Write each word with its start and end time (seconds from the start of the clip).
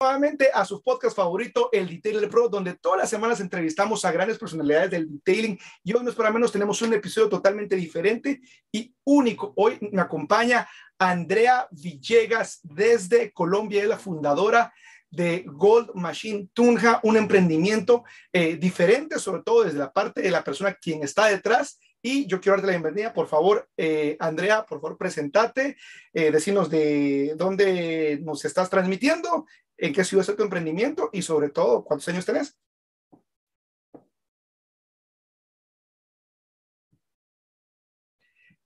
nuevamente 0.00 0.48
a 0.54 0.64
su 0.64 0.82
podcast 0.82 1.14
favorito, 1.14 1.68
El 1.72 1.86
Detailer 1.86 2.30
Pro, 2.30 2.48
donde 2.48 2.72
todas 2.74 3.00
las 3.00 3.10
semanas 3.10 3.38
entrevistamos 3.40 4.02
a 4.06 4.12
grandes 4.12 4.38
personalidades 4.38 4.90
del 4.90 5.10
detailing 5.10 5.58
y 5.84 5.92
hoy 5.92 6.02
no 6.02 6.08
es 6.08 6.16
para 6.16 6.30
menos, 6.30 6.50
tenemos 6.50 6.80
un 6.80 6.94
episodio 6.94 7.28
totalmente 7.28 7.76
diferente 7.76 8.40
y 8.72 8.94
único. 9.04 9.52
Hoy 9.56 9.78
me 9.92 10.00
acompaña 10.00 10.66
Andrea 10.98 11.68
Villegas 11.70 12.60
desde 12.62 13.30
Colombia, 13.30 13.82
es 13.82 13.88
la 13.88 13.98
fundadora 13.98 14.72
de 15.10 15.44
Gold 15.46 15.90
Machine 15.94 16.48
Tunja, 16.54 17.00
un 17.02 17.18
emprendimiento 17.18 18.04
eh, 18.32 18.56
diferente, 18.56 19.18
sobre 19.18 19.42
todo 19.42 19.64
desde 19.64 19.78
la 19.78 19.92
parte 19.92 20.22
de 20.22 20.30
la 20.30 20.42
persona 20.42 20.72
quien 20.72 21.02
está 21.02 21.26
detrás 21.26 21.78
y 22.02 22.26
yo 22.26 22.40
quiero 22.40 22.56
darte 22.56 22.68
la 22.68 22.78
bienvenida, 22.78 23.12
por 23.12 23.28
favor, 23.28 23.68
eh, 23.76 24.16
Andrea, 24.20 24.64
por 24.64 24.80
favor, 24.80 24.96
presentate, 24.96 25.76
eh, 26.14 26.30
decirnos 26.30 26.70
de 26.70 27.34
dónde 27.36 28.18
nos 28.22 28.44
estás 28.46 28.70
transmitiendo, 28.70 29.44
en 29.80 29.92
qué 29.94 30.04
ciudad 30.04 30.22
está 30.22 30.36
tu 30.36 30.42
emprendimiento 30.42 31.10
y 31.12 31.22
sobre 31.22 31.48
todo, 31.48 31.84
¿cuántos 31.84 32.06
años 32.08 32.26
tenés? 32.26 32.58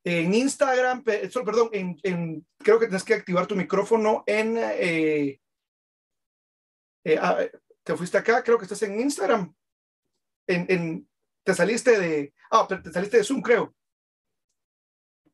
En 0.03 0.35
Instagram, 0.35 1.03
perdón, 1.03 1.71
en, 1.73 2.47
creo 2.59 2.79
que 2.79 2.87
tienes 2.87 3.05
que 3.05 3.15
activar 3.15 3.47
tu 3.47 3.57
micrófono 3.57 4.23
en... 4.27 4.59
Eh, 4.59 5.39
ah, 7.19 7.39
te 7.83 7.97
fuiste 7.97 8.19
acá, 8.19 8.43
creo 8.43 8.59
que 8.59 8.65
estás 8.65 8.83
en 8.83 9.01
Instagram. 9.01 9.55
En, 10.47 11.09
te 11.43 11.55
saliste 11.55 11.99
de, 11.99 12.35
ah, 12.51 12.67
te 12.67 12.93
saliste 12.93 13.19
de 13.19 13.25
Zoom, 13.25 13.41
creo. 13.41 13.75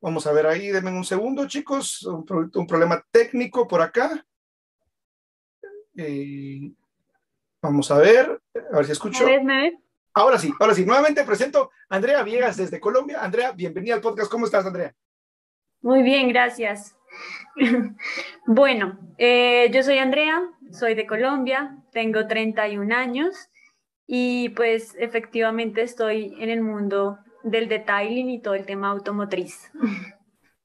Vamos 0.00 0.26
a 0.26 0.32
ver 0.32 0.46
ahí, 0.46 0.68
denme 0.68 0.90
un 0.90 1.04
segundo, 1.04 1.48
chicos, 1.48 2.02
un, 2.04 2.66
problema 2.66 3.04
técnico 3.10 3.66
por 3.66 3.82
acá. 3.82 4.24
Eh, 5.96 6.72
vamos 7.62 7.90
a 7.90 7.98
ver, 7.98 8.40
a 8.72 8.76
ver 8.76 8.86
si 8.86 8.92
escucho. 8.92 9.24
Ahora 10.14 10.38
sí, 10.38 10.52
ahora 10.58 10.74
sí. 10.74 10.84
Nuevamente 10.84 11.24
presento 11.24 11.70
a 11.88 11.96
Andrea 11.96 12.22
Viegas 12.22 12.56
desde 12.56 12.80
Colombia. 12.80 13.22
Andrea, 13.22 13.52
bienvenida 13.52 13.94
al 13.94 14.00
podcast. 14.00 14.30
¿Cómo 14.30 14.46
estás, 14.46 14.66
Andrea? 14.66 14.94
Muy 15.82 16.02
bien, 16.02 16.28
gracias. 16.28 16.96
bueno, 18.46 18.98
eh, 19.18 19.70
yo 19.72 19.82
soy 19.82 19.98
Andrea, 19.98 20.42
soy 20.72 20.94
de 20.94 21.06
Colombia, 21.06 21.76
tengo 21.92 22.26
31 22.26 22.94
años 22.94 23.48
y 24.06 24.50
pues 24.50 24.94
efectivamente 24.98 25.82
estoy 25.82 26.34
en 26.38 26.50
el 26.50 26.62
mundo 26.62 27.18
del 27.42 27.68
detailing 27.68 28.30
y 28.30 28.40
todo 28.40 28.54
el 28.54 28.66
tema 28.66 28.90
automotriz. 28.90 29.70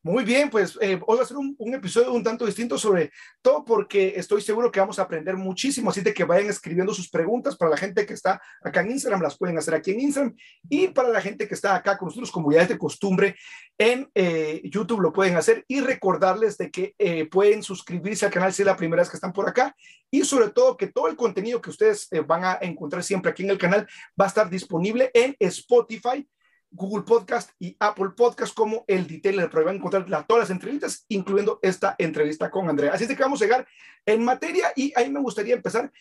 Muy 0.06 0.24
bien, 0.24 0.52
pues 0.52 0.78
eh, 0.82 1.02
hoy 1.08 1.18
va 1.18 1.24
a 1.24 1.26
ser 1.26 1.36
un, 1.36 1.74
episodio 1.74 2.14
un 2.14 2.22
tanto 2.22 2.46
distinto 2.46 2.78
sobre 2.78 3.12
todo 3.42 3.66
porque 3.66 4.14
estoy 4.16 4.40
seguro 4.40 4.72
que 4.72 4.80
vamos 4.80 5.00
a 5.00 5.02
aprender 5.02 5.36
muchísimo, 5.36 5.90
así 5.90 6.02
de 6.02 6.14
que 6.14 6.24
vayan 6.24 6.48
escribiendo 6.48 6.94
sus 6.94 7.10
preguntas 7.10 7.58
para 7.58 7.72
la 7.72 7.78
gente 7.78 8.06
que 8.06 8.14
está 8.14 8.40
acá 8.62 8.82
en 8.82 8.92
Instagram, 8.92 9.24
las 9.24 9.36
pueden 9.36 9.58
hacer 9.58 9.74
aquí 9.74 9.94
en 9.94 10.02
Instagram 10.02 10.36
y 10.70 10.90
para 10.90 11.10
la 11.10 11.22
gente 11.22 11.48
que 11.48 11.56
está 11.56 11.74
acá 11.74 11.98
con 11.98 12.10
nosotros, 12.10 12.30
como 12.30 12.52
ya 12.52 12.62
es 12.62 12.70
de 12.70 12.78
costumbre, 12.78 13.36
en 13.80 14.08
eh, 14.14 14.62
YouTube 14.66 15.02
lo 15.02 15.12
pueden 15.12 15.38
hacer 15.38 15.66
y 15.68 15.80
recordarles 15.80 16.56
de 16.60 16.70
que 16.70 16.94
eh, 17.00 17.26
pueden 17.26 17.64
suscribirse 17.64 18.28
al 18.28 18.32
canal 18.32 18.54
si 18.54 18.62
es 18.62 18.68
la 18.68 18.78
primera 18.78 19.02
vez 19.02 19.10
que 19.10 19.18
están 19.18 19.34
por 19.34 19.50
acá 19.50 19.76
y 20.12 20.24
sobre 20.24 20.52
todo 20.52 20.78
que 20.78 20.86
todo 20.86 21.08
el 21.08 21.16
contenido 21.16 21.60
que 21.64 21.72
ustedes 21.72 22.10
van 22.28 22.46
a 22.46 22.60
encontrar 22.62 23.04
siempre 23.04 23.32
aquí 23.32 23.42
en 23.42 23.50
el 23.50 23.58
canal 23.58 23.88
va 24.22 24.26
a 24.26 24.28
estar 24.28 24.52
disponible 24.52 25.10
en 25.16 25.36
Spotify 25.40 26.28
Google 26.76 27.04
Podcast 27.04 27.52
y 27.60 27.76
Apple 27.80 28.10
Podcast 28.16 28.54
como 28.54 28.84
el 28.88 29.08
Detailer 29.08 29.50
Pro. 29.50 29.64
Van 29.64 29.76
a 29.76 29.78
encontrar 29.78 30.06
todas 30.28 30.44
las 30.44 30.50
entrevistas, 30.50 31.06
incluyendo 31.08 31.60
esta 31.62 31.96
entrevista 31.98 32.52
con 32.52 32.70
Andrea. 32.70 32.94
Así 32.94 33.06
es 33.06 33.10
que 33.10 33.24
vamos 33.24 33.42
a 33.42 33.46
llegar 33.46 33.68
en 34.06 34.24
materia 34.24 34.72
y 34.76 34.94
ahí 34.96 35.10
me 35.10 35.20
gustaría 35.20 35.56
empezar 35.56 35.92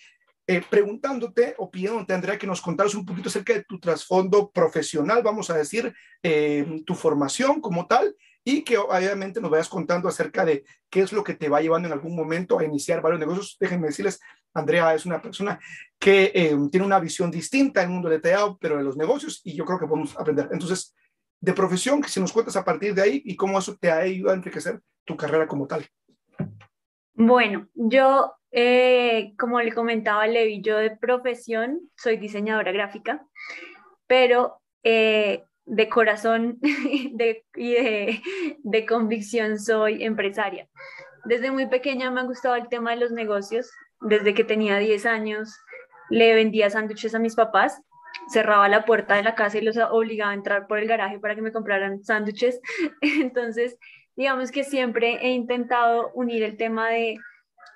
eh, 0.47 0.63
preguntándote 0.69 1.55
o 1.57 1.71
pidiéndote, 1.71 2.13
Andrea, 2.13 2.39
que 2.39 2.47
nos 2.47 2.61
contaras 2.61 2.95
un 2.95 3.07
poquito 3.07 3.31
acerca 3.31 3.55
de 3.55 3.65
tu 3.65 3.81
trasfondo 3.81 4.51
profesional, 4.51 5.23
vamos 5.23 5.49
a 5.49 5.57
decir, 5.57 5.95
eh, 6.23 6.83
tu 6.85 6.95
formación 6.95 7.63
como 7.63 7.87
tal 7.87 8.15
y 8.45 8.63
que 8.63 8.77
obviamente 8.77 9.41
nos 9.41 9.51
vayas 9.51 9.71
contando 9.71 10.07
acerca 10.07 10.45
de 10.45 10.65
qué 10.91 11.01
es 11.01 11.13
lo 11.13 11.25
que 11.25 11.33
te 11.33 11.49
va 11.49 11.63
llevando 11.63 11.89
en 11.89 11.95
algún 11.95 12.15
momento 12.15 12.59
a 12.59 12.65
iniciar 12.65 13.01
varios 13.01 13.21
negocios. 13.21 13.57
Déjenme 13.59 13.87
decirles, 13.87 14.21
Andrea 14.55 14.95
es 14.95 15.05
una 15.05 15.21
persona 15.21 15.59
que 15.99 16.31
eh, 16.35 16.57
tiene 16.71 16.87
una 16.87 17.01
visión 17.01 17.31
distinta 17.31 17.83
en 17.83 17.89
el 17.89 17.95
mundo 17.95 18.09
del 18.09 18.23
teatro, 18.23 18.57
pero 18.61 18.77
de 18.77 18.85
los 18.85 18.97
negocios, 18.97 19.41
y 19.45 19.55
yo 19.55 19.65
creo 19.65 19.79
que 19.79 19.87
podemos 19.87 20.17
aprender. 20.19 20.49
Entonces, 20.53 20.95
de 21.41 21.53
profesión, 21.53 22.01
que 22.01 22.09
si 22.09 22.21
nos 22.21 22.33
cuentas 22.33 22.57
a 22.57 22.65
partir 22.65 22.95
de 22.95 23.03
ahí 23.03 23.23
y 23.25 23.37
cómo 23.37 23.59
eso 23.59 23.77
te 23.77 23.91
ha 23.91 23.99
ayudado 23.99 24.35
a 24.35 24.39
enriquecer 24.39 24.81
tu 25.05 25.17
carrera 25.17 25.47
como 25.47 25.67
tal. 25.67 25.87
Bueno, 27.15 27.69
yo, 27.75 28.33
eh, 28.51 29.35
como 29.39 29.61
le 29.61 29.73
comentaba 29.73 30.27
Levi, 30.27 30.63
yo 30.63 30.79
de 30.79 30.97
profesión 30.97 31.81
soy 31.97 32.17
diseñadora 32.17 32.73
gráfica, 32.73 33.27
pero 34.07 34.61
eh, 34.83 35.45
de 35.67 35.89
corazón 35.89 36.59
y 36.63 37.15
de, 37.17 38.23
de 38.63 38.87
convicción 38.87 39.59
soy 39.59 40.03
empresaria. 40.05 40.69
Desde 41.25 41.51
muy 41.51 41.67
pequeña 41.67 42.11
me 42.11 42.21
ha 42.21 42.25
gustado 42.25 42.55
el 42.55 42.69
tema 42.69 42.91
de 42.91 42.99
los 42.99 43.13
negocios, 43.13 43.71
desde 44.05 44.35
que 44.35 44.45
tenía 44.45 44.79
10 44.79 45.07
años 45.07 45.59
le 46.11 46.35
vendía 46.35 46.71
sándwiches 46.71 47.15
a 47.15 47.19
mis 47.19 47.35
papás, 47.35 47.83
cerraba 48.29 48.69
la 48.69 48.85
puerta 48.85 49.17
de 49.17 49.23
la 49.23 49.35
casa 49.35 49.59
y 49.59 49.63
los 49.63 49.77
obligaba 49.77 50.31
a 50.31 50.35
entrar 50.35 50.67
por 50.67 50.79
el 50.79 50.87
garaje 50.87 51.19
para 51.19 51.35
que 51.35 51.43
me 51.43 51.53
compraran 51.53 52.05
sándwiches. 52.05 52.61
Entonces, 53.01 53.79
digamos 54.17 54.51
que 54.51 54.65
siempre 54.65 55.19
he 55.23 55.31
intentado 55.31 56.11
unir 56.15 56.43
el 56.43 56.57
tema 56.57 56.91
de, 56.91 57.19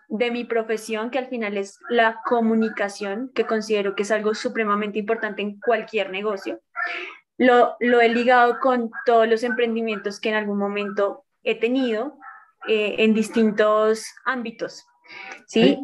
mi 0.09 0.44
profesión, 0.44 1.11
que 1.11 1.19
al 1.19 1.27
final 1.27 1.56
es 1.56 1.78
la 1.91 2.21
comunicación, 2.25 3.31
que 3.34 3.45
considero 3.45 3.95
que 3.95 4.05
es 4.05 4.10
algo 4.10 4.34
supremamente 4.34 4.99
importante 4.99 5.43
en 5.43 5.60
cualquier 5.60 6.10
negocio. 6.10 6.60
Lo, 7.37 7.77
lo 7.81 8.00
he 8.00 8.09
ligado 8.09 8.59
con 8.60 8.91
todos 9.05 9.28
los 9.28 9.43
emprendimientos 9.43 10.19
que 10.19 10.31
en 10.31 10.37
algún 10.37 10.59
momento 10.59 11.25
he 11.43 11.59
tenido 11.60 12.19
eh, 12.66 12.97
en 12.99 13.15
distintos 13.15 14.06
ámbitos. 14.25 14.87
¿sí? 15.47 15.78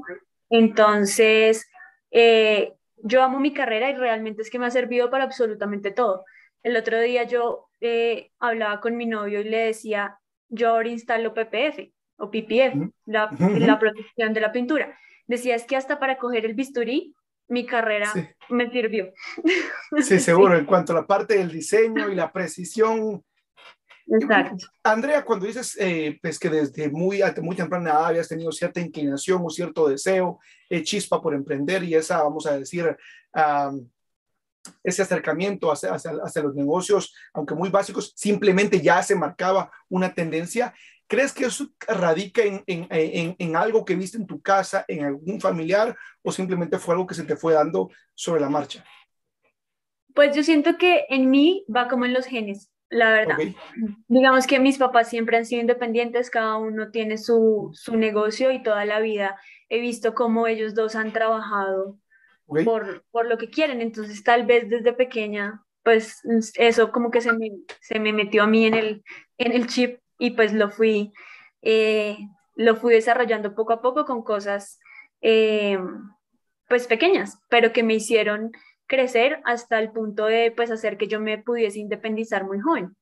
Entonces, 0.50 1.68
eh, 2.10 2.74
yo 3.02 3.22
amo 3.22 3.40
mi 3.40 3.52
carrera 3.52 3.90
y 3.90 3.94
realmente 3.94 4.42
es 4.42 4.50
que 4.50 4.58
me 4.58 4.66
ha 4.66 4.70
servido 4.70 5.10
para 5.10 5.24
absolutamente 5.24 5.90
todo. 5.90 6.24
El 6.62 6.76
otro 6.76 7.00
día 7.00 7.24
yo 7.24 7.68
eh, 7.80 8.30
hablaba 8.38 8.80
con 8.80 8.96
mi 8.96 9.06
novio 9.06 9.40
y 9.40 9.44
le 9.44 9.58
decía, 9.58 10.18
yo 10.48 10.70
ahora 10.70 10.88
instalo 10.88 11.34
PPF 11.34 11.92
o 12.16 12.30
PPF, 12.30 12.92
la, 13.06 13.30
la 13.38 13.78
protección 13.78 14.32
de 14.32 14.40
la 14.40 14.52
pintura. 14.52 14.96
Decía, 15.26 15.54
es 15.54 15.64
que 15.64 15.76
hasta 15.76 15.98
para 15.98 16.16
coger 16.16 16.46
el 16.46 16.54
bisturí, 16.54 17.14
mi 17.48 17.66
carrera 17.66 18.12
me 18.48 18.70
sirvió. 18.70 19.12
Sí, 20.02 20.18
seguro, 20.18 20.56
en 20.56 20.64
cuanto 20.64 20.92
a 20.92 20.96
la 20.96 21.06
parte 21.06 21.36
del 21.36 21.50
diseño 21.50 22.08
y 22.10 22.14
la 22.14 22.32
precisión, 22.32 23.22
Exacto. 24.06 24.66
Andrea, 24.82 25.24
cuando 25.24 25.46
dices 25.46 25.76
eh, 25.80 26.18
pues 26.20 26.38
que 26.38 26.50
desde 26.50 26.90
muy, 26.90 27.22
muy 27.40 27.56
temprana 27.56 27.90
edad 27.90 28.06
habías 28.06 28.28
tenido 28.28 28.52
cierta 28.52 28.80
inclinación 28.80 29.42
o 29.44 29.50
cierto 29.50 29.88
deseo, 29.88 30.40
eh, 30.68 30.82
chispa 30.82 31.22
por 31.22 31.34
emprender 31.34 31.82
y 31.84 31.94
esa, 31.94 32.22
vamos 32.22 32.46
a 32.46 32.58
decir, 32.58 32.96
ese 34.82 35.02
acercamiento 35.02 35.72
hacia, 35.72 35.94
hacia, 35.94 36.42
los 36.42 36.54
negocios, 36.54 37.14
aunque 37.32 37.54
muy 37.54 37.70
básicos, 37.70 38.12
simplemente 38.16 38.80
ya 38.80 39.02
se 39.02 39.14
marcaba 39.14 39.70
una 39.88 40.14
tendencia. 40.14 40.74
¿Crees 41.06 41.32
que 41.32 41.46
eso 41.46 41.68
radica 41.86 42.42
en, 42.42 42.62
en, 42.66 42.86
en, 42.90 43.36
en, 43.38 43.56
algo 43.56 43.84
que 43.84 43.94
viste 43.94 44.16
en 44.16 44.26
tu 44.26 44.40
casa, 44.40 44.84
en 44.88 45.04
algún 45.04 45.40
familiar, 45.40 45.96
o 46.22 46.32
simplemente 46.32 46.78
fue 46.78 46.94
algo 46.94 47.06
que 47.06 47.14
se 47.14 47.24
te 47.24 47.36
fue 47.36 47.54
dando 47.54 47.90
sobre 48.14 48.40
la 48.40 48.48
marcha? 48.48 48.84
Pues 50.14 50.34
yo 50.34 50.42
siento 50.42 50.78
que 50.78 51.04
en 51.08 51.28
mí 51.28 51.66
va 51.74 51.88
como 51.88 52.06
en 52.06 52.14
los 52.14 52.24
genes 52.24 52.70
la 52.94 53.10
verdad. 53.10 53.38
Digamos 54.06 54.46
que 54.46 54.60
mis 54.60 54.78
papás 54.78 55.08
siempre 55.08 55.36
han 55.36 55.44
sido 55.44 55.60
independientes, 55.60 56.30
cada 56.30 56.58
uno 56.58 56.92
tiene 56.92 57.18
su, 57.18 57.70
su 57.72 57.96
negocio 57.96 58.52
y 58.52 58.62
toda 58.62 58.84
la 58.84 59.00
vida 59.00 59.36
he 59.68 59.80
visto 59.80 60.14
cómo 60.14 60.46
ellos 60.46 60.76
dos 60.76 60.94
han 60.94 61.12
trabajado 61.12 61.98
por, 62.46 63.04
por 63.10 63.26
lo 63.26 63.36
que 63.36 63.50
quieren. 63.50 63.80
Entonces, 63.80 64.22
tal 64.22 64.46
vez 64.46 64.68
desde 64.68 64.92
pequeña, 64.92 65.64
pues 65.82 66.20
eso 66.54 66.92
como 66.92 67.10
que 67.10 67.20
se 67.20 67.32
me, 67.32 67.50
se 67.80 67.98
me 67.98 68.12
metió 68.12 68.44
a 68.44 68.46
mí 68.46 68.64
en 68.64 68.74
el, 68.74 69.04
en 69.38 69.50
el 69.50 69.66
chip 69.66 69.98
y 70.20 70.30
pues 70.30 70.52
lo 70.52 70.70
fui, 70.70 71.12
eh, 71.62 72.16
lo 72.54 72.76
fui 72.76 72.94
desarrollando 72.94 73.56
poco 73.56 73.72
a 73.72 73.82
poco 73.82 74.04
con 74.04 74.22
cosas 74.22 74.78
eh, 75.20 75.80
pues 76.68 76.86
pequeñas, 76.86 77.40
pero 77.48 77.72
que 77.72 77.82
me 77.82 77.94
hicieron 77.94 78.52
crecer 78.86 79.40
hasta 79.44 79.78
el 79.78 79.90
punto 79.90 80.26
de 80.26 80.52
pues 80.54 80.70
hacer 80.70 80.96
que 80.96 81.08
yo 81.08 81.20
me 81.20 81.38
pudiese 81.38 81.78
independizar 81.78 82.44
muy 82.44 82.60
joven. 82.60 82.94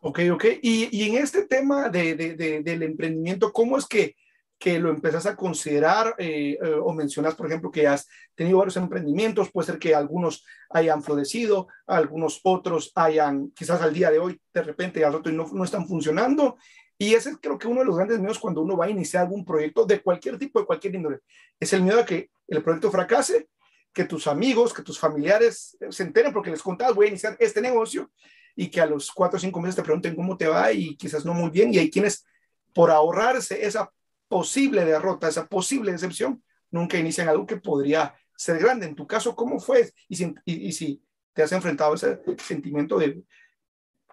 Ok, 0.00 0.20
ok. 0.32 0.44
Y, 0.60 0.88
y 0.92 1.08
en 1.08 1.22
este 1.22 1.46
tema 1.46 1.88
de, 1.88 2.14
de, 2.14 2.62
del 2.62 2.82
emprendimiento, 2.82 3.52
¿cómo 3.52 3.78
es 3.78 3.86
que, 3.86 4.16
que 4.58 4.78
lo 4.78 4.90
empezás 4.90 5.26
a 5.26 5.36
considerar 5.36 6.14
eh, 6.18 6.58
eh, 6.62 6.74
o 6.82 6.92
mencionas, 6.92 7.34
por 7.34 7.46
ejemplo, 7.46 7.70
que 7.70 7.86
has 7.86 8.06
tenido 8.34 8.58
varios 8.58 8.76
emprendimientos, 8.76 9.50
puede 9.50 9.66
ser 9.66 9.78
que 9.78 9.94
algunos 9.94 10.44
hayan 10.70 11.02
florecido, 11.02 11.68
algunos 11.86 12.40
otros 12.44 12.92
hayan, 12.94 13.50
quizás 13.50 13.80
al 13.82 13.94
día 13.94 14.10
de 14.10 14.18
hoy, 14.18 14.40
de 14.52 14.62
repente, 14.62 15.04
al 15.04 15.14
otro 15.14 15.32
no, 15.32 15.46
no 15.52 15.64
están 15.64 15.86
funcionando. 15.86 16.56
Y 16.96 17.14
ese 17.14 17.30
es 17.30 17.38
creo 17.38 17.58
que 17.58 17.66
uno 17.66 17.80
de 17.80 17.86
los 17.86 17.96
grandes 17.96 18.18
miedos 18.18 18.38
cuando 18.38 18.62
uno 18.62 18.76
va 18.76 18.84
a 18.84 18.90
iniciar 18.90 19.24
algún 19.24 19.44
proyecto 19.44 19.84
de 19.84 20.00
cualquier 20.00 20.38
tipo, 20.38 20.60
de 20.60 20.66
cualquier 20.66 20.94
índole. 20.94 21.20
Es 21.58 21.72
el 21.72 21.82
miedo 21.82 22.00
a 22.00 22.04
que 22.04 22.30
el 22.46 22.62
proyecto 22.62 22.90
fracase, 22.90 23.48
que 23.94 24.04
tus 24.04 24.26
amigos, 24.26 24.74
que 24.74 24.82
tus 24.82 24.98
familiares 24.98 25.78
se 25.88 26.02
enteren 26.02 26.32
porque 26.32 26.50
les 26.50 26.60
contabas, 26.60 26.94
voy 26.94 27.06
a 27.06 27.10
iniciar 27.10 27.36
este 27.38 27.60
negocio 27.62 28.10
y 28.56 28.68
que 28.68 28.80
a 28.80 28.86
los 28.86 29.10
cuatro 29.10 29.36
o 29.36 29.40
cinco 29.40 29.60
meses 29.60 29.76
te 29.76 29.82
pregunten 29.82 30.16
cómo 30.16 30.36
te 30.36 30.48
va 30.48 30.72
y 30.72 30.96
quizás 30.96 31.24
no 31.24 31.32
muy 31.32 31.50
bien. 31.50 31.72
Y 31.72 31.78
hay 31.78 31.90
quienes, 31.90 32.26
por 32.74 32.90
ahorrarse 32.90 33.64
esa 33.64 33.90
posible 34.28 34.84
derrota, 34.84 35.28
esa 35.28 35.46
posible 35.46 35.92
decepción, 35.92 36.42
nunca 36.70 36.98
inician 36.98 37.28
algo 37.28 37.46
que 37.46 37.56
podría 37.56 38.14
ser 38.36 38.58
grande. 38.58 38.86
En 38.86 38.96
tu 38.96 39.06
caso, 39.06 39.36
¿cómo 39.36 39.60
fue? 39.60 39.92
Y 40.08 40.16
si, 40.16 40.34
y, 40.44 40.72
si 40.72 41.00
te 41.32 41.44
has 41.44 41.52
enfrentado 41.52 41.92
a 41.92 41.96
ese 41.96 42.20
sentimiento 42.38 42.98
de 42.98 43.22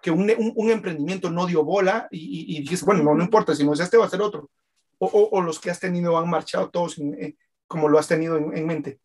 que 0.00 0.10
un, 0.12 0.32
un, 0.56 0.70
emprendimiento 0.70 1.30
no 1.30 1.46
dio 1.46 1.64
bola 1.64 2.08
y, 2.10 2.56
y, 2.56 2.60
dices, 2.60 2.84
bueno, 2.84 3.02
no, 3.02 3.14
no 3.14 3.22
importa, 3.22 3.54
si 3.54 3.64
no 3.64 3.72
es 3.72 3.80
este, 3.80 3.96
va 3.96 4.06
a 4.06 4.10
ser 4.10 4.20
otro. 4.20 4.50
O, 4.98 5.28
o, 5.32 5.40
los 5.40 5.58
que 5.58 5.70
has 5.70 5.80
tenido 5.80 6.18
han 6.18 6.30
marchado 6.30 6.70
todos 6.70 6.98
eh, 6.98 7.36
como 7.66 7.88
lo 7.88 7.98
has 7.98 8.08
tenido 8.08 8.36
en, 8.36 8.56
en 8.56 8.66
mente. 8.66 9.00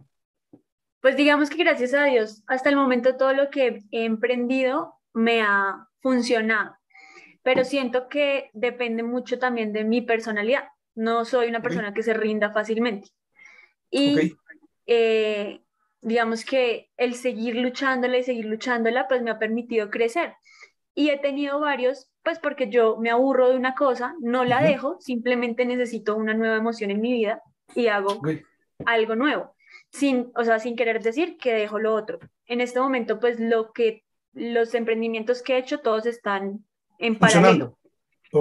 Pues 1.07 1.15
digamos 1.15 1.49
que 1.49 1.63
gracias 1.63 1.93
a 1.93 2.03
Dios, 2.03 2.43
hasta 2.47 2.67
el 2.67 2.75
momento 2.75 3.15
todo 3.15 3.31
lo 3.31 3.49
que 3.49 3.81
he 3.91 4.03
emprendido 4.03 4.95
me 5.13 5.41
ha 5.41 5.87
funcionado, 6.01 6.75
pero 7.43 7.63
siento 7.63 8.09
que 8.09 8.49
depende 8.51 9.03
mucho 9.03 9.39
también 9.39 9.71
de 9.71 9.85
mi 9.85 10.01
personalidad. 10.01 10.65
No 10.95 11.23
soy 11.23 11.47
una 11.47 11.61
persona 11.61 11.93
que 11.93 12.03
se 12.03 12.13
rinda 12.13 12.51
fácilmente. 12.51 13.07
Y 13.89 14.35
eh, 14.85 15.61
digamos 16.01 16.43
que 16.43 16.91
el 16.97 17.13
seguir 17.13 17.55
luchándola 17.55 18.17
y 18.17 18.23
seguir 18.23 18.43
luchándola, 18.43 19.07
pues 19.07 19.21
me 19.21 19.31
ha 19.31 19.39
permitido 19.39 19.89
crecer. 19.89 20.33
Y 20.93 21.11
he 21.11 21.17
tenido 21.17 21.61
varios, 21.61 22.11
pues 22.21 22.37
porque 22.37 22.69
yo 22.69 22.97
me 22.97 23.11
aburro 23.11 23.47
de 23.47 23.55
una 23.55 23.75
cosa, 23.75 24.13
no 24.19 24.43
la 24.43 24.61
dejo, 24.61 24.97
simplemente 24.99 25.63
necesito 25.65 26.17
una 26.17 26.33
nueva 26.33 26.57
emoción 26.57 26.91
en 26.91 26.99
mi 26.99 27.13
vida 27.13 27.41
y 27.73 27.87
hago 27.87 28.21
algo 28.85 29.15
nuevo, 29.15 29.55
sin, 29.97 30.31
o 30.35 30.43
sea, 30.43 30.59
sin 30.59 30.75
querer 30.75 31.01
decir 31.01 31.37
que 31.37 31.53
dejo 31.53 31.79
lo 31.79 31.93
otro. 31.93 32.19
En 32.45 32.61
este 32.61 32.79
momento, 32.79 33.19
pues 33.19 33.39
lo 33.39 33.71
que, 33.73 34.03
los 34.33 34.73
emprendimientos 34.73 35.41
que 35.41 35.55
he 35.55 35.57
hecho, 35.57 35.79
todos 35.79 36.05
están 36.05 36.65
en 36.99 37.17
paralelo. 37.17 37.77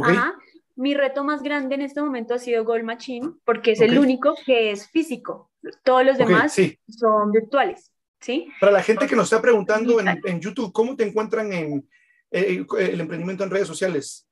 Ajá. 0.03 0.35
Mi 0.75 0.95
reto 0.95 1.25
más 1.25 1.43
grande 1.43 1.75
en 1.75 1.83
este 1.83 2.03
momento 2.03 2.35
ha 2.35 2.39
sido 2.39 2.65
Gold 2.65 2.85
Machine, 2.85 3.31
porque 3.45 3.73
es 3.73 3.81
el 3.81 3.99
único 3.99 4.35
que 4.45 4.71
es 4.71 4.89
físico. 4.91 5.51
Todos 5.83 6.05
los 6.05 6.19
demás 6.19 6.55
son 6.89 7.33
virtuales. 7.33 7.91
¿sí? 8.21 8.49
Para 8.61 8.73
la 8.73 8.83
gente 8.83 9.07
que 9.07 9.17
nos 9.17 9.25
está 9.25 9.41
preguntando 9.41 9.99
en, 10.01 10.09
en 10.25 10.41
YouTube, 10.41 10.73
¿cómo 10.73 10.95
te 10.95 11.07
encuentran 11.07 11.53
en 11.53 11.89
eh, 12.31 12.67
el 12.79 13.01
emprendimiento 13.01 13.45
en 13.45 13.51
redes 13.51 13.69
sociales? 13.69 14.29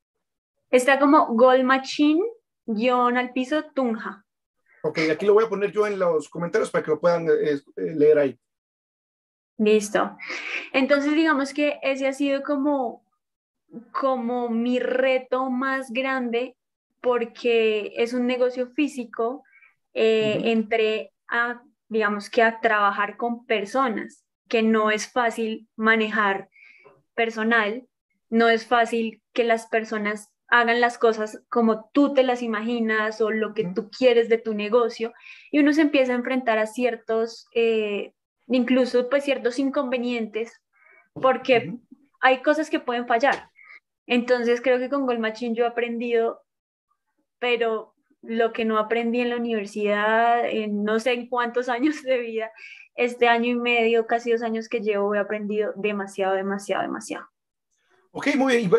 Está 0.71 0.99
como 0.99 1.29
Gold 1.29 1.65
Machine, 1.65 2.23
guion 2.67 3.17
al 3.17 3.33
piso, 3.33 3.65
Tunja. 3.75 4.24
Ok, 4.87 4.99
aquí 5.11 5.25
lo 5.25 5.33
voy 5.33 5.45
a 5.45 5.49
poner 5.49 5.73
yo 5.73 5.87
en 5.87 5.99
los 5.99 6.29
comentarios 6.29 6.71
para 6.71 6.85
que 6.85 6.91
lo 6.91 7.01
puedan 7.01 7.27
eh, 7.27 7.55
eh, 7.55 7.95
leer 7.95 8.19
ahí. 8.19 8.39
Listo. 9.57 10.15
Entonces, 10.75 11.15
digamos 11.15 11.55
que 11.55 11.79
ese 11.83 12.07
ha 12.07 12.13
sido 12.13 12.43
como 12.43 13.03
como 13.93 14.51
mi 14.51 14.79
reto 14.79 15.51
más 15.51 15.91
grande 15.91 16.57
porque 17.01 17.93
es 17.97 18.13
un 18.13 18.27
negocio 18.27 18.69
físico, 18.69 19.43
eh, 19.95 20.41
entré 20.45 21.13
a, 21.29 21.63
digamos 21.89 22.29
que 22.29 22.43
a 22.43 22.61
trabajar 22.61 23.17
con 23.17 23.47
personas, 23.47 24.25
que 24.49 24.63
no 24.63 24.91
es 24.91 25.11
fácil 25.11 25.67
manejar 25.77 26.51
personal, 27.15 27.87
no 28.29 28.49
es 28.49 28.67
fácil 28.67 29.23
que 29.33 29.45
las 29.45 29.67
personas 29.67 30.31
hagan 30.61 30.81
las 30.81 30.99
cosas 30.99 31.43
como 31.49 31.91
tú 31.93 32.15
te 32.15 32.23
las 32.23 32.43
imaginas 32.43 33.21
o 33.21 33.31
lo 33.31 33.55
que 33.55 33.65
tú 33.65 33.91
quieres 33.91 34.29
de 34.29 34.39
tu 34.39 34.55
negocio 34.55 35.13
y 35.51 35.59
uno 35.59 35.73
se 35.73 35.83
empieza 35.83 36.13
a 36.13 36.17
enfrentar 36.17 36.59
a 36.59 36.67
ciertos, 36.67 37.49
eh, 37.55 38.13
incluso 38.47 39.09
pues 39.09 39.25
ciertos 39.25 39.59
inconvenientes 39.59 40.61
porque 41.15 41.75
hay 42.21 42.43
cosas 42.43 42.71
que 42.71 42.79
pueden 42.79 43.07
fallar. 43.07 43.51
Entonces 44.07 44.61
creo 44.61 44.79
que 44.79 44.89
con 44.89 45.07
Gold 45.07 45.19
Machine 45.19 45.57
yo 45.57 45.65
he 45.65 45.69
aprendido, 45.69 46.43
pero 47.41 47.95
lo 48.23 48.53
que 48.53 48.65
no 48.65 48.79
aprendí 48.79 49.21
en 49.21 49.31
la 49.31 49.37
universidad, 49.37 50.49
en 50.49 50.85
no 50.85 51.01
sé 51.01 51.13
en 51.15 51.29
cuántos 51.29 51.69
años 51.69 52.03
de 52.03 52.19
vida, 52.19 52.53
este 52.95 53.27
año 53.27 53.51
y 53.51 53.57
medio, 53.57 54.07
casi 54.07 54.31
dos 54.31 54.43
años 54.43 54.69
que 54.69 54.81
llevo, 54.81 55.15
he 55.17 55.19
aprendido 55.19 55.73
demasiado, 55.75 56.35
demasiado, 56.35 56.83
demasiado. 56.83 57.34
Ok, 58.17 58.29
muy 58.37 58.57
bien. 58.57 58.71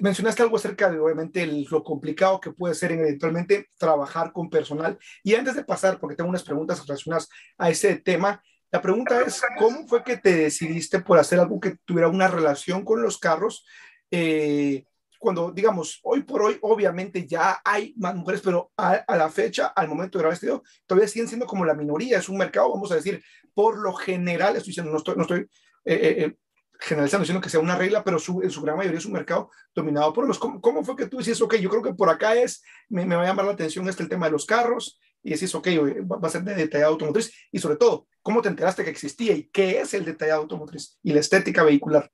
Mencionaste 0.00 0.42
algo 0.42 0.56
acerca 0.56 0.90
de, 0.90 0.98
obviamente, 0.98 1.46
lo 1.46 1.84
complicado 1.84 2.40
que 2.40 2.52
puede 2.52 2.74
ser 2.74 2.92
eventualmente 2.92 3.68
trabajar 3.76 4.32
con 4.32 4.48
personal. 4.48 4.98
Y 5.22 5.34
antes 5.34 5.54
de 5.56 5.62
pasar, 5.62 6.00
porque 6.00 6.16
tengo 6.16 6.30
unas 6.30 6.42
preguntas 6.42 6.80
relacionadas 6.86 7.28
a 7.58 7.68
ese 7.68 7.96
tema, 7.96 8.42
la 8.70 8.80
pregunta 8.80 9.20
es, 9.20 9.42
¿cómo 9.58 9.86
fue 9.86 10.02
que 10.02 10.16
te 10.16 10.34
decidiste 10.34 11.00
por 11.00 11.18
hacer 11.18 11.38
algo 11.38 11.60
que 11.60 11.76
tuviera 11.84 12.08
una 12.08 12.28
relación 12.28 12.82
con 12.82 13.02
los 13.02 13.18
carros 13.18 13.66
eh, 14.10 14.86
cuando, 15.18 15.52
digamos, 15.52 16.00
hoy 16.02 16.22
por 16.22 16.42
hoy, 16.42 16.58
obviamente 16.62 17.26
ya 17.26 17.60
hay 17.62 17.94
más 17.98 18.16
mujeres, 18.16 18.40
pero 18.42 18.72
a, 18.76 19.04
la 19.16 19.28
fecha, 19.28 19.66
al 19.68 19.86
momento 19.86 20.16
de 20.16 20.22
grabar 20.22 20.34
este 20.34 20.46
video, 20.46 20.62
todavía 20.86 21.08
siguen 21.08 21.28
siendo 21.28 21.46
como 21.46 21.66
la 21.66 21.74
minoría, 21.74 22.18
es 22.18 22.28
un 22.28 22.38
mercado, 22.38 22.72
vamos 22.72 22.90
a 22.90 22.96
decir, 22.96 23.22
por 23.52 23.78
lo 23.78 23.92
general, 23.92 24.56
estoy 24.56 24.70
diciendo, 24.70 24.90
no 24.90 24.98
estoy, 24.98 25.14
no 25.16 25.22
estoy 25.22 25.40
eh, 25.84 26.24
eh, 26.24 26.36
generalizando, 26.82 27.22
diciendo 27.22 27.40
que 27.40 27.48
sea 27.48 27.60
una 27.60 27.76
regla, 27.76 28.02
pero 28.02 28.18
su, 28.18 28.42
en 28.42 28.50
su 28.50 28.60
gran 28.62 28.76
mayoría 28.76 28.98
es 28.98 29.06
un 29.06 29.12
mercado 29.12 29.50
dominado 29.74 30.12
por 30.12 30.26
los. 30.26 30.38
¿Cómo, 30.38 30.60
¿Cómo, 30.60 30.84
fue 30.84 30.96
que 30.96 31.06
tú 31.06 31.18
decías, 31.18 31.40
ok, 31.40 31.56
yo 31.56 31.70
creo 31.70 31.82
que 31.82 31.94
por 31.94 32.08
acá 32.08 32.34
es, 32.34 32.62
me, 32.88 33.06
me 33.06 33.14
va 33.14 33.22
a 33.22 33.26
llamar 33.26 33.46
la 33.46 33.52
atención 33.52 33.88
este 33.88 34.02
el 34.02 34.08
tema 34.08 34.26
de 34.26 34.32
los 34.32 34.46
carros, 34.46 34.98
y 35.22 35.30
decís, 35.30 35.54
ok, 35.54 35.68
va 36.10 36.26
a 36.26 36.30
ser 36.30 36.42
de 36.42 36.54
detallado 36.54 36.92
automotriz, 36.92 37.32
y 37.52 37.58
sobre 37.58 37.76
todo, 37.76 38.06
¿cómo 38.22 38.42
te 38.42 38.48
enteraste 38.48 38.84
que 38.84 38.90
existía 38.90 39.32
y 39.34 39.44
qué 39.44 39.80
es 39.80 39.94
el 39.94 40.04
detallado 40.04 40.42
automotriz 40.42 40.98
y 41.02 41.12
la 41.12 41.20
estética 41.20 41.62
vehicular? 41.62 42.10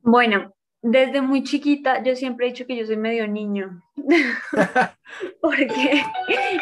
Bueno, 0.00 0.54
desde 0.80 1.20
muy 1.20 1.42
chiquita 1.42 2.02
yo 2.02 2.16
siempre 2.16 2.46
he 2.46 2.50
dicho 2.50 2.66
que 2.66 2.76
yo 2.76 2.86
soy 2.86 2.96
medio 2.96 3.28
niño, 3.28 3.82
porque 5.40 6.02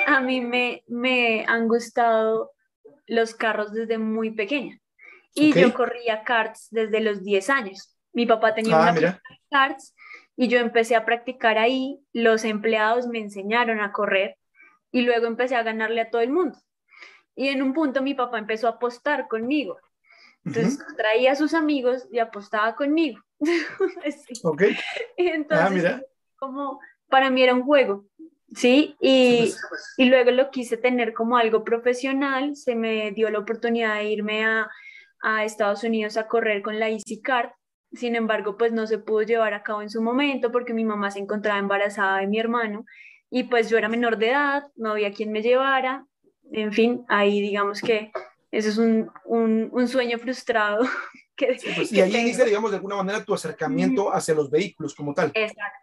a 0.07 0.21
mí 0.21 0.41
me, 0.41 0.83
me 0.89 1.45
han 1.47 1.69
gustado 1.69 2.53
los 3.07 3.35
carros 3.35 3.73
desde 3.73 3.99
muy 3.99 4.33
pequeña. 4.33 4.82
Y 5.35 5.53
yo 5.53 5.73
corría 5.75 6.25
karts 6.25 6.69
desde 6.71 7.01
los 7.01 7.23
10 7.23 7.51
años. 7.51 7.97
Mi 8.13 8.27
papá 8.27 8.55
tenía 8.55 8.77
ah, 8.77 8.93
una 8.93 9.23
karts 9.51 9.95
y 10.37 10.49
yo 10.49 10.59
empecé 10.59 10.97
a 10.97 11.05
practicar 11.05 11.59
ahí. 11.59 12.01
Los 12.13 12.45
empleados 12.45 13.07
me 13.07 13.19
enseñaron 13.19 13.81
a 13.81 13.93
correr 13.93 14.37
y 14.91 15.03
luego 15.03 15.27
empecé 15.27 15.57
a 15.57 15.63
ganarle 15.63 16.03
a 16.03 16.11
todo 16.11 16.21
el 16.21 16.31
mundo. 16.31 16.59
Y 17.35 17.49
en 17.49 17.63
un 17.63 17.73
punto 17.73 18.03
mi 18.03 18.15
papá 18.15 18.39
empezó 18.39 18.67
a 18.67 18.73
apostar 18.73 19.29
conmigo. 19.29 19.79
Entonces 20.45 20.79
traía 20.97 21.33
a 21.33 21.37
sus 21.37 21.55
amigos 21.55 22.07
y 22.11 22.19
apostaba 22.19 22.75
conmigo. 22.75 23.21
Ok. 24.45 24.63
Entonces, 25.17 25.67
ah, 25.67 25.71
mira. 25.71 26.03
como 26.37 26.81
para 27.09 27.29
mí 27.31 27.43
era 27.43 27.55
un 27.55 27.65
juego, 27.65 28.07
¿sí? 28.55 28.97
Y, 29.01 29.53
y, 29.97 30.05
luego 30.05 30.31
lo 30.31 30.51
quise 30.51 30.77
tener 30.77 31.13
como 31.13 31.37
algo 31.37 31.65
profesional, 31.65 32.55
se 32.57 32.75
me 32.75 33.11
dio 33.11 33.31
la 33.31 33.41
oportunidad 33.41 33.97
de 33.97 34.05
irme 34.05 34.45
a, 34.45 34.71
a 35.23 35.45
Estados 35.45 35.85
Unidos 35.85 36.17
a 36.17 36.27
correr 36.27 36.63
con 36.63 36.79
la 36.79 36.91
EasyCard, 36.91 37.51
sin 37.93 38.17
embargo, 38.17 38.57
pues 38.57 38.73
no 38.73 38.87
se 38.87 38.99
pudo 38.99 39.23
llevar 39.23 39.55
a 39.55 39.63
cabo 39.63 39.83
en 39.83 39.91
su 39.91 40.03
momento 40.03 40.51
porque 40.51 40.75
mi 40.75 40.85
mamá 40.85 41.11
se 41.11 41.19
encontraba 41.21 41.59
embarazada 41.59 42.19
de 42.19 42.27
mi 42.27 42.39
hermano 42.39 42.85
y 43.31 43.45
pues 43.45 43.71
yo 43.71 43.79
era 43.79 43.89
menor 43.89 44.19
de 44.19 44.31
edad, 44.31 44.65
no 44.77 44.91
había 44.91 45.13
quien 45.13 45.33
me 45.33 45.43
llevara, 45.43 46.07
en 46.51 46.73
fin, 46.73 47.05
ahí 47.09 47.41
digamos 47.41 47.81
que 47.81 48.11
eso 48.51 48.69
es 48.69 48.79
un, 48.79 49.11
un, 49.25 49.71
un 49.73 49.89
sueño 49.89 50.19
frustrado 50.19 50.85
Pues, 51.37 51.93
y 51.93 52.01
ahí 52.01 52.15
inicia, 52.15 52.45
digamos, 52.45 52.71
de 52.71 52.77
alguna 52.77 52.97
manera 52.97 53.25
tu 53.25 53.35
acercamiento 53.35 54.15
hacia 54.15 54.35
los 54.35 54.51
vehículos 54.51 54.95
como 54.95 55.15
tal. 55.15 55.33
Exacto. 55.35 55.79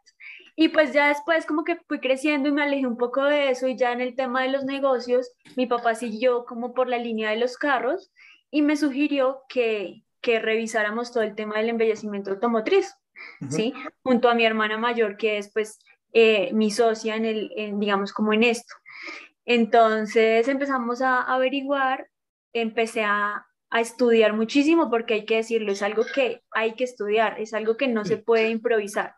Y 0.55 0.69
pues 0.69 0.91
ya 0.91 1.07
después 1.07 1.45
como 1.45 1.63
que 1.63 1.77
fui 1.87 1.99
creciendo 1.99 2.49
y 2.49 2.51
me 2.51 2.61
alejé 2.61 2.85
un 2.85 2.97
poco 2.97 3.23
de 3.23 3.49
eso 3.49 3.67
y 3.67 3.77
ya 3.77 3.93
en 3.93 4.01
el 4.01 4.15
tema 4.15 4.43
de 4.43 4.49
los 4.49 4.65
negocios, 4.65 5.31
mi 5.55 5.67
papá 5.67 5.95
siguió 5.95 6.43
como 6.45 6.73
por 6.73 6.89
la 6.89 6.97
línea 6.97 7.29
de 7.29 7.37
los 7.37 7.57
carros 7.57 8.11
y 8.51 8.61
me 8.61 8.77
sugirió 8.77 9.41
que, 9.49 10.03
que 10.21 10.39
revisáramos 10.39 11.11
todo 11.11 11.23
el 11.23 11.35
tema 11.35 11.57
del 11.57 11.69
embellecimiento 11.69 12.31
automotriz, 12.31 12.95
¿sí? 13.49 13.73
Junto 14.03 14.29
a 14.29 14.35
mi 14.35 14.45
hermana 14.45 14.77
mayor, 14.77 15.17
que 15.17 15.37
es 15.37 15.51
pues 15.51 15.79
eh, 16.13 16.51
mi 16.53 16.71
socia 16.71 17.15
en 17.15 17.25
el, 17.25 17.51
digamos, 17.75 18.13
como 18.13 18.33
en 18.33 18.43
esto. 18.43 18.73
Entonces 19.45 20.47
empezamos 20.47 21.01
a 21.01 21.21
averiguar, 21.21 22.09
empecé 22.53 23.03
a, 23.03 23.45
a 23.69 23.81
estudiar 23.81 24.33
muchísimo 24.33 24.89
porque 24.89 25.15
hay 25.15 25.25
que 25.25 25.37
decirlo, 25.37 25.71
es 25.71 25.81
algo 25.81 26.03
que 26.13 26.43
hay 26.51 26.73
que 26.73 26.83
estudiar, 26.83 27.39
es 27.39 27.53
algo 27.53 27.77
que 27.77 27.87
no 27.87 28.05
se 28.05 28.17
puede 28.17 28.49
improvisar. 28.49 29.15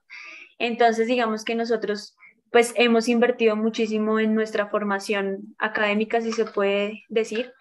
Entonces, 0.58 1.08
digamos 1.08 1.44
que 1.44 1.56
nosotros 1.56 2.16
pues 2.52 2.74
hemos 2.76 3.08
invertido 3.08 3.56
muchísimo 3.56 4.20
en 4.20 4.36
nuestra 4.36 4.68
formación 4.68 5.56
académica, 5.58 6.20
si 6.20 6.34
se 6.34 6.46
puede 6.46 7.04
decir, 7.08 7.54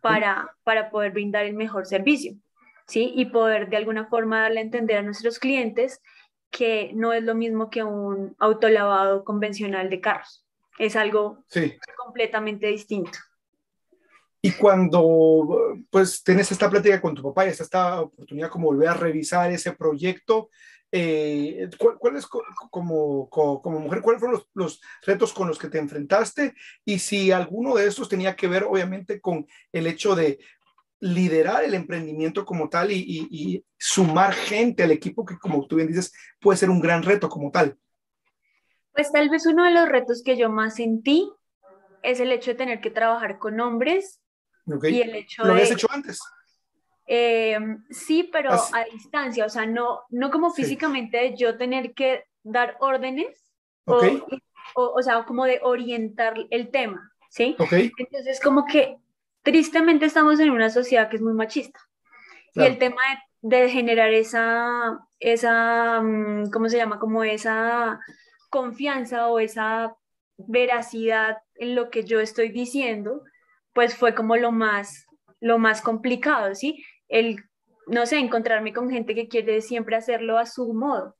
para, 0.00 0.56
para 0.64 0.90
poder 0.90 1.12
brindar 1.12 1.44
el 1.44 1.54
mejor 1.54 1.86
servicio, 1.86 2.34
¿sí? 2.86 3.12
Y 3.14 3.26
poder 3.26 3.68
de 3.68 3.76
alguna 3.76 4.06
forma 4.06 4.42
darle 4.42 4.60
a 4.60 4.64
entender 4.64 4.98
a 4.98 5.02
nuestros 5.02 5.38
clientes 5.38 6.00
que 6.50 6.92
no 6.94 7.12
es 7.12 7.22
lo 7.22 7.34
mismo 7.34 7.70
que 7.70 7.82
un 7.82 8.34
autolavado 8.38 9.24
convencional 9.24 9.90
de 9.90 10.00
carros. 10.00 10.44
Es 10.78 10.96
algo 10.96 11.44
completamente 11.96 12.66
distinto. 12.66 13.18
Y 14.42 14.52
cuando 14.52 15.76
pues 15.90 16.22
tienes 16.22 16.52
esta 16.52 16.70
plática 16.70 17.00
con 17.00 17.14
tu 17.14 17.22
papá 17.22 17.46
y 17.46 17.48
esta 17.48 18.02
oportunidad 18.02 18.48
como 18.48 18.66
volver 18.66 18.88
a 18.88 18.94
revisar 18.94 19.50
ese 19.50 19.72
proyecto, 19.72 20.50
eh, 20.92 21.68
¿cuál, 21.78 21.98
como, 22.70 23.28
como, 23.28 23.80
mujer, 23.80 24.00
cuáles 24.02 24.20
fueron 24.20 24.42
los, 24.54 24.80
retos 25.02 25.32
con 25.32 25.48
los 25.48 25.58
que 25.58 25.68
te 25.68 25.78
enfrentaste? 25.78 26.54
Y 26.84 26.98
si 26.98 27.32
alguno 27.32 27.74
de 27.74 27.86
estos 27.86 28.08
tenía 28.08 28.36
que 28.36 28.48
ver 28.48 28.64
obviamente 28.64 29.20
con 29.20 29.46
el 29.72 29.86
hecho 29.86 30.14
de 30.14 30.38
liderar 31.00 31.64
el 31.64 31.74
emprendimiento 31.74 32.44
como 32.44 32.68
tal 32.68 32.90
y, 32.90 33.64
sumar 33.78 34.32
gente 34.32 34.82
al 34.82 34.90
equipo 34.90 35.26
que 35.26 35.38
como 35.38 35.66
tú 35.66 35.76
bien 35.76 35.88
dices 35.88 36.10
puede 36.40 36.56
ser 36.56 36.70
un 36.70 36.80
gran 36.80 37.02
reto 37.02 37.28
como 37.28 37.50
tal. 37.50 37.78
Pues 38.92 39.12
tal 39.12 39.28
vez 39.28 39.44
uno 39.44 39.64
de 39.64 39.72
los 39.72 39.86
retos 39.88 40.22
que 40.24 40.36
yo 40.36 40.48
más 40.48 40.76
sentí 40.76 41.30
es 42.02 42.20
el 42.20 42.32
hecho 42.32 42.52
de 42.52 42.56
tener 42.56 42.80
que 42.80 42.90
trabajar 42.90 43.38
con 43.38 43.60
hombres 43.60 44.22
y 44.66 45.02
el 45.02 45.14
hecho 45.14 45.44
¿Lo 45.44 45.52
habías 45.52 45.70
hecho 45.70 45.88
antes? 45.90 46.18
Eh, 47.06 47.58
sí, 47.90 48.28
pero 48.32 48.52
a 48.52 48.84
distancia, 48.92 49.46
o 49.46 49.48
sea, 49.48 49.64
no, 49.64 50.00
no 50.10 50.30
como 50.30 50.50
físicamente 50.52 51.34
yo 51.36 51.56
tener 51.56 51.94
que 51.94 52.24
dar 52.42 52.76
órdenes, 52.80 53.44
o, 53.84 54.00
o, 54.74 55.02
sea, 55.02 55.24
como 55.24 55.44
de 55.44 55.60
orientar 55.62 56.34
el 56.50 56.70
tema, 56.70 57.12
¿sí? 57.30 57.56
Entonces, 57.96 58.40
como 58.40 58.66
que 58.66 58.96
tristemente 59.42 60.06
estamos 60.06 60.40
en 60.40 60.50
una 60.50 60.70
sociedad 60.70 61.08
que 61.08 61.16
es 61.16 61.22
muy 61.22 61.34
machista. 61.34 61.78
Y 62.54 62.62
el 62.62 62.78
tema 62.78 63.00
de, 63.42 63.56
de, 63.56 63.68
generar 63.68 64.12
esa, 64.12 64.98
esa, 65.20 66.00
mm, 66.00 66.50
¿cómo 66.50 66.68
se 66.68 66.78
llama? 66.78 66.98
Como 66.98 67.22
esa 67.22 68.00
confianza 68.50 69.28
o 69.28 69.38
esa 69.38 69.94
veracidad 70.38 71.38
en 71.54 71.74
lo 71.74 71.90
que 71.90 72.04
yo 72.04 72.20
estoy 72.20 72.48
diciendo, 72.48 73.22
pues 73.72 73.94
fue 73.94 74.14
como 74.14 74.36
lo 74.36 74.52
más, 74.52 75.06
lo 75.40 75.58
más 75.58 75.82
complicado, 75.82 76.54
¿sí? 76.54 76.84
El, 77.08 77.44
no 77.86 78.06
sé, 78.06 78.18
encontrarme 78.18 78.72
con 78.72 78.90
gente 78.90 79.14
que 79.14 79.28
quiere 79.28 79.60
siempre 79.60 79.96
hacerlo 79.96 80.38
a 80.38 80.46
su 80.46 80.72
modo. 80.72 81.16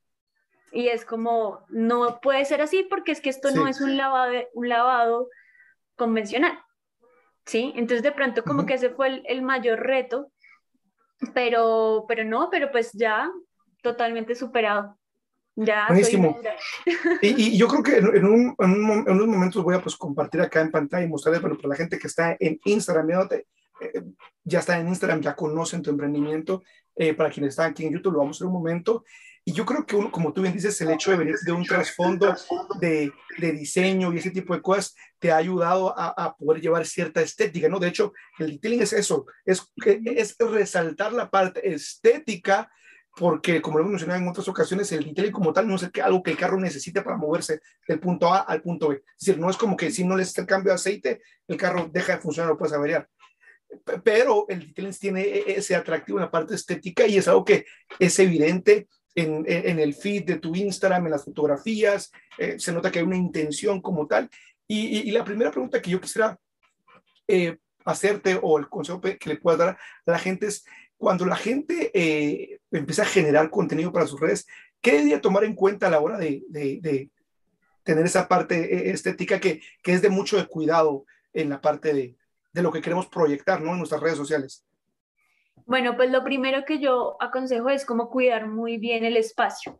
Y 0.73 0.89
es 0.89 1.05
como, 1.05 1.65
no 1.69 2.21
puede 2.21 2.45
ser 2.45 2.61
así 2.61 2.87
porque 2.89 3.13
es 3.13 3.21
que 3.21 3.31
esto 3.31 3.51
no 3.53 3.67
es 3.67 3.81
un 3.81 3.97
lavado, 3.97 4.33
un 4.55 4.69
lavado 4.69 5.29
convencional. 5.97 6.59
¿Sí? 7.47 7.73
Entonces 7.77 8.03
de 8.03 8.11
pronto 8.11 8.43
como 8.43 8.67
que 8.67 8.75
ese 8.75 8.91
fue 8.91 9.23
el, 9.25 9.43
mayor 9.43 9.79
reto, 9.79 10.33
pero, 11.33 12.05
pero 12.09 12.25
no, 12.25 12.51
pero 12.51 12.73
pues 12.73 12.91
ya 12.93 13.31
totalmente 13.83 14.35
superado. 14.35 14.99
Ya 15.55 15.87
Buenísimo. 15.89 16.39
y, 17.23 17.55
y, 17.55 17.57
yo 17.57 17.69
creo 17.69 17.83
que 17.83 17.97
en, 17.97 18.27
un, 18.27 18.55
en, 18.59 19.11
unos 19.13 19.27
momentos 19.27 19.63
voy 19.63 19.77
a 19.77 19.81
pues, 19.81 19.97
compartir 19.97 20.41
acá 20.41 20.61
en 20.61 20.71
pantalla 20.71 21.07
y 21.07 21.09
mostrarles, 21.09 21.41
bueno, 21.41 21.57
para 21.57 21.69
la 21.69 21.77
gente 21.77 21.99
que 21.99 22.09
está 22.09 22.37
en 22.39 22.61
Instagram, 22.65 23.07
eh, 23.81 24.03
ya 24.45 24.61
está 24.61 24.79
en 24.79 24.89
Instagram, 24.89 25.21
ya 25.21 25.35
conocen 25.35 25.83
tu 25.83 25.91
emprendimiento. 25.91 26.63
Eh, 26.95 27.13
para 27.13 27.31
quienes 27.31 27.51
están 27.51 27.71
aquí 27.71 27.85
en 27.85 27.93
YouTube, 27.93 28.15
lo 28.15 28.21
vamos 28.21 28.37
a 28.37 28.39
hacer 28.39 28.47
un 28.47 28.55
momento. 28.55 29.05
Y 29.45 29.53
yo 29.53 29.65
creo 29.65 29.87
que 29.87 29.95
uno, 29.95 30.11
como 30.11 30.33
tú 30.33 30.43
bien 30.43 30.55
dices, 30.55 30.81
el 30.81 30.91
hecho 30.91 31.13
de 31.13 31.19
venir 31.19 31.37
de 31.45 31.53
un 31.53 31.65
trasfondo 31.65 32.35
de, 32.81 33.13
de 33.39 33.53
diseño 33.53 34.13
y 34.13 34.19
ese 34.19 34.33
tipo 34.33 34.55
de 34.55 34.63
cosas 34.63 34.97
te 35.21 35.31
ha 35.31 35.37
ayudado 35.37 35.97
a, 35.97 36.09
a, 36.09 36.37
poder 36.37 36.61
llevar 36.61 36.85
cierta 36.85 37.23
estética, 37.23 37.69
¿no? 37.69 37.79
De 37.79 37.87
hecho, 37.87 38.13
el 38.41 38.53
detailing 38.53 38.83
es 38.83 38.93
eso, 38.93 39.27
es, 39.45 39.73
es 39.85 40.37
resaltar 40.39 41.13
la 41.13 41.31
parte 41.31 41.73
estética 41.73 42.69
porque 43.17 43.63
como 43.63 43.79
lo 43.79 43.85
hemos 43.85 43.93
mencionado 43.93 44.21
en 44.21 44.29
otras 44.29 44.49
ocasiones, 44.49 44.93
el 44.93 45.05
detailing 45.05 45.33
como 45.33 45.53
tal 45.53 45.67
no 45.67 45.77
es 45.77 45.91
algo 46.03 46.23
que 46.23 46.33
el 46.33 46.37
carro 46.37 46.61
necesite 46.61 47.01
para 47.01 47.17
moverse 47.17 47.61
del 47.89 47.99
punto 47.99 48.33
A 48.33 48.41
al 48.41 48.61
punto 48.61 48.89
B. 48.89 48.97
Es 48.97 49.27
decir, 49.27 49.41
no 49.41 49.49
es 49.49 49.57
como 49.57 49.77
que 49.77 49.91
si 49.91 50.05
no 50.05 50.17
le 50.17 50.23
está 50.23 50.43
el 50.43 50.47
cambio 50.47 50.73
de 50.73 50.75
aceite, 50.75 51.23
el 51.49 51.57
carro 51.57 51.89
deja 51.91 52.17
de 52.17 52.19
funcionar 52.21 52.53
o 52.53 52.59
puedes 52.59 52.75
averiar 52.75 53.09
pero 54.03 54.47
el 54.49 54.67
detailing 54.67 54.93
tiene 54.93 55.23
e-, 55.23 55.59
ese 55.59 55.75
atractivo 55.75 56.19
en 56.19 56.25
la 56.25 56.31
parte 56.31 56.55
estética 56.55 57.07
y 57.07 57.17
es 57.19 57.29
algo 57.29 57.45
que 57.45 57.67
es 57.99 58.19
evidente 58.19 58.89
en, 59.17 59.45
en 59.49 59.79
el 59.81 59.95
feed 59.95 60.25
de 60.25 60.37
tu 60.37 60.55
Instagram, 60.55 61.07
en 61.07 61.13
las 61.13 61.25
fotografías, 61.25 62.13
eh, 62.39 62.59
se 62.59 62.73
nota 62.73 62.91
que 62.91 62.99
hay 62.99 63.05
una 63.05 63.17
intención 63.17 63.81
como 63.81 64.07
tal. 64.07 64.29
Y, 64.69 65.09
y, 65.09 65.11
la 65.11 65.25
primera 65.25 65.51
pregunta 65.51 65.81
que 65.81 65.91
yo 65.91 66.01
quisiera 66.01 66.39
eh, 67.27 67.57
hacerte 67.85 68.39
o 68.41 68.59
el 68.59 68.69
consejo 68.69 69.01
que 69.01 69.19
le 69.25 69.37
puedas 69.37 69.59
dar 69.59 69.69
a 69.71 70.11
la 70.11 70.19
gente 70.19 70.47
es, 70.47 70.67
cuando 70.99 71.25
la 71.25 71.37
gente 71.37 71.91
eh, 71.95 72.59
empieza 72.71 73.03
a 73.03 73.07
generar 73.07 73.49
contenido 73.49 73.93
para 73.93 74.07
sus 74.07 74.21
redes, 74.21 74.47
¿qué 74.83 74.93
debería 74.93 75.21
tomar 75.21 75.45
en 75.45 75.55
cuenta 75.55 75.87
a 75.87 75.91
la 75.91 76.01
hora 76.01 76.19
de, 76.19 76.43
de, 76.49 76.81
de 76.83 77.11
tener 77.85 78.05
esa 78.05 78.29
parte 78.29 78.91
estética 78.91 79.41
que, 79.41 79.63
que, 79.83 79.93
es 79.93 80.03
de 80.03 80.11
mucho 80.11 80.47
cuidado 80.49 81.07
en 81.33 81.49
la 81.49 81.61
parte 81.61 81.95
de, 81.95 82.17
de 82.57 82.63
lo 82.63 82.73
que 82.73 82.81
queremos 82.81 83.07
proyectar 83.07 83.61
¿no? 83.61 83.73
en 83.73 83.79
nuestras 83.79 84.01
redes 84.01 84.17
sociales? 84.17 84.65
Bueno, 85.67 85.95
pues 85.95 86.11
lo 86.11 86.25
primero 86.25 86.65
que 86.65 86.79
yo 86.79 87.19
aconsejo 87.21 87.69
es 87.69 87.85
como 87.85 88.09
cuidar 88.09 88.49
muy 88.49 88.79
bien 88.79 89.05
el 89.05 89.19
espacio. 89.19 89.79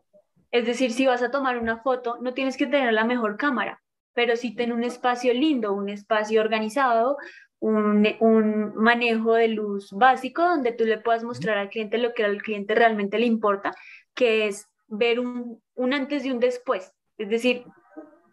Es 0.51 0.67
decir, 0.67 0.91
si 0.91 1.07
vas 1.07 1.23
a 1.23 1.31
tomar 1.31 1.57
una 1.57 1.79
foto, 1.79 2.17
no 2.21 2.35
tienes 2.35 2.55
que 2.55 2.67
tener 2.67 2.93
la 2.93 3.03
mejor 3.03 3.35
cámara, 3.35 3.81
pero 4.13 4.35
sí 4.35 4.53
tener 4.53 4.75
un 4.75 4.83
espacio 4.83 5.33
lindo, 5.33 5.73
un 5.73 5.89
espacio 5.89 6.39
organizado, 6.39 7.17
un, 7.59 8.07
un, 8.19 8.75
manejo 8.75 9.33
de 9.33 9.47
luz 9.47 9.91
básico 9.91 10.43
donde 10.43 10.71
tú 10.71 10.85
le 10.85 10.99
puedas 10.99 11.23
mostrar 11.23 11.57
al 11.57 11.69
cliente 11.69 11.97
lo 11.97 12.13
que 12.13 12.25
al 12.25 12.43
cliente 12.43 12.75
realmente 12.75 13.17
le 13.17 13.25
importa, 13.25 13.73
que 14.13 14.47
es 14.47 14.67
ver 14.87 15.19
un, 15.19 15.63
un 15.73 15.93
antes 15.93 16.23
y 16.25 16.31
un 16.31 16.39
después. 16.39 16.93
Es 17.17 17.29
decir, 17.29 17.65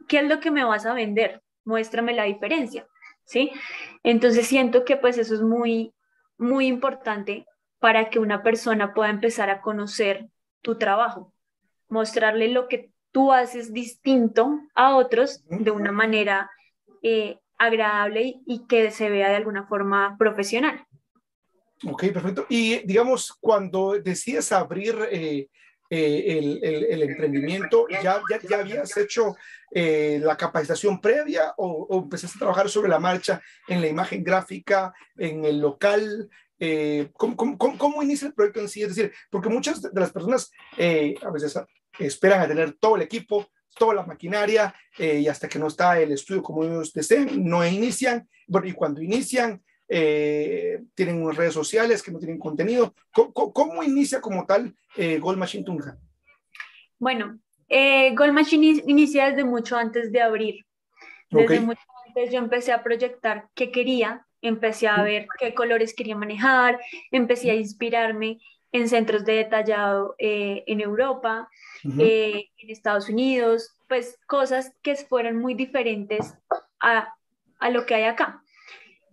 ¿qué 0.07 0.19
es 0.19 0.29
lo 0.29 0.39
que 0.39 0.51
me 0.51 0.65
vas 0.65 0.85
a 0.85 0.93
vender? 0.93 1.41
Muéstrame 1.65 2.13
la 2.13 2.25
diferencia. 2.25 2.87
¿Sí? 3.25 3.51
Entonces 4.03 4.47
siento 4.47 4.85
que 4.85 4.97
pues 4.97 5.19
eso 5.19 5.35
es 5.35 5.43
muy, 5.43 5.93
muy 6.39 6.67
importante 6.67 7.47
para 7.79 8.11
que 8.11 8.19
una 8.19 8.43
persona 8.43 8.95
pueda 8.95 9.11
empezar 9.11 9.51
a 9.51 9.61
conocer 9.61 10.29
tu 10.63 10.77
trabajo, 10.79 11.33
mostrarle 11.89 12.49
lo 12.49 12.69
que 12.69 12.91
tú 13.13 13.33
haces 13.33 13.73
distinto 13.73 14.59
a 14.75 14.97
otros 14.97 15.45
de 15.49 15.71
una 15.71 15.93
manera 15.93 16.51
eh, 17.03 17.39
agradable 17.59 18.41
y 18.47 18.67
que 18.67 18.91
se 18.91 19.11
vea 19.11 19.29
de 19.29 19.37
alguna 19.37 19.67
forma 19.67 20.17
profesional. 20.19 20.85
Ok, 21.87 22.05
perfecto. 22.13 22.47
Y 22.49 22.85
digamos, 22.87 23.37
cuando 23.41 24.01
decides 24.01 24.51
abrir 24.53 24.97
eh, 25.11 25.49
eh, 25.91 26.39
el, 26.39 26.61
el, 26.63 27.03
emprendimiento, 27.03 27.87
¿ya, 27.89 28.23
ya, 28.31 28.41
ya 28.49 28.59
habías 28.59 28.97
hecho 28.97 29.37
eh, 29.71 30.19
la 30.23 30.37
capacitación 30.37 31.01
previa 31.01 31.53
o, 31.59 32.03
empezaste 32.03 32.39
a 32.39 32.41
trabajar 32.41 32.71
sobre 32.71 32.89
la 32.89 32.99
marcha 32.99 33.41
en 33.69 33.81
la 33.81 33.89
imagen 33.89 34.25
gráfica, 34.25 34.95
en 35.17 35.45
el 35.45 35.61
local? 35.61 36.29
Eh, 36.59 37.11
¿cómo, 37.13 37.37
cómo, 37.37 37.79
cómo, 37.79 38.03
inicia 38.03 38.29
el 38.29 38.35
proyecto 38.35 38.61
en 38.61 38.69
sí? 38.69 38.83
Es 38.83 38.95
decir, 38.95 39.13
porque 39.31 39.51
muchas 39.51 39.83
de 39.83 40.01
las 40.01 40.11
personas 40.11 40.51
a 40.79 41.31
veces 41.31 41.61
esperan 41.99 42.41
a 42.41 42.49
tener 42.49 42.73
todo 42.73 42.97
el 42.97 43.03
equipo, 43.03 43.47
toda 43.77 43.95
la 43.95 44.07
maquinaria 44.07 44.75
y 44.99 45.27
hasta 45.29 45.49
que 45.49 45.59
no 45.59 45.67
está 45.67 46.01
el 46.01 46.13
estudio 46.13 46.43
como 46.43 46.65
ellos 46.65 46.93
deseen, 46.93 47.45
no 47.45 47.67
inician. 47.67 48.29
Bueno, 48.47 48.69
y 48.69 48.73
cuando 48.73 49.03
inician, 49.03 49.63
eh, 49.89 50.83
tienen 50.95 51.23
unas 51.23 51.37
redes 51.37 51.53
sociales 51.53 52.03
que 52.03 52.11
no 52.11 52.19
tienen 52.19 52.39
contenido. 52.39 52.95
¿Cómo, 53.13 53.83
inicia 53.83 54.21
como 54.21 54.47
tal 54.47 54.75
eh, 54.97 55.19
Gold 55.19 55.39
Machine 55.39 55.65
Tunja? 55.65 55.99
Bueno, 56.99 57.39
eh, 57.69 58.15
Gold 58.15 58.33
Machine 58.33 58.83
inicia 58.87 59.29
desde 59.29 59.45
mucho 59.45 59.77
antes 59.77 60.11
de 60.11 60.23
abrir. 60.23 60.65
Desde 61.31 61.61
mucho 61.61 61.81
antes 62.07 62.33
yo 62.33 62.39
empecé 62.39 62.73
a 62.73 62.83
proyectar 62.83 63.49
qué 63.55 63.71
quería, 63.73 64.27
empecé 64.41 64.87
a 64.87 65.03
ver 65.03 65.27
qué 65.39 65.53
colores 65.53 65.95
quería 65.95 66.17
manejar, 66.17 66.79
empecé 67.11 67.51
a 67.51 67.55
inspirarme 67.55 68.39
en 68.73 68.89
centros 68.89 69.25
de 69.25 69.35
detallado 69.35 70.15
en 70.19 70.81
Europa, 70.81 71.49
en 71.83 72.45
Estados 72.57 73.09
Unidos, 73.09 73.75
pues 73.89 74.19
cosas 74.27 74.73
que 74.83 74.95
fueran 74.97 75.37
muy 75.37 75.55
diferentes 75.55 76.35
a, 76.81 77.15
a 77.59 77.71
lo 77.71 77.85
que 77.85 77.95
hay 77.97 78.05
acá. 78.05 78.44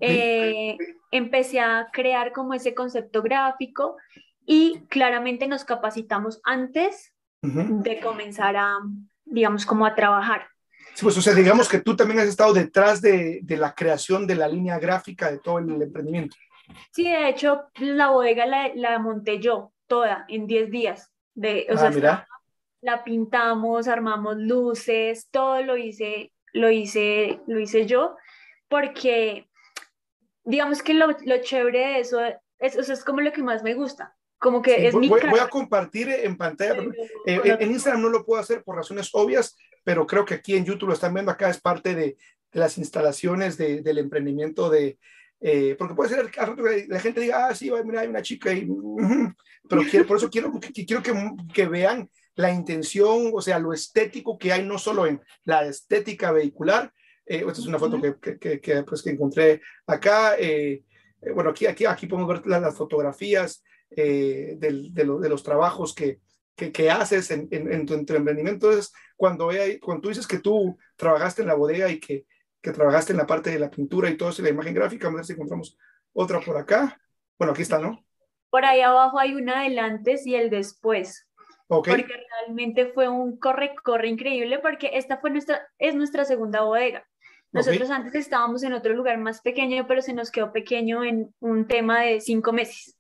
Eh, 0.01 0.77
empecé 1.12 1.60
a 1.60 1.89
crear 1.93 2.31
como 2.31 2.53
ese 2.53 2.74
concepto 2.74 3.22
gráfico 3.22 3.98
y 4.46 4.81
claramente 4.89 5.48
nos 5.48 5.63
capacitamos 5.63 6.41
antes 6.43 7.13
de 7.41 8.00
comenzar 8.00 8.55
a, 8.55 8.79
digamos, 9.25 9.65
como 9.65 9.86
a 9.86 9.96
trabajar. 9.96 10.48
Sí, 10.93 11.03
pues, 11.03 11.17
o 11.17 11.22
sea, 11.22 11.34
digamos 11.34 11.70
que 11.70 11.79
tú 11.79 11.96
también 11.96 12.20
has 12.20 12.27
estado 12.27 12.53
detrás 12.53 13.01
de, 13.01 13.39
de 13.43 13.58
la 13.58 13.74
creación 13.74 14.27
de 14.27 14.36
la 14.36 14.48
línea 14.48 14.77
gráfica 14.77 15.31
de 15.31 15.39
todo 15.39 15.60
el 15.60 15.81
emprendimiento. 15.81 16.36
Sí, 16.91 17.03
de 17.03 17.29
hecho, 17.29 17.65
la 17.77 18.10
bodega 18.10 18.46
la, 18.46 18.72
la 18.75 19.00
monté 19.00 19.39
yo 19.39 19.74
toda 19.88 20.25
en 20.27 20.48
10 20.48 20.72
días. 20.72 21.12
De, 21.34 21.67
o 21.70 21.74
ah, 21.74 21.91
sea, 21.91 22.27
La 22.81 23.03
pintamos, 23.03 23.88
armamos 23.88 24.38
luces, 24.38 25.29
todo 25.31 25.62
lo 25.62 25.77
hice, 25.77 26.31
lo 26.53 26.70
hice, 26.70 27.39
lo 27.48 27.60
hice 27.60 27.86
yo, 27.86 28.15
porque 28.67 29.50
digamos 30.43 30.81
que 30.81 30.93
lo, 30.93 31.07
lo 31.07 31.41
chévere 31.41 31.79
de 31.79 32.00
eso, 32.00 32.19
es, 32.60 32.75
eso 32.75 32.93
es 32.93 33.03
como 33.03 33.21
lo 33.21 33.31
que 33.31 33.43
más 33.43 33.63
me 33.63 33.74
gusta, 33.74 34.15
como 34.38 34.62
que 34.62 34.88
es 34.88 34.93
voy, 34.93 35.01
mi 35.01 35.10
voy, 35.10 35.39
a 35.39 35.50
compartir 35.50 36.10
en 36.10 36.38
pantalla. 36.38 36.81
Eh, 37.25 37.57
en 37.60 37.71
Instagram 37.71 38.01
no 38.01 38.10
lo 38.10 38.25
puedo 38.25 38.41
hacer 38.41 38.63
por 38.63 38.75
razones 38.75 39.10
obvias, 39.13 39.55
pero 39.83 40.05
creo 40.07 40.25
que 40.25 40.36
aquí 40.36 40.55
en 40.55 40.65
YouTube 40.65 40.89
lo 40.89 40.93
están 40.93 41.13
viendo 41.13 41.31
acá, 41.31 41.50
es 41.50 41.62
parte 41.62 41.95
de, 41.95 42.17
las 42.53 42.77
instalaciones 42.77 43.57
de, 43.57 43.81
del 43.81 43.98
emprendimiento 43.98 44.69
de, 44.69 44.98
eh, 45.39 45.75
porque 45.77 45.95
puede 45.95 46.10
ser 46.10 46.29
que 46.29 46.86
la 46.88 47.00
gente 47.00 47.21
diga, 47.21 47.48
ah, 47.48 47.55
sí, 47.55 47.71
mira, 47.83 48.01
hay 48.01 48.07
una 48.07 48.21
chica 48.21 48.53
y, 48.53 48.67
pero 49.67 49.81
quiero, 49.89 50.05
por 50.05 50.17
eso 50.17 50.29
quiero, 50.29 50.51
que, 50.60 50.71
quiero 50.86 51.01
que, 51.01 51.13
que, 51.53 51.65
vean 51.65 52.10
la 52.36 52.51
intención, 52.51 53.31
o 53.33 53.41
sea, 53.41 53.57
lo 53.57 53.74
estético 53.74 54.38
que 54.38 54.53
hay 54.53 54.63
no 54.63 54.77
solo 54.77 55.07
en 55.07 55.19
la 55.43 55.65
estética 55.65 56.31
vehicular, 56.31 56.93
eh, 57.25 57.44
esta 57.48 57.62
es 57.62 57.68
una 57.68 57.80
foto 57.80 58.01
que, 58.01 58.40
que, 58.40 58.60
que, 58.60 58.84
pues, 58.84 59.01
que 59.01 59.12
encontré 59.12 59.62
acá, 59.86 60.36
eh, 60.38 60.84
eh, 61.22 61.32
bueno, 61.32 61.51
aquí, 61.51 61.66
aquí, 61.66 61.86
aquí 61.86 62.08
podemos 62.08 62.30
ver 62.30 62.48
las, 62.48 62.62
las 62.62 62.75
fotografías 62.75 63.63
del, 63.90 64.94
de, 64.94 65.04
lo, 65.04 65.20
de, 65.20 65.28
los 65.28 65.44
trabajos 65.44 65.94
que, 65.94 66.20
que, 66.56 66.90
haces 66.90 67.30
en, 67.32 67.50
en, 67.51 67.72
en, 67.72 67.86
tu 67.86 67.94
emprendimiento. 67.94 68.68
Entonces, 68.68 68.94
cuando, 69.18 69.50
cuando 69.82 70.01
tú 70.01 70.10
dices 70.10 70.25
que 70.25 70.40
tú 70.40 70.78
trabajaste 70.96 71.42
en 71.42 71.50
la 71.50 71.56
bodega 71.56 71.90
y 71.90 72.00
que, 72.00 72.25
que 72.62 72.72
trabajaste 72.72 73.12
en 73.12 73.18
la 73.18 73.28
parte 73.28 73.50
de 73.50 73.60
la 73.60 73.70
pintura 73.70 74.10
y 74.10 74.16
todo 74.16 74.30
eso, 74.30 74.42
la 74.42 74.50
imagen 74.50 74.74
gráfica, 74.74 75.08
vamos 75.08 75.18
a 75.18 75.22
ver 75.22 75.25
si 75.25 75.34
encontramos 75.34 75.78
otra 76.13 76.40
por 76.40 76.58
acá. 76.58 77.00
Bueno, 77.38 77.54
aquí 77.54 77.63
está, 77.63 77.80
¿no? 77.80 78.06
Por 78.50 78.66
ahí 78.66 78.82
abajo 78.82 79.18
hay 79.20 79.34
una 79.34 79.63
del 79.63 79.80
antes 79.80 80.25
y 80.28 80.36
el 80.36 80.50
después. 80.50 81.28
Okay. 81.68 81.96
Porque 81.96 82.13
realmente 82.46 82.88
fue 82.88 83.08
un 83.08 83.38
corre-corre 83.38 84.10
increíble 84.10 84.60
porque 84.60 84.92
esta 84.94 85.18
fue 85.18 85.30
nuestra, 85.30 85.68
es 85.80 85.96
nuestra 85.96 86.25
segunda 86.25 86.62
bodega. 86.62 87.08
Nosotros 87.51 87.89
okay. 87.89 87.96
antes 87.96 88.15
estábamos 88.15 88.63
en 88.63 88.74
otro 88.74 88.93
lugar 88.93 89.17
más 89.17 89.41
pequeño, 89.41 89.86
pero 89.88 90.01
se 90.01 90.13
nos 90.13 90.31
quedó 90.31 90.53
pequeño 90.53 91.03
en 91.03 91.34
un 91.39 91.67
tema 91.67 92.01
de 92.01 92.22
cinco 92.22 92.53
meses. 92.53 92.98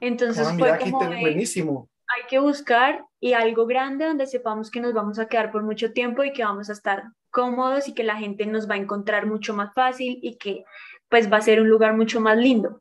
Entonces 0.00 0.46
ah, 0.46 0.54
fue 0.58 0.78
como 0.78 1.04
de, 1.08 1.20
buenísimo. 1.20 1.88
Hay 2.16 2.26
que 2.28 2.40
buscar 2.40 3.04
y 3.20 3.34
algo 3.34 3.66
grande 3.66 4.06
donde 4.06 4.26
sepamos 4.26 4.70
que 4.70 4.80
nos 4.80 4.92
vamos 4.92 5.18
a 5.18 5.26
quedar 5.26 5.52
por 5.52 5.62
mucho 5.62 5.92
tiempo 5.92 6.24
y 6.24 6.32
que 6.32 6.42
vamos 6.42 6.68
a 6.68 6.72
estar 6.72 7.04
cómodos 7.30 7.86
y 7.86 7.94
que 7.94 8.02
la 8.02 8.16
gente 8.16 8.46
nos 8.46 8.68
va 8.68 8.74
a 8.74 8.78
encontrar 8.78 9.26
mucho 9.26 9.54
más 9.54 9.72
fácil 9.74 10.18
y 10.20 10.36
que 10.36 10.64
pues 11.08 11.30
va 11.30 11.36
a 11.36 11.42
ser 11.42 11.60
un 11.60 11.68
lugar 11.68 11.96
mucho 11.96 12.20
más 12.20 12.36
lindo. 12.36 12.80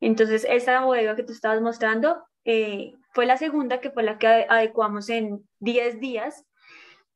Entonces, 0.00 0.46
esa 0.48 0.80
bodega 0.80 1.16
que 1.16 1.22
tú 1.22 1.32
estabas 1.32 1.60
mostrando 1.60 2.22
eh, 2.44 2.94
fue 3.12 3.26
la 3.26 3.36
segunda, 3.36 3.80
que 3.80 3.90
fue 3.90 4.02
la 4.02 4.18
que 4.18 4.46
adecuamos 4.48 5.08
en 5.08 5.46
10 5.60 6.00
días. 6.00 6.44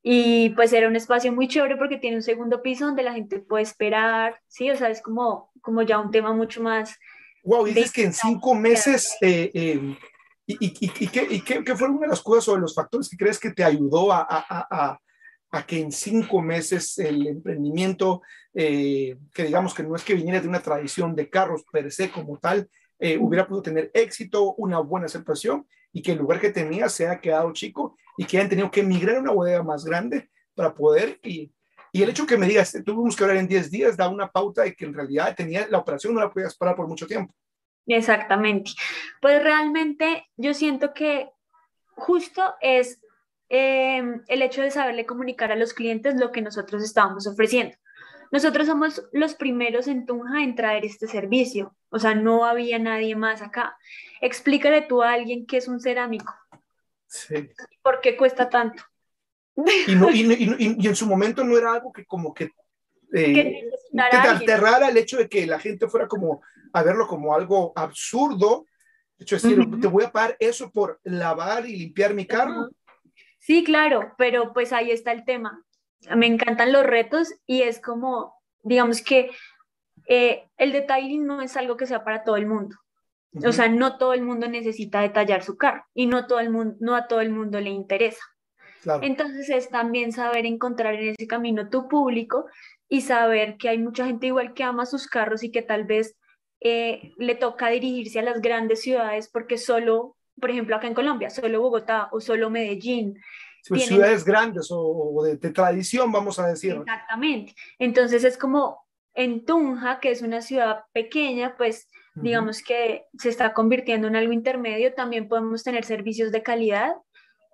Y 0.03 0.51
pues 0.51 0.73
era 0.73 0.89
un 0.89 0.97
espacio 0.97 1.33
muy 1.33 1.47
chévere 1.47 1.77
porque 1.77 1.99
tiene 1.99 2.17
un 2.17 2.23
segundo 2.23 2.61
piso 2.61 2.87
donde 2.87 3.05
la 3.05 3.13
gente 3.13 3.39
puede 3.39 3.63
esperar, 3.63 4.41
¿sí? 4.49 4.71
O 4.71 4.77
sea, 4.77 4.89
es 4.89 5.01
como, 5.01 5.53
como 5.61 5.83
ya 5.83 6.01
un 6.01 6.11
tema 6.11 6.33
mucho 6.33 6.63
más... 6.63 6.99
Wow, 7.45 7.65
dices 7.67 7.93
que 7.93 8.05
en 8.05 8.13
cinco 8.13 8.55
meses... 8.55 9.17
Eh, 9.21 9.51
eh, 9.55 9.97
¿Y, 10.45 10.55
y, 10.67 10.75
y, 10.81 11.09
qué, 11.09 11.27
y 11.31 11.41
qué, 11.41 11.63
qué, 11.63 11.77
fue 11.77 11.89
una 11.89 12.01
de 12.01 12.09
las 12.09 12.21
cosas 12.21 12.45
sobre 12.45 12.61
los 12.61 12.75
factores 12.75 13.09
que 13.09 13.17
crees 13.17 13.39
que 13.39 13.53
te 13.53 13.63
ayudó 13.63 14.13
a, 14.13 14.27
a, 14.29 14.45
a, 14.49 15.01
a 15.53 15.67
que 15.67 15.79
en 15.79 15.93
cinco 15.93 16.43
meses 16.43 16.99
el 16.99 17.27
emprendimiento, 17.27 18.23
eh, 18.55 19.17
que 19.33 19.45
digamos 19.45 19.75
que 19.75 19.83
no 19.83 19.95
es 19.95 20.03
que 20.03 20.15
viniera 20.15 20.41
de 20.41 20.49
una 20.49 20.63
tradición 20.63 21.15
de 21.15 21.31
carros 21.31 21.63
per 21.71 21.93
se 21.93 22.11
como 22.11 22.39
tal, 22.39 22.69
eh, 22.99 23.19
hubiera 23.19 23.47
podido 23.47 23.63
tener 23.63 23.91
éxito, 23.95 24.55
una 24.55 24.79
buena 24.79 25.07
aceptación 25.07 25.67
y 25.93 26.03
que 26.03 26.13
el 26.13 26.19
lugar 26.19 26.41
que 26.41 26.51
tenía 26.51 26.89
se 26.89 27.07
haya 27.07 27.21
quedado 27.21 27.53
chico 27.53 27.97
y 28.17 28.25
que 28.25 28.39
hayan 28.39 28.51
tenido 28.51 28.71
que 28.71 28.81
emigrar 28.81 29.17
a 29.17 29.21
una 29.21 29.33
bodega 29.33 29.63
más 29.63 29.85
grande 29.85 30.31
para 30.55 30.75
poder 30.75 31.19
y, 31.23 31.53
y 31.93 32.03
el 32.03 32.11
hecho 32.11 32.27
que 32.27 32.39
me 32.39 32.47
digas, 32.47 32.77
tuvimos 32.85 33.15
que 33.15 33.25
hablar 33.25 33.37
en 33.37 33.49
10 33.49 33.71
días, 33.71 33.97
da 33.97 34.09
una 34.09 34.31
pauta 34.31 34.63
de 34.63 34.75
que 34.75 34.87
en 34.87 34.95
realidad 34.95 35.35
tenía 35.37 35.67
la 35.69 35.79
operación, 35.79 36.15
no 36.15 36.21
la 36.21 36.31
podías 36.31 36.57
parar 36.57 36.75
por 36.75 36.89
mucho 36.89 37.07
tiempo. 37.07 37.35
Exactamente. 37.87 38.73
Pues 39.21 39.43
realmente 39.43 40.27
yo 40.37 40.55
siento 40.55 40.95
que 40.95 41.29
justo 41.95 42.55
es 42.61 43.01
eh, 43.51 44.03
el 44.29 44.43
hecho 44.43 44.63
de 44.63 44.71
saberle 44.71 45.05
comunicar 45.05 45.53
a 45.53 45.57
los 45.57 45.75
clientes 45.75 46.15
lo 46.17 46.33
que 46.33 46.41
nosotros 46.41 46.83
estábamos 46.83 47.27
ofreciendo. 47.27 47.77
Nosotros 48.31 48.67
somos 48.67 49.07
los 49.13 49.35
primeros 49.35 49.89
en 49.89 50.07
Tunja 50.07 50.43
en 50.43 50.55
traer 50.55 50.87
este 50.87 51.07
servicio, 51.07 51.77
o 51.91 51.99
sea, 51.99 52.15
no 52.15 52.47
había 52.47 52.79
nadie 52.79 53.15
más 53.15 53.43
acá. 53.43 53.77
Explícale 54.23 54.81
tú 54.81 55.03
a 55.03 55.13
alguien 55.13 55.45
que 55.45 55.59
es 55.59 55.69
un 55.69 55.81
cerámico. 55.81 56.33
Sí. 57.13 57.51
¿Por 57.83 58.01
qué 58.01 58.17
cuesta 58.17 58.49
tanto? 58.49 58.83
Y, 59.87 59.95
no, 59.95 60.11
y, 60.11 60.23
y, 60.33 60.77
y 60.79 60.89
en 60.89 60.97
su 60.97 61.07
momento 61.07 61.45
no 61.45 61.59
era 61.59 61.75
algo 61.75 61.93
que 61.93 62.07
como 62.07 62.33
que 62.33 62.51
eh, 63.13 63.35
que 63.35 64.47
te 64.47 64.55
el 64.55 64.97
hecho 64.97 65.19
de 65.19 65.29
que 65.29 65.47
la 65.47 65.59
gente 65.59 65.89
fuera 65.89 66.09
como 66.09 66.41
a 66.73 66.83
verlo 66.83 67.07
como 67.07 67.35
algo 67.35 67.75
absurdo. 67.77 68.65
De 69.19 69.25
hecho, 69.25 69.37
decir, 69.37 69.61
uh 69.61 69.65
-huh. 69.65 69.81
te 69.81 69.89
voy 69.89 70.05
a 70.05 70.11
pagar 70.11 70.37
eso 70.41 70.71
por 70.71 70.99
lavar 71.05 71.67
y 71.67 71.77
limpiar 71.77 72.15
mi 72.15 72.27
carro. 72.27 72.53
Uh 72.53 72.65
-huh. 72.65 72.77
Sí, 73.39 73.63
claro, 73.63 74.15
pero 74.17 74.55
pues 74.55 74.73
ahí 74.73 74.91
está 74.91 75.13
el 75.13 75.27
tema. 75.27 75.63
Me 76.17 76.27
encantan 76.27 76.73
los 76.73 76.85
retos 76.85 77.35
y 77.47 77.63
es 77.63 77.79
como, 77.79 78.35
digamos 78.63 79.03
que 79.03 79.31
eh, 80.09 80.49
el 80.57 80.73
detailing 80.73 81.27
no 81.27 81.43
es 81.43 81.57
algo 81.59 81.77
que 81.77 81.87
sea 81.87 82.03
para 82.05 82.25
todo 82.25 82.37
el 82.37 82.47
mundo. 82.47 82.77
Uh 83.33 83.41
-huh. 83.41 83.49
O 83.49 83.53
sea, 83.53 83.69
no 83.69 83.99
todo 83.99 84.13
el 84.13 84.23
mundo 84.23 84.49
necesita 84.49 85.01
detallar 85.01 85.43
su 85.43 85.57
carro 85.57 85.85
y 85.95 86.07
no, 86.07 86.27
todo 86.27 86.41
el 86.41 86.51
mundo, 86.51 86.77
no 86.81 86.95
a 86.95 87.07
todo 87.07 87.21
el 87.21 87.31
mundo 87.31 87.61
le 87.61 87.71
interesa. 87.71 88.23
Claro. 88.83 89.01
Entonces 89.05 89.49
es 89.49 89.71
también 89.71 90.13
saber 90.13 90.45
encontrar 90.45 90.95
en 90.95 91.11
ese 91.11 91.27
camino 91.27 91.71
tu 91.71 91.89
público 91.89 92.47
y 92.89 93.01
saber 93.01 93.57
que 93.57 93.69
hay 93.69 93.79
mucha 93.79 94.05
gente 94.05 94.27
igual 94.27 94.55
que 94.55 94.65
ama 94.65 94.87
sus 94.87 95.07
carros 95.07 95.43
y 95.45 95.51
que 95.51 95.63
tal 95.63 95.85
vez 95.85 96.17
eh, 96.61 97.13
le 97.17 97.35
toca 97.35 97.69
dirigirse 97.69 98.19
a 98.19 98.23
las 98.23 98.41
grandes 98.41 98.83
ciudades 98.83 99.29
porque 99.33 99.57
solo, 99.57 100.17
por 100.41 100.51
ejemplo, 100.51 100.77
acá 100.77 100.89
en 100.89 100.95
Colombia, 100.95 101.31
solo 101.31 101.61
Bogotá 101.61 102.09
o 102.13 102.21
solo 102.21 102.51
Medellín. 102.51 103.15
Pues 103.69 103.83
tienen... 103.83 103.99
Ciudades 103.99 104.25
grandes 104.25 104.71
o, 104.71 104.79
o 104.81 105.25
de, 105.25 105.37
de, 105.37 105.51
tradición, 105.51 106.13
vamos 106.13 106.39
a 106.39 106.47
decir. 106.49 106.73
Exactamente. 106.73 107.55
Entonces 107.79 108.25
es 108.25 108.37
como 108.37 108.85
en 109.15 109.45
Tunja, 109.45 109.99
que 110.01 110.11
es 110.11 110.23
una 110.23 110.43
ciudad 110.43 110.85
pequeña, 110.93 111.57
pues 111.57 111.89
uh 112.15 112.21
-huh. 112.21 112.23
digamos 112.23 112.63
que 112.63 113.05
se 113.19 113.29
está 113.29 113.53
convirtiendo 113.53 114.09
en 114.09 114.17
algo 114.17 114.33
intermedio, 114.33 114.95
también 114.95 115.29
podemos 115.29 115.63
tener 115.63 115.85
servicios 115.85 116.33
de 116.33 116.43
calidad 116.43 116.93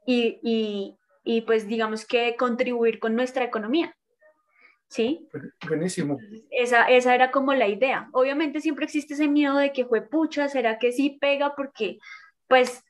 y, 0.06 0.38
y, 0.42 0.96
y 1.24 1.42
pues 1.42 1.66
digamos 1.66 2.06
que 2.06 2.36
contribuir 2.36 2.98
con 2.98 3.14
nuestra 3.14 3.44
economía. 3.44 3.94
¿sí? 4.88 5.28
Buenísimo. 5.66 6.18
Esa, 6.50 6.88
esa 6.88 7.14
era 7.14 7.30
como 7.30 7.52
la 7.54 7.68
idea. 7.68 8.08
Obviamente 8.12 8.60
siempre 8.60 8.86
existe 8.86 9.14
ese 9.14 9.28
miedo 9.28 9.56
de 9.56 9.72
que 9.72 9.84
fue 9.84 10.02
pucha, 10.02 10.48
¿será 10.48 10.78
que 10.78 10.92
sí 10.92 11.18
pega? 11.20 11.54
Porque 11.54 11.98
pues 12.46 12.82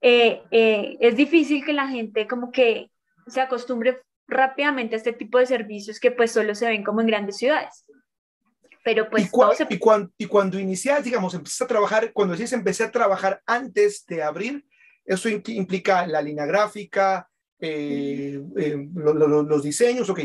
eh, 0.00 0.42
eh, 0.50 0.96
es 1.00 1.16
difícil 1.16 1.64
que 1.64 1.72
la 1.72 1.88
gente 1.88 2.26
como 2.26 2.50
que 2.50 2.90
se 3.26 3.40
acostumbre 3.40 4.00
rápidamente 4.28 4.94
a 4.94 4.98
este 4.98 5.12
tipo 5.12 5.38
de 5.38 5.46
servicios 5.46 6.00
que 6.00 6.10
pues 6.10 6.32
solo 6.32 6.54
se 6.54 6.66
ven 6.66 6.84
como 6.84 7.00
en 7.00 7.08
grandes 7.08 7.36
ciudades. 7.36 7.84
Pero 8.84 9.08
pues... 9.08 9.24
¿Y, 9.24 9.56
se... 9.56 9.66
y, 9.70 9.78
cuando, 9.78 10.10
y 10.18 10.26
cuando 10.26 10.58
inicias, 10.58 11.04
digamos, 11.04 11.34
empiezas 11.34 11.62
a 11.62 11.66
trabajar, 11.66 12.12
cuando 12.12 12.34
decís 12.34 12.52
empecé 12.52 12.84
a 12.84 12.90
trabajar 12.90 13.42
antes 13.46 14.04
de 14.06 14.22
abrir, 14.22 14.64
eso 15.04 15.28
implica 15.28 16.06
la 16.06 16.22
línea 16.22 16.46
gráfica, 16.46 17.28
eh, 17.58 18.40
eh, 18.56 18.88
lo, 18.94 19.14
lo, 19.14 19.42
los 19.42 19.62
diseños, 19.62 20.10
ok, 20.10 20.20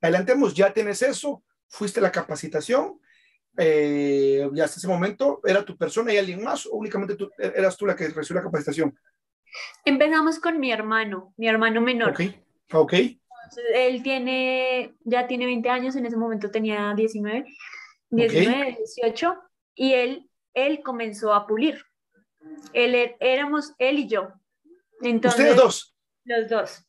adelantemos, 0.00 0.54
ya 0.54 0.72
tienes 0.72 1.02
eso, 1.02 1.42
fuiste 1.68 2.00
a 2.00 2.04
la 2.04 2.12
capacitación, 2.12 3.00
eh, 3.56 4.48
y 4.52 4.60
hasta 4.60 4.78
ese 4.78 4.88
momento 4.88 5.40
era 5.44 5.64
tu 5.64 5.76
persona 5.76 6.12
y 6.12 6.18
alguien 6.18 6.42
más, 6.42 6.66
o 6.66 6.72
únicamente 6.72 7.14
tú, 7.14 7.30
eras 7.38 7.76
tú 7.76 7.86
la 7.86 7.94
que 7.94 8.08
recibió 8.08 8.40
la 8.40 8.46
capacitación. 8.46 8.96
Empezamos 9.84 10.40
con 10.40 10.58
mi 10.58 10.72
hermano, 10.72 11.32
mi 11.36 11.48
hermano 11.48 11.80
menor. 11.80 12.10
Ok, 12.10 12.20
ok. 12.72 12.94
Entonces, 13.44 13.64
él 13.74 14.02
tiene, 14.02 14.94
ya 15.04 15.26
tiene 15.26 15.46
20 15.46 15.68
años, 15.68 15.96
en 15.96 16.06
ese 16.06 16.16
momento 16.16 16.50
tenía 16.50 16.94
19, 16.94 17.46
19, 18.10 18.62
okay. 18.62 18.76
18, 18.76 19.38
y 19.74 19.92
él, 19.92 20.30
él 20.54 20.82
comenzó 20.82 21.34
a 21.34 21.46
pulir. 21.46 21.84
Él, 22.72 22.94
er, 22.94 23.16
éramos 23.20 23.74
él 23.78 24.00
y 24.00 24.08
yo. 24.08 24.32
Entonces, 25.02 25.40
¿Ustedes 25.40 25.56
dos? 25.56 25.96
Los 26.24 26.48
dos. 26.48 26.86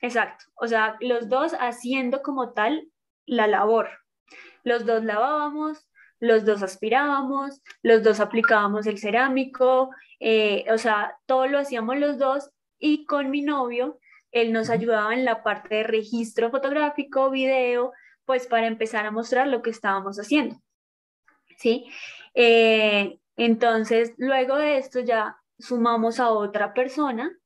Exacto, 0.00 0.44
o 0.54 0.66
sea, 0.68 0.96
los 1.00 1.28
dos 1.28 1.52
haciendo 1.58 2.22
como 2.22 2.52
tal 2.52 2.88
la 3.26 3.46
labor. 3.46 3.88
Los 4.62 4.86
dos 4.86 5.04
lavábamos, 5.04 5.88
los 6.20 6.44
dos 6.44 6.62
aspirábamos, 6.62 7.62
los 7.82 8.02
dos 8.02 8.20
aplicábamos 8.20 8.86
el 8.86 8.98
cerámico, 8.98 9.90
eh, 10.20 10.64
o 10.72 10.78
sea, 10.78 11.16
todo 11.26 11.46
lo 11.46 11.58
hacíamos 11.58 11.96
los 11.98 12.18
dos 12.18 12.50
y 12.78 13.04
con 13.06 13.30
mi 13.30 13.42
novio, 13.42 13.98
él 14.32 14.52
nos 14.52 14.70
ayudaba 14.70 15.14
en 15.14 15.24
la 15.24 15.42
parte 15.42 15.76
de 15.76 15.82
registro 15.84 16.50
fotográfico, 16.50 17.30
video, 17.30 17.92
pues 18.24 18.46
para 18.46 18.66
empezar 18.66 19.06
a 19.06 19.10
mostrar 19.10 19.48
lo 19.48 19.62
que 19.62 19.70
estábamos 19.70 20.18
haciendo. 20.18 20.60
¿Sí? 21.56 21.86
Eh, 22.34 23.18
entonces, 23.36 24.14
luego 24.16 24.56
de 24.56 24.78
esto 24.78 25.00
ya 25.00 25.38
sumamos 25.58 26.20
a 26.20 26.30
otra 26.30 26.74
persona 26.74 27.36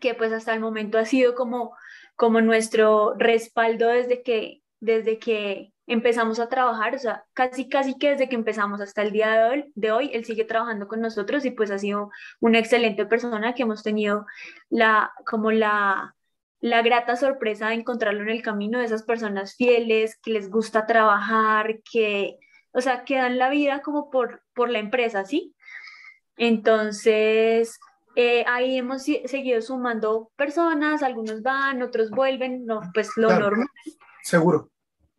que 0.00 0.14
pues 0.14 0.32
hasta 0.32 0.54
el 0.54 0.60
momento 0.60 0.98
ha 0.98 1.04
sido 1.04 1.34
como, 1.34 1.76
como 2.16 2.40
nuestro 2.40 3.14
respaldo 3.14 3.88
desde 3.88 4.22
que, 4.22 4.62
desde 4.80 5.18
que 5.18 5.71
empezamos 5.86 6.38
a 6.38 6.48
trabajar, 6.48 6.94
o 6.94 6.98
sea, 6.98 7.24
casi, 7.32 7.68
casi 7.68 7.98
que 7.98 8.10
desde 8.10 8.28
que 8.28 8.36
empezamos 8.36 8.80
hasta 8.80 9.02
el 9.02 9.12
día 9.12 9.30
de 9.30 9.44
hoy, 9.44 9.72
de 9.74 9.92
hoy, 9.92 10.10
él 10.12 10.24
sigue 10.24 10.44
trabajando 10.44 10.86
con 10.86 11.00
nosotros 11.00 11.44
y 11.44 11.50
pues 11.50 11.70
ha 11.70 11.78
sido 11.78 12.10
una 12.40 12.58
excelente 12.58 13.04
persona 13.06 13.54
que 13.54 13.62
hemos 13.62 13.82
tenido 13.82 14.26
la, 14.70 15.12
como 15.26 15.50
la, 15.50 16.14
la 16.60 16.82
grata 16.82 17.16
sorpresa 17.16 17.68
de 17.68 17.74
encontrarlo 17.74 18.22
en 18.22 18.30
el 18.30 18.42
camino 18.42 18.78
de 18.78 18.84
esas 18.84 19.02
personas 19.02 19.56
fieles, 19.56 20.18
que 20.22 20.30
les 20.30 20.50
gusta 20.50 20.86
trabajar, 20.86 21.80
que, 21.90 22.38
o 22.72 22.80
sea, 22.80 23.04
que 23.04 23.16
dan 23.16 23.38
la 23.38 23.50
vida 23.50 23.82
como 23.82 24.10
por, 24.10 24.42
por 24.54 24.70
la 24.70 24.78
empresa, 24.78 25.24
¿sí? 25.24 25.54
Entonces, 26.36 27.78
eh, 28.14 28.44
ahí 28.46 28.78
hemos 28.78 29.02
seguido 29.02 29.60
sumando 29.60 30.30
personas, 30.36 31.02
algunos 31.02 31.42
van, 31.42 31.82
otros 31.82 32.10
vuelven, 32.10 32.64
no, 32.66 32.80
pues 32.94 33.10
lo 33.16 33.36
normal. 33.36 33.68
Seguro 34.22 34.71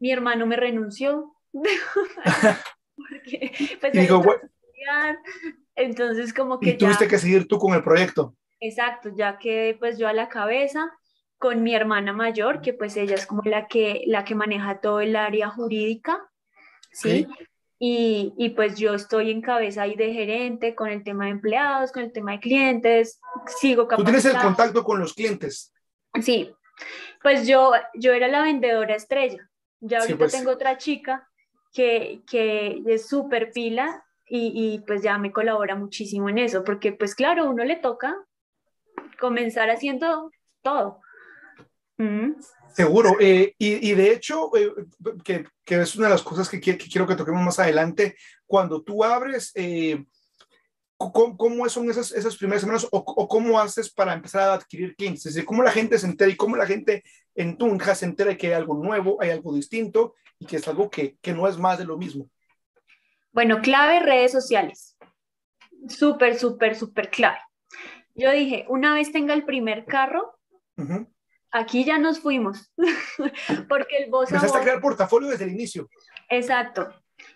mi 0.03 0.11
hermano 0.11 0.45
me 0.45 0.57
renunció. 0.57 1.33
porque, 1.53 2.61
pues, 3.79 3.93
entonces 5.75 6.33
como 6.33 6.59
que... 6.59 6.71
Y 6.71 6.77
tuviste 6.77 7.07
que 7.07 7.17
seguir 7.17 7.47
tú 7.47 7.57
con 7.57 7.73
el 7.73 7.81
proyecto. 7.81 8.35
Exacto, 8.59 9.11
ya 9.15 9.37
que 9.37 9.77
pues 9.79 9.97
yo 9.97 10.09
a 10.09 10.13
la 10.13 10.27
cabeza 10.27 10.91
con 11.37 11.63
mi 11.63 11.73
hermana 11.73 12.11
mayor, 12.11 12.59
que 12.59 12.73
pues 12.73 12.97
ella 12.97 13.15
es 13.15 13.25
como 13.25 13.43
la 13.45 13.67
que, 13.67 14.03
la 14.05 14.25
que 14.25 14.35
maneja 14.35 14.81
todo 14.81 14.99
el 14.99 15.15
área 15.15 15.49
jurídica, 15.49 16.29
¿sí? 16.91 17.25
Y, 17.79 18.33
y, 18.37 18.49
pues 18.49 18.77
yo 18.77 18.95
estoy 18.95 19.31
en 19.31 19.41
cabeza 19.41 19.83
ahí 19.83 19.95
de 19.95 20.13
gerente 20.13 20.75
con 20.75 20.89
el 20.89 21.03
tema 21.03 21.25
de 21.25 21.31
empleados, 21.31 21.93
con 21.93 22.03
el 22.03 22.11
tema 22.11 22.33
de 22.33 22.39
clientes, 22.39 23.21
sigo 23.59 23.87
Tú 23.87 24.03
tienes 24.03 24.25
el 24.25 24.37
contacto 24.37 24.83
con 24.83 24.99
los 24.99 25.13
clientes. 25.13 25.73
Sí, 26.21 26.53
pues 27.21 27.47
yo, 27.47 27.71
yo 27.93 28.11
era 28.11 28.27
la 28.27 28.41
vendedora 28.41 28.95
estrella. 28.95 29.49
Ya 29.85 29.99
ahorita 29.99 30.17
pues. 30.17 30.31
tengo 30.31 30.51
otra 30.51 30.77
chica 30.77 31.27
que, 31.73 32.21
que 32.25 32.81
es 32.87 33.07
súper 33.07 33.51
pila 33.51 34.05
y, 34.25 34.51
y, 34.55 34.79
pues 34.79 35.03
ya 35.03 35.17
me 35.17 35.33
colabora 35.33 35.75
muchísimo 35.75 36.29
en 36.29 36.37
eso, 36.37 36.63
porque 36.63 36.93
pues 36.93 37.13
claro, 37.13 37.49
uno 37.49 37.65
le 37.65 37.75
toca 37.75 38.15
comenzar 39.19 39.69
haciendo 39.69 40.31
todo. 40.61 41.01
Seguro, 42.73 43.17
eh, 43.19 43.53
y, 43.57 43.91
y, 43.91 43.93
de 43.93 44.13
hecho, 44.13 44.55
eh, 44.55 44.73
que, 45.23 45.45
que, 45.63 45.81
es 45.81 45.95
una 45.95 46.07
de 46.07 46.13
las 46.13 46.23
cosas 46.23 46.49
que, 46.49 46.59
que, 46.59 46.77
quiero 46.77 47.05
que 47.05 47.15
toquemos 47.15 47.43
más 47.43 47.59
adelante, 47.59 48.15
cuando 48.47 48.81
tú 48.81 49.03
abres, 49.03 49.51
eh, 49.55 50.03
¿cómo, 51.11 51.67
son 51.69 51.89
esas, 51.89 52.11
esas 52.11 52.37
primeras 52.37 52.61
semanas 52.61 52.87
o, 52.91 52.97
o, 52.97 53.27
cómo 53.27 53.59
haces 53.59 53.91
para 53.91 54.13
empezar 54.13 54.49
a 54.49 54.53
adquirir 54.53 54.95
clientes? 54.95 55.25
Es 55.25 55.33
decir, 55.33 55.45
¿cómo 55.45 55.63
la 55.63 55.71
gente 55.71 55.97
se 55.97 56.07
entera 56.07 56.31
y 56.31 56.35
cómo 56.35 56.55
la 56.55 56.65
gente 56.65 57.03
en 57.35 57.57
Tunja 57.57 57.95
se 57.95 58.05
entera 58.05 58.37
que 58.37 58.47
hay 58.47 58.53
algo 58.53 58.75
nuevo, 58.75 59.21
hay 59.21 59.31
algo 59.31 59.53
distinto 59.53 60.15
y 60.39 60.45
que 60.45 60.57
es 60.57 60.67
algo 60.67 60.89
que, 60.89 61.17
que 61.21 61.33
no 61.33 61.47
es 61.47 61.57
más 61.57 61.77
de 61.77 61.85
lo 61.85 61.97
mismo? 61.97 62.29
Bueno, 63.31 63.61
clave 63.61 63.99
redes 63.99 64.31
sociales. 64.31 64.95
Súper, 65.87 66.37
súper, 66.37 66.75
súper 66.75 67.09
clave. 67.09 67.39
Yo 68.15 68.31
dije, 68.31 68.65
una 68.69 68.93
vez 68.93 69.11
tenga 69.11 69.33
el 69.33 69.43
primer 69.43 69.85
carro, 69.85 70.37
aquí 71.51 71.83
ya 71.83 71.97
nos 71.97 72.19
fuimos, 72.19 72.71
porque 73.69 73.97
el 73.97 74.11
voz 74.11 74.31
a 74.31 74.39
voz... 74.39 74.55
a 74.55 74.61
crear 74.61 74.79
portafolio 74.79 75.29
desde 75.29 75.45
el 75.45 75.51
inicio. 75.51 75.89
Exacto. 76.29 76.89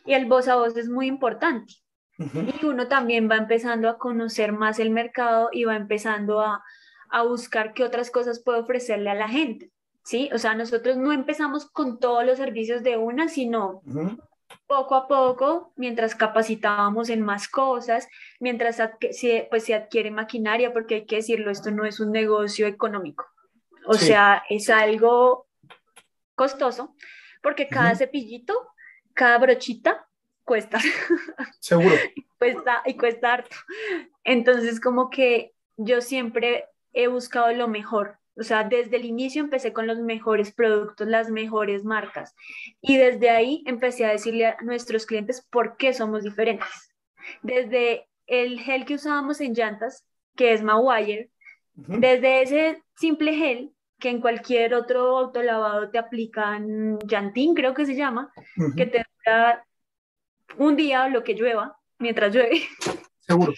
Y 0.05 0.13
el 0.13 0.25
voz 0.25 0.47
a 0.47 0.55
voz 0.55 0.77
es 0.77 0.87
muy 0.87 1.07
importante. 1.07 1.73
Y 2.17 2.65
uno 2.65 2.87
también 2.87 3.29
va 3.29 3.35
empezando 3.35 3.89
a 3.89 3.97
conocer 3.97 4.51
más 4.51 4.79
el 4.79 4.89
mercado 4.89 5.49
y 5.51 5.65
va 5.65 5.75
empezando 5.75 6.41
a, 6.41 6.63
a 7.09 7.23
buscar 7.23 7.73
qué 7.73 7.83
otras 7.83 8.09
cosas 8.09 8.41
puede 8.43 8.59
ofrecerle 8.59 9.09
a 9.09 9.15
la 9.15 9.27
gente. 9.27 9.71
¿sí? 10.07 10.29
O 10.33 10.37
sea, 10.37 10.55
nosotros 10.55 10.95
no 10.95 11.11
empezamos 11.11 11.69
con 11.69 11.99
todos 11.99 12.25
los 12.25 12.37
servicios 12.37 12.81
de 12.81 12.95
una, 12.95 13.27
sino 13.27 13.81
poco 14.65 14.95
a 14.95 15.05
poco, 15.05 15.73
mientras 15.75 16.15
capacitábamos 16.15 17.09
en 17.09 17.21
más 17.21 17.49
cosas, 17.49 18.07
mientras 18.39 18.81
se, 19.11 19.47
pues, 19.49 19.65
se 19.65 19.73
adquiere 19.73 20.09
maquinaria, 20.09 20.71
porque 20.71 20.95
hay 20.95 21.05
que 21.05 21.17
decirlo, 21.17 21.51
esto 21.51 21.71
no 21.71 21.83
es 21.83 21.99
un 21.99 22.13
negocio 22.13 22.67
económico. 22.67 23.25
O 23.85 23.95
sea, 23.95 24.43
es 24.49 24.69
algo 24.69 25.47
costoso, 26.35 26.95
porque 27.43 27.67
cada 27.67 27.93
cepillito, 27.95 28.53
cada 29.13 29.37
brochita 29.39 30.06
cuesta. 30.47 30.79
Seguro. 31.59 31.93
cuesta 32.39 32.81
y 32.85 32.97
cuesta 32.97 33.33
harto. 33.33 33.55
Entonces, 34.23 34.79
como 34.79 35.09
que 35.11 35.53
yo 35.75 36.01
siempre 36.01 36.65
he 36.93 37.07
buscado 37.07 37.51
lo 37.51 37.67
mejor. 37.67 38.17
O 38.39 38.43
sea, 38.43 38.63
desde 38.63 38.95
el 38.95 39.05
inicio 39.05 39.41
empecé 39.41 39.73
con 39.73 39.87
los 39.87 39.99
mejores 39.99 40.51
productos, 40.53 41.07
las 41.07 41.29
mejores 41.29 41.83
marcas. 41.83 42.35
Y 42.81 42.97
desde 42.97 43.29
ahí 43.29 43.63
empecé 43.65 44.05
a 44.05 44.11
decirle 44.11 44.45
a 44.45 44.57
nuestros 44.61 45.05
clientes 45.05 45.45
por 45.49 45.75
qué 45.75 45.93
somos 45.93 46.23
diferentes. 46.23 46.69
Desde 47.41 48.07
el 48.25 48.59
gel 48.59 48.85
que 48.85 48.95
usábamos 48.95 49.41
en 49.41 49.53
llantas, 49.53 50.05
que 50.35 50.53
es 50.53 50.63
Mawire, 50.63 51.29
desde 51.73 52.41
ese 52.41 52.83
simple 52.95 53.33
gel 53.33 53.73
que 53.99 54.09
en 54.09 54.21
cualquier 54.21 54.75
otro 54.75 55.17
autolavado 55.17 55.89
te 55.89 55.97
aplican 55.97 56.99
llantín, 56.99 57.55
creo 57.55 57.73
que 57.73 57.85
se 57.85 57.95
llama, 57.95 58.31
que 58.75 58.85
te 58.85 59.05
dura 59.25 59.66
un 60.57 60.75
día 60.75 61.07
lo 61.09 61.23
que 61.23 61.33
llueva, 61.33 61.77
mientras 61.99 62.33
llueve. 62.33 62.63
Seguro. 63.19 63.53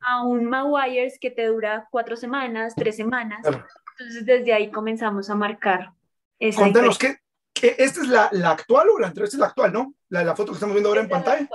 A 0.00 0.22
un 0.22 0.44
Mawires 0.44 1.18
que 1.20 1.30
te 1.30 1.46
dura 1.46 1.88
cuatro 1.90 2.16
semanas, 2.16 2.74
tres 2.76 2.96
semanas. 2.96 3.44
Entonces 3.44 4.24
desde 4.24 4.52
ahí 4.52 4.70
comenzamos 4.70 5.28
a 5.28 5.34
marcar. 5.34 5.92
Esa 6.38 6.62
Contanos, 6.62 6.98
¿qué, 6.98 7.16
esta 7.54 8.00
es 8.00 8.08
la, 8.08 8.28
la, 8.32 8.50
actual 8.50 8.88
o 8.90 8.98
la 8.98 9.08
anterior? 9.08 9.24
Esta 9.24 9.36
es 9.36 9.40
la 9.40 9.46
actual, 9.46 9.72
¿no? 9.72 9.94
La, 10.08 10.22
la 10.22 10.36
foto 10.36 10.52
que 10.52 10.56
estamos 10.56 10.74
viendo 10.74 10.88
ahora 10.88 11.00
en 11.00 11.08
pantalla. 11.08 11.48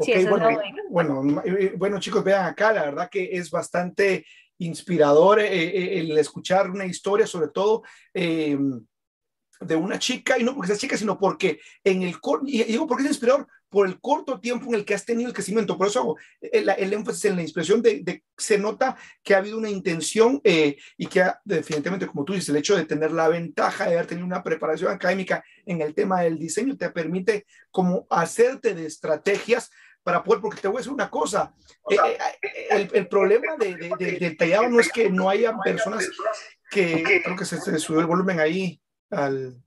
sí, 0.00 0.12
esa 0.12 0.28
bueno, 0.28 0.50
es 0.50 0.56
la 0.56 0.82
bueno, 0.90 1.42
bueno, 1.76 2.00
chicos, 2.00 2.24
vean 2.24 2.46
acá, 2.46 2.72
la 2.72 2.84
verdad 2.84 3.08
que 3.08 3.30
es 3.30 3.48
bastante 3.50 4.26
inspirador 4.58 5.40
eh, 5.40 5.46
eh, 5.52 6.00
el 6.00 6.18
escuchar 6.18 6.70
una 6.70 6.86
historia, 6.86 7.26
sobre 7.26 7.48
todo 7.48 7.82
eh, 8.12 8.58
de 9.60 9.76
una 9.76 9.98
chica, 9.98 10.38
y 10.38 10.42
no 10.42 10.54
porque 10.54 10.68
sea 10.68 10.76
chica, 10.76 10.96
sino 10.96 11.18
porque 11.18 11.60
en 11.84 12.02
el, 12.02 12.16
y 12.46 12.64
digo 12.64 12.86
porque 12.86 13.04
es 13.04 13.10
inspirador, 13.10 13.46
por 13.72 13.88
el 13.88 13.98
corto 14.00 14.38
tiempo 14.38 14.66
en 14.68 14.74
el 14.74 14.84
que 14.84 14.92
has 14.92 15.06
tenido 15.06 15.28
el 15.28 15.34
crecimiento. 15.34 15.78
Por 15.78 15.86
eso 15.86 16.00
hago 16.00 16.18
el, 16.40 16.68
el 16.68 16.92
énfasis 16.92 17.24
en 17.24 17.36
la 17.36 17.42
inspiración 17.42 17.80
de, 17.80 18.00
de, 18.02 18.22
se 18.36 18.58
nota 18.58 18.98
que 19.22 19.34
ha 19.34 19.38
habido 19.38 19.56
una 19.56 19.70
intención 19.70 20.42
eh, 20.44 20.76
y 20.98 21.06
que 21.06 21.22
ha, 21.22 21.40
definitivamente, 21.42 22.06
como 22.06 22.22
tú 22.24 22.34
dices, 22.34 22.50
el 22.50 22.56
hecho 22.56 22.76
de 22.76 22.84
tener 22.84 23.12
la 23.12 23.28
ventaja 23.28 23.86
de 23.86 23.94
haber 23.94 24.06
tenido 24.06 24.26
una 24.26 24.42
preparación 24.42 24.92
académica 24.92 25.42
en 25.64 25.80
el 25.80 25.94
tema 25.94 26.20
del 26.20 26.38
diseño 26.38 26.76
te 26.76 26.90
permite 26.90 27.46
como 27.70 28.06
hacerte 28.10 28.74
de 28.74 28.84
estrategias 28.84 29.70
para 30.02 30.22
poder, 30.22 30.42
porque 30.42 30.60
te 30.60 30.68
voy 30.68 30.76
a 30.76 30.80
decir 30.80 30.92
una 30.92 31.08
cosa, 31.08 31.54
eh, 31.88 31.96
eh, 31.96 32.66
el, 32.72 32.90
el, 32.92 33.08
problema 33.08 33.56
de, 33.56 33.74
de, 33.74 34.18
del 34.18 34.36
tallado 34.36 34.68
no 34.68 34.80
es 34.80 34.92
que 34.92 35.08
no 35.08 35.30
haya 35.30 35.56
personas 35.64 36.10
que, 36.70 37.22
creo 37.24 37.36
que 37.36 37.46
se, 37.46 37.58
se 37.58 37.78
subió 37.78 38.00
el 38.00 38.06
volumen 38.06 38.38
ahí 38.38 38.78
al, 39.10 39.62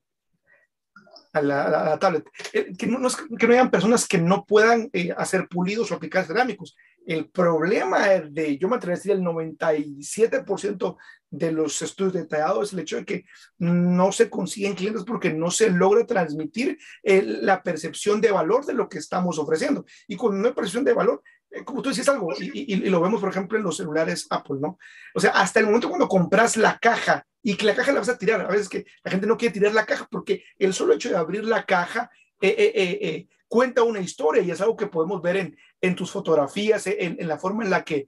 a 1.35 1.41
la, 1.41 1.99
tablet. 1.99 2.25
Eh, 2.53 2.73
que, 2.77 2.87
no, 2.87 2.99
que 3.37 3.45
hayan 3.45 3.69
personas 3.69 4.07
que 4.07 4.17
no 4.17 4.45
puedan 4.45 4.89
eh, 4.93 5.13
hacer 5.17 5.47
pulidos 5.47 5.91
o 5.91 5.95
aplicar 5.95 6.25
cerámicos. 6.25 6.75
El 7.05 7.29
problema 7.29 8.07
de, 8.07 8.57
yo 8.57 8.67
me 8.67 8.77
atrevería 8.77 8.95
a 8.95 8.97
decir, 8.97 9.11
el 9.11 9.21
97% 9.21 10.97
de 11.29 11.51
los 11.51 11.81
estudios 11.81 12.13
detallados 12.13 12.67
es 12.67 12.73
el 12.73 12.79
hecho 12.79 12.95
de 12.95 13.05
que 13.05 13.25
no 13.59 14.11
se 14.11 14.29
consiguen 14.29 14.75
clientes 14.75 15.03
porque 15.03 15.33
no 15.33 15.51
se 15.51 15.69
logra 15.69 16.05
transmitir 16.05 16.77
eh, 17.03 17.21
la 17.21 17.61
percepción 17.61 18.21
de 18.21 18.31
valor 18.31 18.65
de 18.65 18.73
lo 18.73 18.87
que 18.87 18.99
estamos 18.99 19.37
ofreciendo. 19.37 19.85
Y 20.07 20.15
no 20.15 20.47
hay 20.47 20.53
percepción 20.53 20.85
de 20.85 20.93
valor, 20.93 21.21
como 21.63 21.81
tú 21.81 21.89
decís 21.89 22.07
algo, 22.09 22.33
y, 22.37 22.75
lo 22.89 22.99
vemos, 23.01 23.21
por 23.21 23.29
ejemplo, 23.29 23.57
en 23.57 23.63
los 23.63 23.77
celulares 23.77 24.27
Apple, 24.29 24.57
¿no? 24.59 24.77
O 25.13 25.19
sea, 25.19 25.31
hasta 25.31 25.59
el 25.59 25.67
momento 25.67 25.87
cuando 25.87 26.07
compras 26.07 26.57
la 26.57 26.77
caja 26.79 27.25
y 27.41 27.55
que 27.55 27.65
la 27.65 27.75
caja 27.75 27.93
la 27.93 27.99
vas 27.99 28.09
a 28.09 28.17
tirar. 28.17 28.41
A 28.41 28.47
veces 28.47 28.67
que 28.67 28.85
la 29.03 29.11
gente 29.11 29.27
no 29.27 29.37
quiere 29.37 29.53
tirar 29.53 29.73
la 29.73 29.85
caja 29.85 30.07
porque 30.09 30.43
el 30.57 30.73
solo 30.73 30.93
hecho 30.93 31.09
de 31.09 31.17
abrir 31.17 31.45
la 31.45 31.63
caja 31.63 32.09
eh, 32.41 32.55
eh, 32.57 32.99
eh, 33.01 33.27
cuenta 33.47 33.83
una 33.83 33.99
historia 33.99 34.41
y 34.41 34.51
es 34.51 34.59
algo 34.59 34.75
que 34.75 34.87
podemos 34.87 35.21
ver 35.21 35.55
en, 35.79 35.95
tus 35.95 36.09
fotografías, 36.09 36.87
en, 36.87 37.27
la 37.27 37.37
forma 37.37 37.63
en 37.63 37.69
la 37.69 37.83
que 37.83 38.07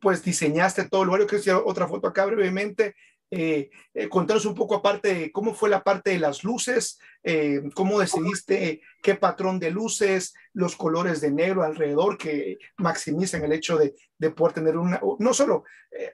pues 0.00 0.24
diseñaste 0.24 0.88
todo 0.88 1.02
el 1.02 1.08
lugar. 1.08 1.20
Yo 1.20 1.26
quiero 1.42 1.66
otra 1.66 1.86
foto 1.86 2.08
acá 2.08 2.24
brevemente. 2.24 2.96
Eh, 3.30 3.70
contanos 4.08 4.44
un 4.44 4.54
poco 4.54 4.74
aparte 4.74 5.14
de 5.14 5.32
cómo 5.32 5.54
fue 5.54 5.70
la 5.70 5.84
parte 5.84 6.10
de 6.10 6.18
las 6.18 6.42
luces, 6.42 6.98
eh, 7.22 7.62
cómo 7.74 8.00
decidiste 8.00 8.82
qué 9.02 9.14
patrón 9.14 9.60
de 9.60 9.70
luces, 9.70 10.34
los 10.52 10.74
colores 10.74 11.20
de 11.20 11.30
negro 11.30 11.62
alrededor 11.62 12.18
que 12.18 12.58
maximizan 12.78 13.44
el 13.44 13.52
hecho 13.52 13.78
de, 13.78 13.94
de 14.18 14.30
poder 14.30 14.54
tener 14.54 14.76
una, 14.76 15.00
no 15.18 15.32
solo 15.32 15.64
eh, 15.90 16.12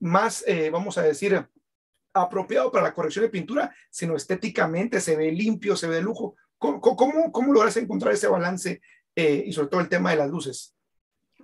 más, 0.00 0.44
eh, 0.46 0.70
vamos 0.70 0.98
a 0.98 1.02
decir, 1.02 1.46
apropiado 2.12 2.70
para 2.70 2.84
la 2.84 2.94
corrección 2.94 3.24
de 3.24 3.30
pintura, 3.30 3.74
sino 3.90 4.16
estéticamente 4.16 5.00
se 5.00 5.16
ve 5.16 5.32
limpio, 5.32 5.76
se 5.76 5.88
ve 5.88 5.96
de 5.96 6.02
lujo. 6.02 6.36
¿Cómo, 6.58 6.80
cómo, 6.80 7.30
cómo 7.32 7.52
logras 7.52 7.76
encontrar 7.76 8.14
ese 8.14 8.26
balance 8.26 8.80
eh, 9.14 9.44
y 9.46 9.52
sobre 9.52 9.68
todo 9.68 9.80
el 9.80 9.88
tema 9.88 10.10
de 10.10 10.16
las 10.16 10.30
luces? 10.30 10.74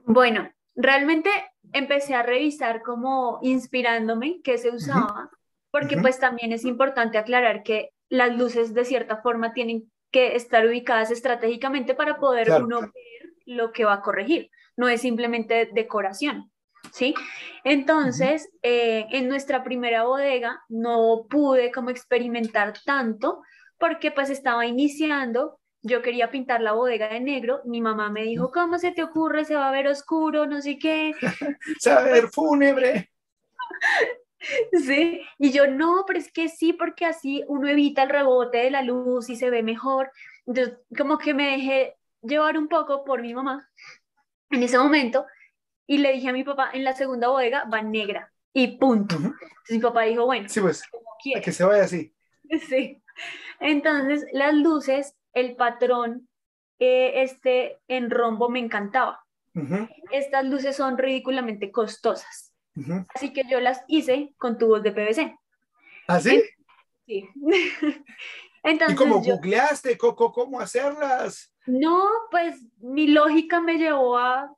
Bueno, 0.04 0.50
realmente 0.74 1.30
empecé 1.72 2.14
a 2.14 2.22
revisar 2.22 2.82
como 2.82 3.38
inspirándome 3.42 4.40
qué 4.42 4.58
se 4.58 4.70
usaba, 4.70 5.30
porque 5.70 5.96
pues 5.96 6.18
también 6.18 6.52
es 6.52 6.64
importante 6.64 7.18
aclarar 7.18 7.62
que 7.62 7.90
las 8.08 8.36
luces 8.36 8.74
de 8.74 8.84
cierta 8.84 9.16
forma 9.22 9.52
tienen 9.52 9.90
que 10.10 10.36
estar 10.36 10.64
ubicadas 10.64 11.10
estratégicamente 11.10 11.94
para 11.94 12.18
poder 12.18 12.50
uno 12.62 12.80
ver 12.80 12.92
lo 13.46 13.72
que 13.72 13.84
va 13.84 13.94
a 13.94 14.02
corregir. 14.02 14.50
No 14.76 14.88
es 14.88 15.00
simplemente 15.00 15.68
decoración. 15.72 16.50
¿Sí? 16.92 17.14
Entonces, 17.64 18.50
eh, 18.62 19.06
en 19.10 19.26
nuestra 19.26 19.64
primera 19.64 20.04
bodega 20.04 20.62
no 20.68 21.26
pude 21.28 21.72
como 21.72 21.90
experimentar 21.90 22.74
tanto 22.84 23.42
porque 23.78 24.10
pues 24.10 24.30
estaba 24.30 24.66
iniciando, 24.66 25.58
yo 25.84 26.00
quería 26.00 26.30
pintar 26.30 26.62
la 26.62 26.72
bodega 26.72 27.08
de 27.08 27.20
negro, 27.20 27.60
mi 27.66 27.80
mamá 27.82 28.08
me 28.08 28.22
dijo, 28.22 28.50
¿cómo 28.50 28.78
se 28.78 28.90
te 28.92 29.02
ocurre? 29.02 29.44
Se 29.44 29.54
va 29.54 29.68
a 29.68 29.72
ver 29.72 29.86
oscuro, 29.86 30.46
no 30.46 30.62
sé 30.62 30.78
qué. 30.78 31.12
se 31.78 31.90
va 31.90 32.00
a 32.00 32.04
ver 32.04 32.28
fúnebre. 32.28 33.10
Sí, 34.72 35.22
y 35.38 35.52
yo 35.52 35.66
no, 35.66 36.04
pero 36.06 36.18
es 36.18 36.30
que 36.30 36.50
sí, 36.50 36.74
porque 36.74 37.06
así 37.06 37.42
uno 37.48 37.66
evita 37.66 38.02
el 38.02 38.10
rebote 38.10 38.58
de 38.58 38.70
la 38.70 38.82
luz 38.82 39.30
y 39.30 39.36
se 39.36 39.48
ve 39.48 39.62
mejor. 39.62 40.10
Entonces, 40.44 40.74
como 40.98 41.16
que 41.16 41.32
me 41.32 41.52
dejé 41.52 41.96
llevar 42.20 42.58
un 42.58 42.68
poco 42.68 43.06
por 43.06 43.22
mi 43.22 43.32
mamá 43.32 43.66
en 44.50 44.62
ese 44.62 44.76
momento 44.76 45.24
y 45.86 45.96
le 45.96 46.12
dije 46.12 46.28
a 46.28 46.34
mi 46.34 46.44
papá, 46.44 46.68
en 46.74 46.84
la 46.84 46.92
segunda 46.92 47.28
bodega 47.28 47.64
va 47.72 47.80
negra 47.80 48.30
y 48.52 48.76
punto. 48.78 49.16
Entonces 49.16 49.70
mi 49.70 49.78
papá 49.78 50.02
dijo, 50.02 50.26
bueno, 50.26 50.46
sí, 50.46 50.60
pues, 50.60 50.82
que 51.42 51.52
se 51.52 51.64
vaya 51.64 51.84
así. 51.84 52.12
Sí. 52.68 53.02
Entonces, 53.58 54.26
las 54.32 54.52
luces, 54.52 55.16
el 55.34 55.56
patrón, 55.56 56.28
eh, 56.78 57.22
este 57.22 57.78
en 57.88 58.10
rombo 58.10 58.48
me 58.48 58.60
encantaba. 58.60 59.20
Estas 60.10 60.44
luces 60.46 60.74
son 60.74 60.98
ridículamente 60.98 61.70
costosas. 61.70 62.52
Así 63.14 63.32
que 63.32 63.42
yo 63.48 63.60
las 63.60 63.82
hice 63.86 64.34
con 64.36 64.58
tubos 64.58 64.82
de 64.82 64.90
PVC. 64.90 65.38
¿Ah, 66.08 66.20
sí? 66.20 66.42
Sí. 67.06 67.28
Entonces, 68.64 68.94
¿Y 68.94 68.98
cómo 68.98 69.20
googleaste? 69.20 69.96
¿Cómo, 69.96 70.32
¿Cómo 70.32 70.58
hacerlas? 70.58 71.54
No, 71.66 72.04
pues 72.30 72.56
mi 72.78 73.08
lógica 73.08 73.60
me 73.60 73.78
llevó 73.78 74.18
a... 74.18 74.52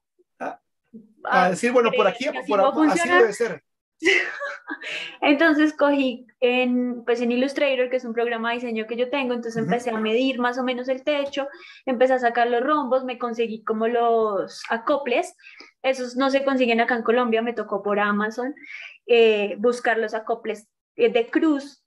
A, 1.25 1.51
decir, 1.51 1.73
bueno, 1.73 1.91
por 1.91 2.07
aquí, 2.07 2.27
por, 2.47 2.61
así 2.89 3.09
debe 3.09 3.33
ser. 3.33 3.65
entonces 5.23 5.73
cogí 5.75 6.27
en, 6.41 7.05
pues 7.05 7.21
en 7.21 7.33
Illustrator, 7.33 7.89
que 7.89 7.97
es 7.97 8.05
un 8.05 8.13
programa 8.13 8.51
de 8.51 8.57
diseño 8.57 8.87
que 8.87 8.97
yo 8.97 9.09
tengo, 9.11 9.35
entonces 9.35 9.63
empecé 9.63 9.91
a 9.91 9.99
medir 9.99 10.39
más 10.39 10.59
o 10.59 10.63
menos 10.63 10.89
el 10.89 11.03
techo, 11.03 11.49
empecé 11.87 12.15
a 12.15 12.19
sacar 12.19 12.49
los 12.49 12.63
rombos, 12.63 13.05
me 13.05 13.19
conseguí 13.19 13.65
como 13.65 13.89
los 13.89 14.63
acoples, 14.69 15.35
esos 15.83 16.17
no 16.17 16.31
se 16.31 16.45
consiguen 16.45 16.81
acá 16.81 16.97
en 16.97 17.03
Colombia, 17.03 17.43
me 17.43 17.55
tocó 17.55 17.83
por 17.83 17.99
Amazon 18.01 18.55
eh, 19.07 19.57
buscar 19.59 19.99
los 19.99 20.15
acoples 20.15 20.69
eh, 20.97 21.11
de 21.11 21.27
cruz, 21.29 21.83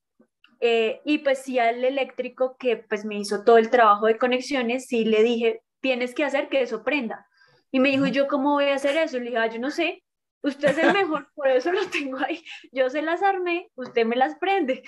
eh, 0.62 1.02
y 1.06 1.20
pues 1.20 1.40
sí 1.40 1.58
al 1.58 1.84
eléctrico 1.86 2.58
que 2.58 2.78
pues 2.78 3.06
me 3.06 3.18
hizo 3.18 3.44
todo 3.44 3.58
el 3.58 3.70
trabajo 3.70 4.08
de 4.08 4.18
conexiones, 4.18 4.88
sí 4.88 5.06
le 5.06 5.24
dije, 5.24 5.62
tienes 5.80 6.14
que 6.14 6.26
hacer 6.26 6.50
que 6.50 6.62
eso 6.62 6.84
prenda. 6.84 7.26
Y 7.72 7.80
me 7.80 7.90
dijo, 7.90 8.06
¿y 8.08 8.12
yo 8.12 8.28
cómo 8.28 8.54
voy 8.54 8.66
a 8.66 8.76
hacer 8.76 8.98
eso? 8.98 9.18
Le 9.20 9.26
dije, 9.26 9.38
ah, 9.38 9.48
yo 9.48 9.60
no 9.60 9.70
sé, 9.72 10.04
Usted 10.42 10.70
es 10.70 10.78
el 10.78 10.94
mejor, 10.94 11.28
por 11.36 11.48
eso 11.48 11.72
lo 11.72 11.86
tengo 11.88 12.18
ahí. 12.20 12.44
Yo 12.72 12.90
se 12.90 13.02
las 13.02 13.22
armé, 13.22 13.70
usted 13.76 14.06
me 14.06 14.16
las 14.16 14.36
prende. 14.40 14.84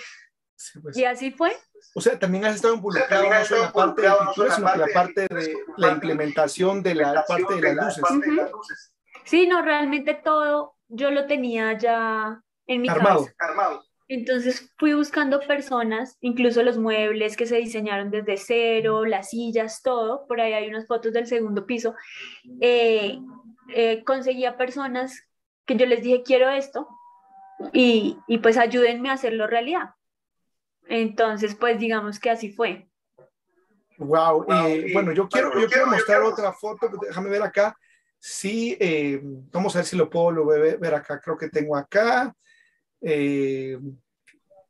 Pues. 0.81 0.95
Y 0.95 1.05
así 1.05 1.31
fue. 1.31 1.55
O 1.95 2.01
sea, 2.01 2.17
también 2.19 2.45
has 2.45 2.55
estado 2.55 2.75
involucrado 2.75 3.23
no 3.29 3.43
solo 3.45 3.63
en 3.63 3.63
la 3.63 3.73
parte 3.73 4.01
de 4.01 4.17
pintura, 4.17 4.55
sino 4.55 4.73
en 4.73 4.79
la 4.79 4.87
parte 4.93 5.27
de 5.27 5.55
la 5.77 5.91
implementación 5.91 6.83
de 6.83 6.95
la 6.95 7.25
parte 7.27 7.55
de 7.55 7.73
las 7.73 7.97
luces. 7.97 8.93
Sí, 9.25 9.47
no, 9.47 9.61
realmente 9.61 10.13
todo 10.13 10.75
yo 10.87 11.09
lo 11.11 11.25
tenía 11.25 11.77
ya 11.77 12.41
en 12.67 12.81
mi 12.81 12.89
Armado. 12.89 13.19
cabeza. 13.19 13.35
Armado. 13.39 13.83
Entonces 14.07 14.69
fui 14.77 14.93
buscando 14.93 15.39
personas, 15.39 16.17
incluso 16.19 16.63
los 16.63 16.77
muebles 16.77 17.37
que 17.37 17.45
se 17.45 17.55
diseñaron 17.55 18.11
desde 18.11 18.35
cero, 18.35 19.05
las 19.05 19.29
sillas, 19.29 19.81
todo. 19.81 20.27
Por 20.27 20.41
ahí 20.41 20.51
hay 20.51 20.67
unas 20.67 20.85
fotos 20.85 21.13
del 21.13 21.27
segundo 21.27 21.65
piso. 21.65 21.95
Eh, 22.59 23.17
eh, 23.73 24.03
conseguía 24.03 24.57
personas 24.57 25.23
que 25.65 25.75
yo 25.75 25.85
les 25.85 26.01
dije, 26.01 26.23
quiero 26.23 26.49
esto, 26.49 26.87
y, 27.73 28.17
y 28.27 28.39
pues 28.39 28.57
ayúdenme 28.57 29.09
a 29.09 29.13
hacerlo 29.13 29.47
realidad. 29.47 29.91
Entonces, 30.87 31.55
pues 31.55 31.79
digamos 31.79 32.19
que 32.19 32.29
así 32.29 32.51
fue. 32.51 32.89
Wow, 33.97 34.45
bueno, 34.93 35.11
yo 35.11 35.29
quiero, 35.29 35.59
yo 35.59 35.67
quiero 35.67 35.87
mostrar 35.87 36.23
otra 36.23 36.51
foto, 36.53 36.89
déjame 37.01 37.29
ver 37.29 37.43
acá. 37.43 37.77
Sí, 38.17 38.75
eh, 38.79 39.19
vamos 39.23 39.75
a 39.75 39.79
ver 39.79 39.85
si 39.85 39.95
lo 39.95 40.09
puedo 40.09 40.45
ver, 40.45 40.79
ver 40.79 40.95
acá, 40.95 41.19
creo 41.19 41.37
que 41.37 41.49
tengo 41.49 41.77
acá. 41.77 42.35
Eh, 42.99 43.77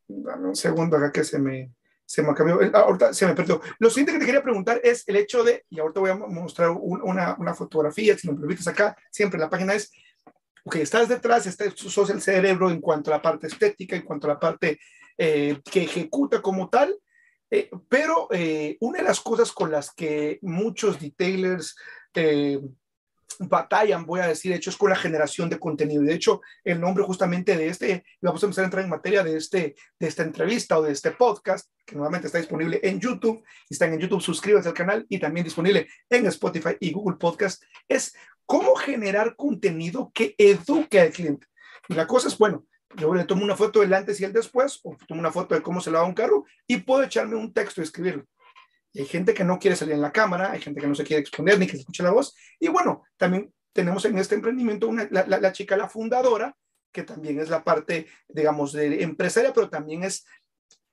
dame 0.06 0.48
un 0.48 0.56
segundo 0.56 0.96
acá 0.96 1.10
que 1.10 1.24
se 1.24 1.38
me, 1.38 1.72
se 2.04 2.22
me 2.22 2.34
cambió, 2.34 2.60
ahorita 2.74 3.14
se 3.14 3.26
me 3.26 3.34
perdió. 3.34 3.60
Lo 3.78 3.88
siguiente 3.88 4.12
que 4.12 4.18
te 4.18 4.26
quería 4.26 4.42
preguntar 4.42 4.80
es 4.84 5.02
el 5.08 5.16
hecho 5.16 5.42
de, 5.42 5.64
y 5.70 5.80
ahorita 5.80 6.00
voy 6.00 6.10
a 6.10 6.14
mostrar 6.14 6.70
una, 6.70 7.34
una, 7.38 7.54
fotografía, 7.54 8.16
si 8.18 8.30
me 8.30 8.38
permites 8.38 8.68
acá, 8.68 8.94
siempre 9.10 9.40
la 9.40 9.48
página 9.48 9.74
es 9.74 9.90
ok, 10.64 10.76
estás 10.76 11.08
detrás, 11.08 11.46
estás, 11.46 11.74
sos 11.76 12.10
el 12.10 12.20
cerebro 12.20 12.70
en 12.70 12.80
cuanto 12.80 13.10
a 13.10 13.16
la 13.16 13.22
parte 13.22 13.46
estética, 13.46 13.96
en 13.96 14.02
cuanto 14.02 14.26
a 14.26 14.34
la 14.34 14.40
parte 14.40 14.78
eh, 15.18 15.60
que 15.70 15.82
ejecuta 15.82 16.40
como 16.40 16.68
tal, 16.68 16.96
eh, 17.50 17.70
pero 17.88 18.28
eh, 18.30 18.76
una 18.80 18.98
de 18.98 19.04
las 19.04 19.20
cosas 19.20 19.52
con 19.52 19.70
las 19.70 19.92
que 19.92 20.38
muchos 20.42 20.98
detailers 21.00 21.76
batallan, 23.38 24.06
voy 24.06 24.20
a 24.20 24.28
decir, 24.28 24.50
de 24.50 24.58
hecho, 24.58 24.70
es 24.70 24.76
con 24.76 24.90
la 24.90 24.96
generación 24.96 25.48
de 25.48 25.58
contenido. 25.58 26.02
De 26.02 26.14
hecho, 26.14 26.40
el 26.64 26.80
nombre 26.80 27.04
justamente 27.04 27.56
de 27.56 27.68
este, 27.68 28.04
vamos 28.20 28.42
a 28.42 28.46
empezar 28.46 28.64
a 28.64 28.66
entrar 28.66 28.84
en 28.84 28.90
materia 28.90 29.22
de, 29.22 29.36
este, 29.36 29.74
de 29.98 30.06
esta 30.06 30.22
entrevista 30.22 30.78
o 30.78 30.82
de 30.82 30.92
este 30.92 31.12
podcast, 31.12 31.70
que 31.84 31.96
nuevamente 31.96 32.26
está 32.26 32.38
disponible 32.38 32.80
en 32.82 33.00
YouTube. 33.00 33.42
Si 33.68 33.74
están 33.74 33.92
en 33.92 34.00
YouTube, 34.00 34.20
suscríbanse 34.20 34.68
al 34.68 34.74
canal 34.74 35.06
y 35.08 35.18
también 35.18 35.44
disponible 35.44 35.88
en 36.08 36.26
Spotify 36.26 36.76
y 36.80 36.92
Google 36.92 37.16
Podcast. 37.16 37.62
Es 37.88 38.14
cómo 38.46 38.74
generar 38.74 39.36
contenido 39.36 40.10
que 40.14 40.34
eduque 40.38 41.00
al 41.00 41.10
cliente. 41.10 41.46
Y 41.88 41.94
la 41.94 42.06
cosa 42.06 42.28
es, 42.28 42.38
bueno, 42.38 42.66
yo 42.96 43.14
le 43.14 43.24
tomo 43.24 43.44
una 43.44 43.56
foto 43.56 43.80
del 43.80 43.94
antes 43.94 44.20
y 44.20 44.24
el 44.24 44.32
después, 44.32 44.80
o 44.82 44.96
tomo 45.06 45.20
una 45.20 45.32
foto 45.32 45.54
de 45.54 45.62
cómo 45.62 45.80
se 45.80 45.90
lava 45.90 46.06
un 46.06 46.14
carro 46.14 46.44
y 46.66 46.78
puedo 46.78 47.02
echarme 47.02 47.36
un 47.36 47.52
texto 47.52 47.80
y 47.80 47.84
escribirlo. 47.84 48.26
hay 48.94 49.06
gente 49.06 49.34
que 49.34 49.44
no 49.44 49.58
quiere 49.58 49.76
salir 49.76 49.94
en 49.94 50.02
la 50.02 50.12
cámara, 50.12 50.52
hay 50.52 50.60
gente 50.60 50.80
que 50.80 50.86
no 50.86 50.94
se 50.94 51.04
quiere 51.04 51.20
exponer 51.20 51.58
ni 51.58 51.66
que 51.66 51.72
se 51.72 51.78
escuche 51.78 52.02
la 52.02 52.10
voz. 52.10 52.36
Y 52.60 52.68
bueno, 52.68 53.02
también 53.16 53.52
tenemos 53.72 54.04
en 54.04 54.18
este 54.18 54.34
emprendimiento 54.34 54.88
una, 54.88 55.08
la, 55.10 55.24
la, 55.26 55.52
chica, 55.52 55.76
la 55.76 55.88
fundadora, 55.88 56.54
que 56.92 57.02
también 57.02 57.40
es 57.40 57.48
la 57.48 57.64
parte, 57.64 58.06
digamos, 58.28 58.72
de 58.72 59.02
empresaria, 59.02 59.52
pero 59.54 59.70
también 59.70 60.04
es, 60.04 60.26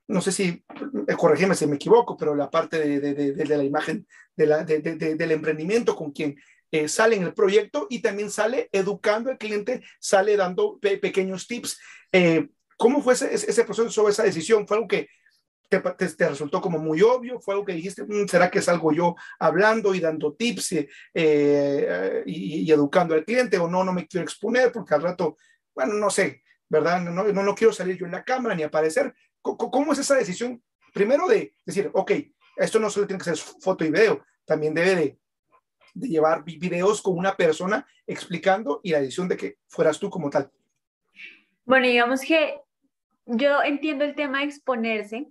no 0.08 0.22
sé 0.22 0.32
si, 0.32 0.64
eh, 1.08 1.16
corregime 1.18 1.56
si 1.56 1.68
me 1.68 1.76
equivoco, 1.76 2.16
pero 2.16 2.34
la 2.36 2.50
parte 2.50 2.80
de, 2.80 3.00
de, 3.00 3.34
de 3.34 3.58
la 3.58 3.64
imagen 3.64 4.08
de 4.36 4.46
la, 4.46 4.64
del 4.64 5.32
emprendimiento 5.32 5.96
con 5.96 6.12
quien 6.12 6.38
eh, 6.72 6.88
sale 6.88 7.16
en 7.16 7.24
el 7.24 7.34
proyecto 7.34 7.88
y 7.90 8.02
también 8.02 8.30
sale 8.30 8.70
educando 8.72 9.30
al 9.30 9.38
cliente, 9.38 9.82
sale 10.00 10.38
dando 10.38 10.80
pequeños 10.80 11.48
tips. 11.48 11.80
Eh, 12.12 12.50
¿Cómo 12.78 13.02
fue 13.02 13.14
ese, 13.14 13.34
ese 13.34 13.64
proceso, 13.64 14.08
esa 14.08 14.24
decisión? 14.24 14.68
¿Fue 14.68 14.78
algo 14.78 14.88
que 14.88 15.10
te, 15.70 15.80
te, 15.80 16.30
resultó 16.30 16.62
como 16.62 16.80
muy 16.80 17.02
obvio? 17.02 17.40
¿Fue 17.40 17.54
algo 17.54 17.66
que 17.66 17.74
dijiste, 17.74 18.04
mm, 18.04 18.28
será 18.28 18.50
que 18.50 18.62
salgo 18.62 18.92
yo 18.92 19.16
hablando 19.40 19.94
y 19.94 20.00
dando 20.00 20.34
tips 20.34 20.76
eh, 21.14 22.24
y, 22.26 22.72
educando 22.72 23.16
al 23.16 23.26
cliente? 23.26 23.58
¿O 23.58 23.68
no, 23.68 23.84
no 23.84 23.94
me 23.94 24.08
quiero 24.08 24.24
exponer 24.24 24.72
porque 24.72 24.94
al 24.94 25.02
rato, 25.02 25.38
bueno, 25.76 25.94
no 25.94 26.10
sé, 26.10 26.44
¿verdad? 26.68 27.02
No, 27.02 27.24
no, 27.24 27.44
no 27.44 27.56
quiero 27.56 27.74
salir 27.74 27.98
yo 27.98 28.06
en 28.06 28.12
la 28.12 28.24
cámara 28.24 28.56
ni 28.56 28.64
aparecer. 28.64 29.14
¿Cómo, 29.42 29.72
¿Cómo, 29.72 29.94
es 29.94 30.00
esa 30.00 30.16
decisión? 30.16 30.62
Primero 30.94 31.28
de 31.28 31.56
decir, 31.66 31.90
ok, 31.94 32.12
esto 32.58 32.80
no 32.80 32.90
solo 32.90 33.08
tiene 33.08 33.24
que 33.24 33.36
ser 33.36 33.38
foto 33.38 33.86
y 33.86 33.92
video, 33.92 34.24
también 34.46 34.74
debe 34.74 34.96
de 34.96 35.20
de 35.94 36.08
llevar 36.08 36.44
videos 36.44 37.02
con 37.02 37.18
una 37.18 37.36
persona 37.36 37.86
explicando 38.06 38.82
y 38.84 38.92
la 38.92 39.00
edición 39.00 39.28
de 39.28 39.38
que 39.38 39.58
fueras 39.68 40.00
tú 40.00 40.10
como 40.10 40.30
tal. 40.30 40.50
Bueno, 41.66 41.88
digamos 41.88 42.22
que 42.22 42.60
yo 43.26 43.62
entiendo 43.64 44.04
el 44.04 44.16
tema 44.16 44.40
de 44.40 44.46
exponerse, 44.46 45.28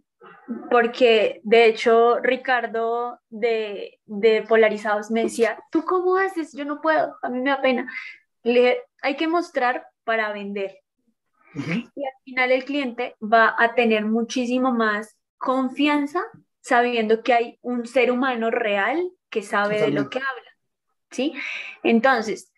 porque 0.70 1.40
de 1.42 1.66
hecho 1.66 2.18
Ricardo 2.20 3.18
de, 3.28 4.00
de 4.06 4.42
Polarizados 4.42 5.10
me 5.10 5.24
decía, 5.24 5.58
¿tú 5.70 5.84
cómo 5.84 6.16
haces? 6.16 6.52
Yo 6.52 6.64
no 6.64 6.80
puedo, 6.80 7.16
a 7.22 7.28
mí 7.28 7.40
me 7.40 7.50
da 7.50 7.60
pena. 7.60 7.92
Le 8.42 8.60
dije, 8.60 8.78
hay 9.02 9.16
que 9.16 9.28
mostrar 9.28 9.86
para 10.04 10.32
vender. 10.32 10.78
Y 11.54 12.04
al 12.04 12.22
final 12.24 12.52
el 12.52 12.64
cliente 12.64 13.16
va 13.20 13.54
a 13.58 13.74
tener 13.74 14.04
muchísimo 14.04 14.72
más 14.72 15.18
confianza 15.38 16.22
sabiendo 16.60 17.22
que 17.22 17.32
hay 17.32 17.58
un 17.62 17.86
ser 17.86 18.10
humano 18.10 18.50
real 18.50 19.10
que 19.30 19.42
sabe 19.42 19.80
de 19.80 19.90
lo 19.90 20.08
que 20.08 20.18
habla. 20.18 20.47
¿Sí? 21.10 21.34
Entonces, 21.82 22.52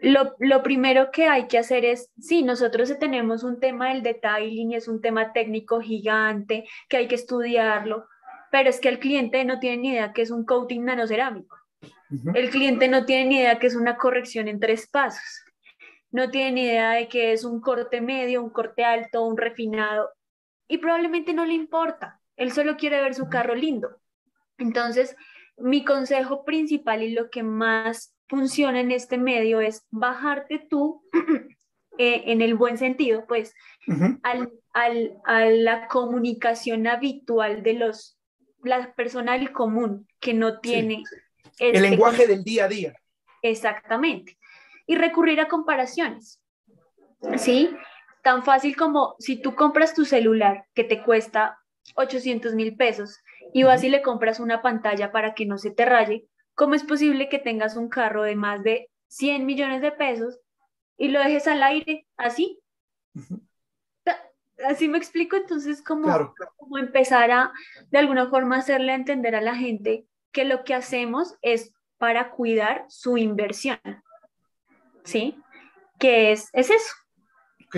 lo, 0.00 0.34
lo, 0.38 0.62
primero 0.62 1.10
que 1.10 1.26
hay 1.26 1.48
que 1.48 1.58
hacer 1.58 1.84
es, 1.84 2.10
sí, 2.18 2.42
nosotros 2.42 2.96
tenemos 2.98 3.42
un 3.42 3.58
tema 3.58 3.88
del 3.88 4.02
detailing, 4.02 4.72
es 4.72 4.88
un 4.88 5.00
tema 5.00 5.32
técnico 5.32 5.80
gigante, 5.80 6.68
que 6.88 6.98
hay 6.98 7.08
que 7.08 7.16
estudiarlo, 7.16 8.06
pero 8.50 8.70
es 8.70 8.80
que 8.80 8.88
el 8.88 8.98
cliente 8.98 9.44
no 9.44 9.58
tiene 9.58 9.76
ni 9.78 9.88
idea 9.90 10.12
que 10.12 10.22
es 10.22 10.30
un 10.30 10.44
coating 10.44 10.84
nanocerámico. 10.84 11.56
El 12.34 12.48
cliente 12.50 12.88
no 12.88 13.04
tiene 13.04 13.26
ni 13.26 13.38
idea 13.38 13.58
que 13.58 13.66
es 13.66 13.74
una 13.74 13.96
corrección 13.96 14.48
en 14.48 14.60
tres 14.60 14.88
pasos. 14.88 15.44
No 16.10 16.30
tiene 16.30 16.52
ni 16.52 16.62
idea 16.62 16.92
de 16.92 17.08
que 17.08 17.32
es 17.32 17.44
un 17.44 17.60
corte 17.60 18.00
medio, 18.00 18.42
un 18.42 18.48
corte 18.48 18.82
alto, 18.82 19.26
un 19.26 19.36
refinado. 19.36 20.10
Y 20.66 20.78
probablemente 20.78 21.34
no 21.34 21.44
le 21.44 21.52
importa. 21.52 22.20
él 22.36 22.52
solo 22.52 22.76
quiere 22.76 23.02
ver 23.02 23.14
su 23.14 23.28
carro 23.28 23.54
lindo. 23.54 24.00
Entonces, 24.56 25.16
mi 25.58 25.84
consejo 25.84 26.44
principal 26.44 27.02
y 27.02 27.10
lo 27.10 27.30
que 27.30 27.42
más 27.42 28.14
funciona 28.28 28.80
en 28.80 28.92
este 28.92 29.18
medio 29.18 29.60
es 29.60 29.86
bajarte 29.90 30.58
tú 30.58 31.02
eh, 31.98 32.24
en 32.26 32.42
el 32.42 32.54
buen 32.54 32.78
sentido, 32.78 33.26
pues, 33.26 33.54
al, 34.22 34.52
a 35.24 35.44
la 35.46 35.88
comunicación 35.88 36.86
habitual 36.86 37.62
de 37.62 37.74
los, 37.74 38.18
la 38.62 38.94
persona 38.94 39.32
del 39.32 39.52
común 39.52 40.06
que 40.20 40.34
no 40.34 40.60
tiene... 40.60 41.02
el 41.58 41.74
este 41.74 41.80
lenguaje 41.80 42.26
del 42.26 42.44
día 42.44 42.66
a 42.66 42.68
día. 42.68 42.94
Exactamente. 43.42 44.38
Y 44.86 44.96
recurrir 44.96 45.40
a 45.40 45.48
comparaciones. 45.48 46.40
¿Sí? 47.36 47.70
Tan 48.22 48.44
fácil 48.44 48.76
como 48.76 49.16
si 49.18 49.40
tú 49.40 49.54
compras 49.54 49.94
tu 49.94 50.04
celular 50.04 50.66
que 50.74 50.84
te 50.84 51.02
cuesta 51.02 51.58
800 51.94 52.54
mil 52.54 52.76
pesos 52.76 53.18
y 53.52 53.62
vas 53.62 53.82
y 53.84 53.88
le 53.88 54.02
compras 54.02 54.40
una 54.40 54.62
pantalla 54.62 55.12
para 55.12 55.34
que 55.34 55.46
no 55.46 55.58
se 55.58 55.70
te 55.70 55.84
raye, 55.84 56.26
¿cómo 56.54 56.74
es 56.74 56.84
posible 56.84 57.28
que 57.28 57.38
tengas 57.38 57.76
un 57.76 57.88
carro 57.88 58.22
de 58.22 58.36
más 58.36 58.62
de 58.62 58.90
100 59.08 59.46
millones 59.46 59.80
de 59.80 59.92
pesos 59.92 60.40
y 60.96 61.08
lo 61.08 61.20
dejes 61.20 61.46
al 61.48 61.62
aire 61.62 62.06
así? 62.16 62.60
Así 64.66 64.88
me 64.88 64.98
explico, 64.98 65.36
entonces 65.36 65.82
como, 65.82 66.34
como 66.56 66.78
empezar 66.78 67.30
a 67.30 67.52
de 67.90 67.98
alguna 67.98 68.28
forma 68.28 68.56
hacerle 68.56 68.92
entender 68.92 69.36
a 69.36 69.40
la 69.40 69.54
gente 69.54 70.06
que 70.32 70.44
lo 70.44 70.64
que 70.64 70.74
hacemos 70.74 71.36
es 71.42 71.72
para 71.96 72.30
cuidar 72.30 72.84
su 72.88 73.18
inversión. 73.18 73.78
¿Sí? 75.04 75.40
Que 75.98 76.32
es, 76.32 76.48
es 76.52 76.70
eso. 76.70 76.94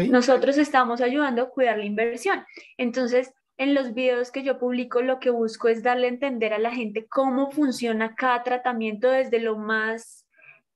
Nosotros 0.08 0.56
estamos 0.56 1.00
ayudando 1.00 1.42
a 1.42 1.50
cuidar 1.50 1.78
la 1.78 1.84
inversión. 1.84 2.44
Entonces, 2.76 3.34
en 3.60 3.74
los 3.74 3.92
videos 3.92 4.30
que 4.30 4.42
yo 4.42 4.58
publico, 4.58 5.02
lo 5.02 5.20
que 5.20 5.28
busco 5.28 5.68
es 5.68 5.82
darle 5.82 6.06
a 6.06 6.08
entender 6.08 6.54
a 6.54 6.58
la 6.58 6.70
gente 6.70 7.06
cómo 7.06 7.50
funciona 7.50 8.14
cada 8.14 8.42
tratamiento 8.42 9.10
desde 9.10 9.38
lo 9.38 9.58
más 9.58 10.26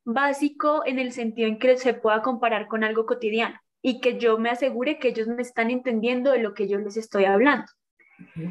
básico 0.04 0.82
en 0.84 0.98
el 0.98 1.12
sentido 1.12 1.48
en 1.48 1.58
que 1.58 1.78
se 1.78 1.94
pueda 1.94 2.20
comparar 2.20 2.68
con 2.68 2.84
algo 2.84 3.06
cotidiano 3.06 3.58
y 3.80 4.02
que 4.02 4.18
yo 4.18 4.36
me 4.36 4.50
asegure 4.50 4.98
que 4.98 5.08
ellos 5.08 5.26
me 5.26 5.40
están 5.40 5.70
entendiendo 5.70 6.30
de 6.30 6.40
lo 6.40 6.52
que 6.52 6.68
yo 6.68 6.78
les 6.78 6.98
estoy 6.98 7.24
hablando. 7.24 7.64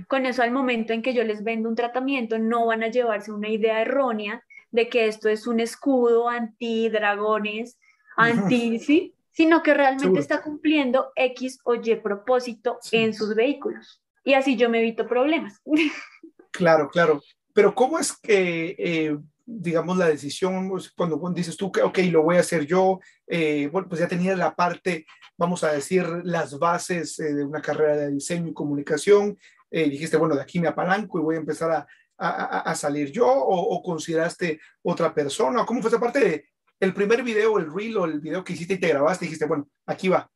Con 0.08 0.26
eso, 0.26 0.42
al 0.42 0.50
momento 0.50 0.94
en 0.94 1.04
que 1.04 1.14
yo 1.14 1.24
les 1.24 1.44
vendo 1.44 1.70
un 1.70 1.76
tratamiento, 1.76 2.40
no 2.40 2.66
van 2.66 2.82
a 2.82 2.88
llevarse 2.88 3.32
una 3.32 3.50
idea 3.50 3.82
errónea 3.82 4.44
de 4.72 4.90
que 4.90 5.06
esto 5.06 5.30
es 5.30 5.46
un 5.46 5.60
escudo 5.60 6.28
anti 6.28 6.90
dragones, 6.90 7.78
anti, 8.18 8.80
¿sí? 8.80 9.14
sino 9.32 9.62
que 9.62 9.76
realmente 9.76 10.20
está 10.20 10.42
cumpliendo 10.42 11.12
X 11.16 11.60
o 11.66 11.76
Y 11.76 11.96
propósito 11.98 12.80
en 12.92 13.14
sus 13.14 13.36
vehículos. 13.36 14.03
Y 14.24 14.34
así 14.34 14.56
yo 14.56 14.70
me 14.70 14.80
evito 14.80 15.08
problemas. 15.08 15.62
Claro, 16.56 16.88
claro. 16.88 17.20
Pero 17.52 17.74
¿cómo 17.74 17.98
es 17.98 18.16
que, 18.16 18.76
eh, 18.78 19.18
digamos, 19.44 19.98
la 19.98 20.08
decisión, 20.08 20.72
cuando 20.96 21.18
dices 21.32 21.58
tú 21.58 21.72
que, 21.72 21.82
ok, 21.82 21.98
lo 22.12 22.22
voy 22.22 22.38
a 22.38 22.42
hacer 22.42 22.68
yo, 22.68 23.00
eh, 23.26 23.70
bueno, 23.72 23.90
pues 23.90 24.02
ya 24.02 24.08
tenías 24.08 24.38
la 24.38 24.56
parte, 24.56 25.08
vamos 25.36 25.64
a 25.64 25.72
decir, 25.72 26.06
las 26.24 26.60
bases 26.60 27.20
eh, 27.20 27.34
de 27.34 27.44
una 27.44 27.60
carrera 27.60 27.98
de 27.98 28.12
diseño 28.12 28.50
y 28.50 28.54
comunicación, 28.54 29.36
dijiste, 29.72 30.18
bueno, 30.18 30.36
de 30.36 30.44
aquí 30.44 30.60
me 30.60 30.68
apalanco 30.68 31.18
y 31.18 31.24
voy 31.24 31.36
a 31.38 31.40
empezar 31.40 31.72
a, 31.72 31.88
a, 32.20 32.76
salir 32.76 33.12
yo, 33.12 33.26
o, 33.26 33.76
o, 33.76 33.82
consideraste 33.82 34.60
otra 34.84 35.12
persona, 35.12 35.66
¿cómo 35.66 35.82
fue 35.82 35.90
esa 35.90 36.00
parte 36.00 36.20
de, 36.20 36.46
el 36.80 36.94
primer 36.94 37.24
video, 37.24 37.58
el 37.58 37.74
reel 37.74 37.98
o 37.98 38.06
el 38.06 38.20
video 38.20 38.44
que 38.44 38.54
hiciste 38.54 38.76
y 38.76 38.80
te 38.80 38.90
grabaste, 38.90 39.26
dijiste, 39.26 39.48
bueno, 39.48 39.68
aquí 39.88 40.10
va? 40.10 40.30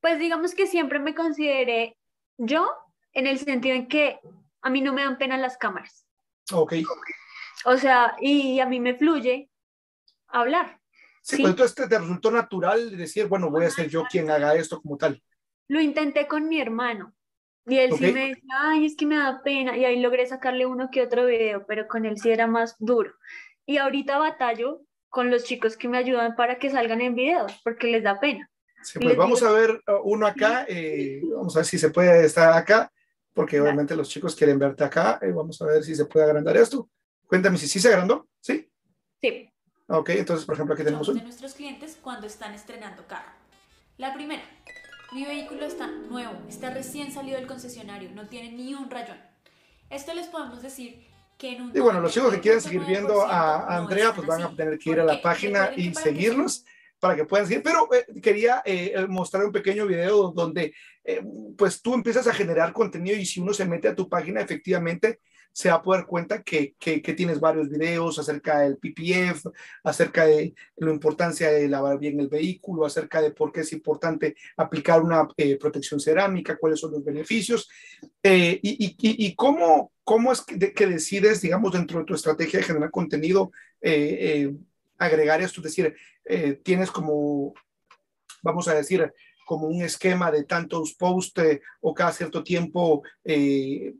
Pues 0.00 0.18
digamos 0.18 0.54
que 0.54 0.66
siempre 0.66 0.98
me 0.98 1.14
consideré 1.14 1.98
yo 2.40 2.70
en 3.12 3.26
el 3.26 3.38
sentido 3.38 3.76
en 3.76 3.86
que 3.86 4.18
a 4.62 4.70
mí 4.70 4.80
no 4.80 4.92
me 4.92 5.02
dan 5.02 5.18
pena 5.18 5.36
las 5.36 5.56
cámaras. 5.56 6.06
Ok. 6.52 6.74
O 7.66 7.76
sea, 7.76 8.16
y 8.20 8.60
a 8.60 8.66
mí 8.66 8.80
me 8.80 8.94
fluye 8.94 9.50
hablar. 10.28 10.80
Sí, 11.22 11.36
¿sí? 11.36 11.42
pues 11.42 11.50
entonces 11.52 11.88
te, 11.88 11.98
resultó 11.98 12.30
natural 12.30 12.96
decir, 12.96 13.26
bueno, 13.26 13.50
voy 13.50 13.66
a 13.66 13.70
ser 13.70 13.88
yo 13.88 14.04
quien 14.04 14.30
haga 14.30 14.54
esto 14.54 14.80
como 14.80 14.96
tal. 14.96 15.22
Lo 15.68 15.80
intenté 15.80 16.26
con 16.26 16.48
mi 16.48 16.60
hermano. 16.60 17.14
Y 17.66 17.76
él 17.78 17.92
sí 17.92 18.10
me 18.12 18.28
decía, 18.28 18.54
ay, 18.58 18.86
es 18.86 18.96
que 18.96 19.06
me 19.06 19.16
da 19.16 19.42
pena. 19.42 19.76
Y 19.76 19.84
ahí 19.84 20.00
logré 20.00 20.26
sacarle 20.26 20.64
uno 20.64 20.88
que 20.90 21.02
otro 21.02 21.26
video, 21.26 21.66
pero 21.66 21.86
con 21.86 22.06
él 22.06 22.18
sí 22.18 22.30
era 22.30 22.46
más 22.46 22.74
duro. 22.78 23.12
Y 23.66 23.76
ahorita 23.76 24.18
batallo 24.18 24.80
con 25.10 25.30
los 25.30 25.44
chicos 25.44 25.76
que 25.76 25.88
me 25.88 25.98
ayudan 25.98 26.34
para 26.36 26.58
que 26.58 26.70
salgan 26.70 27.02
en 27.02 27.14
videos, 27.14 27.52
porque 27.62 27.88
les 27.88 28.02
da 28.02 28.18
pena. 28.18 28.50
Sí, 28.82 28.98
pues 28.98 29.16
vamos 29.16 29.42
a 29.42 29.50
ver 29.52 29.82
uh, 29.86 30.00
uno 30.04 30.26
acá, 30.26 30.64
eh, 30.68 31.20
vamos 31.34 31.54
a 31.56 31.60
ver 31.60 31.66
si 31.66 31.78
se 31.78 31.90
puede 31.90 32.24
estar 32.24 32.52
acá, 32.52 32.90
porque 33.32 33.60
obviamente 33.60 33.94
los 33.94 34.08
chicos 34.08 34.34
quieren 34.34 34.58
verte 34.58 34.84
acá, 34.84 35.18
eh, 35.22 35.32
vamos 35.32 35.60
a 35.62 35.66
ver 35.66 35.82
si 35.82 35.94
se 35.94 36.06
puede 36.06 36.26
agrandar 36.26 36.56
esto. 36.56 36.88
Cuéntame 37.26 37.58
si 37.58 37.68
sí 37.68 37.78
se 37.78 37.88
agrandó, 37.88 38.28
¿sí? 38.40 38.68
Sí. 39.20 39.50
Ok, 39.88 40.10
entonces 40.10 40.46
por 40.46 40.54
ejemplo 40.54 40.74
aquí 40.74 40.84
tenemos 40.84 41.08
uno. 41.08 41.18
de 41.18 41.24
nuestros 41.24 41.54
clientes 41.54 41.98
cuando 42.02 42.26
están 42.26 42.54
estrenando 42.54 43.06
carro. 43.06 43.32
La 43.98 44.14
primera, 44.14 44.42
mi 45.12 45.24
vehículo 45.24 45.64
está 45.64 45.86
nuevo, 45.88 46.32
está 46.48 46.70
recién 46.70 47.12
salido 47.12 47.36
del 47.36 47.46
concesionario, 47.46 48.10
no 48.12 48.28
tiene 48.28 48.52
ni 48.52 48.74
un 48.74 48.90
rayón. 48.90 49.18
Esto 49.90 50.14
les 50.14 50.28
podemos 50.28 50.62
decir 50.62 51.10
y 51.42 51.80
bueno, 51.80 52.00
los 52.00 52.12
chicos 52.12 52.34
que 52.34 52.40
quieren 52.40 52.60
seguir 52.60 52.84
viendo 52.84 53.22
a 53.22 53.76
Andrea, 53.76 54.12
pues 54.14 54.26
van 54.26 54.42
a 54.42 54.54
tener 54.54 54.78
que 54.78 54.90
ir 54.90 55.00
a 55.00 55.04
la 55.04 55.22
página 55.22 55.70
y 55.74 55.94
seguirlos 55.94 56.66
para 57.00 57.16
que 57.16 57.24
puedan 57.24 57.46
seguir. 57.46 57.62
Pero 57.62 57.88
eh, 57.92 58.20
quería 58.20 58.62
eh, 58.64 59.06
mostrar 59.08 59.44
un 59.44 59.52
pequeño 59.52 59.86
video 59.86 60.32
donde 60.32 60.74
eh, 61.04 61.22
pues 61.56 61.82
tú 61.82 61.94
empiezas 61.94 62.26
a 62.26 62.34
generar 62.34 62.72
contenido 62.72 63.16
y 63.16 63.26
si 63.26 63.40
uno 63.40 63.52
se 63.52 63.64
mete 63.64 63.88
a 63.88 63.96
tu 63.96 64.08
página, 64.08 64.40
efectivamente 64.40 65.20
se 65.52 65.68
va 65.68 65.76
a 65.76 65.82
poder 65.82 66.06
cuenta 66.06 66.42
que, 66.42 66.74
que, 66.78 67.00
tienes 67.00 67.40
varios 67.40 67.68
videos 67.68 68.18
acerca 68.18 68.60
del 68.60 68.78
PPF, 68.78 69.46
acerca 69.82 70.24
de 70.24 70.54
la 70.76 70.90
importancia 70.92 71.50
de 71.50 71.68
lavar 71.68 71.98
bien 71.98 72.20
el 72.20 72.28
vehículo, 72.28 72.86
acerca 72.86 73.20
de 73.20 73.32
por 73.32 73.52
qué 73.52 73.60
es 73.60 73.72
importante 73.72 74.36
aplicar 74.56 75.02
una 75.02 75.26
eh, 75.36 75.56
protección 75.56 76.00
cerámica, 76.00 76.56
cuáles 76.56 76.80
son 76.80 76.92
los 76.92 77.04
beneficios 77.04 77.68
eh, 78.22 78.60
y, 78.62 79.34
cómo, 79.34 79.92
cómo 80.04 80.32
es 80.32 80.42
que, 80.42 80.72
que, 80.72 80.86
decides, 80.86 81.40
digamos, 81.40 81.72
dentro 81.72 81.98
de 81.98 82.04
tu 82.04 82.14
estrategia 82.14 82.60
de 82.60 82.66
generar 82.66 82.90
contenido, 82.90 83.50
eh, 83.80 84.54
agregar 85.00 85.40
esto, 85.40 85.60
es 85.60 85.64
decir, 85.64 85.96
tienes 86.62 86.90
como, 86.90 87.54
vamos 88.42 88.68
a 88.68 88.74
decir, 88.74 89.12
como 89.50 89.66
un 89.66 89.82
esquema 89.82 90.30
de 90.30 90.44
tantos 90.44 90.94
posts 90.94 91.42
o 91.80 91.92
cada 91.92 92.12
cierto 92.12 92.44
tiempo 92.44 93.02
eh, 93.24 93.94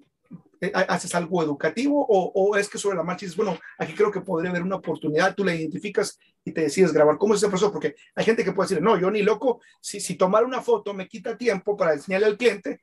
haces 0.74 1.14
algo 1.14 1.42
educativo 1.42 2.06
o, 2.08 2.32
o, 2.34 2.56
es 2.56 2.68
que 2.68 2.78
sobre 2.78 2.96
la 2.96 3.02
marcha 3.02 3.26
dices, 3.26 3.36
bueno, 3.36 3.58
aquí 3.78 3.94
creo 3.94 4.10
que 4.10 4.20
podría 4.20 4.50
haber 4.50 4.62
una 4.62 4.76
oportunidad, 4.76 5.34
tú 5.34 5.44
la 5.44 5.54
identificas 5.54 6.18
y 6.44 6.52
te 6.52 6.60
decides 6.62 6.92
grabar. 6.92 7.18
¿Cómo 7.18 7.34
es 7.34 7.40
ese 7.40 7.48
proceso? 7.48 7.72
Porque 7.72 7.94
hay 8.14 8.24
gente 8.24 8.44
que 8.44 8.52
puede 8.52 8.68
decir, 8.68 8.82
no, 8.82 8.98
yo 8.98 9.10
ni 9.10 9.22
loco, 9.22 9.60
si, 9.80 10.00
si 10.00 10.14
tomar 10.16 10.44
una 10.44 10.60
foto 10.60 10.94
me 10.94 11.08
quita 11.08 11.36
tiempo 11.36 11.76
para 11.76 11.94
enseñarle 11.94 12.26
al 12.26 12.36
cliente, 12.36 12.82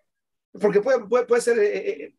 porque 0.60 0.82
puede, 0.82 1.06
puede, 1.06 1.26
puede 1.26 1.42
ser 1.42 1.60
eh, 1.60 1.90
eh, 1.90 2.16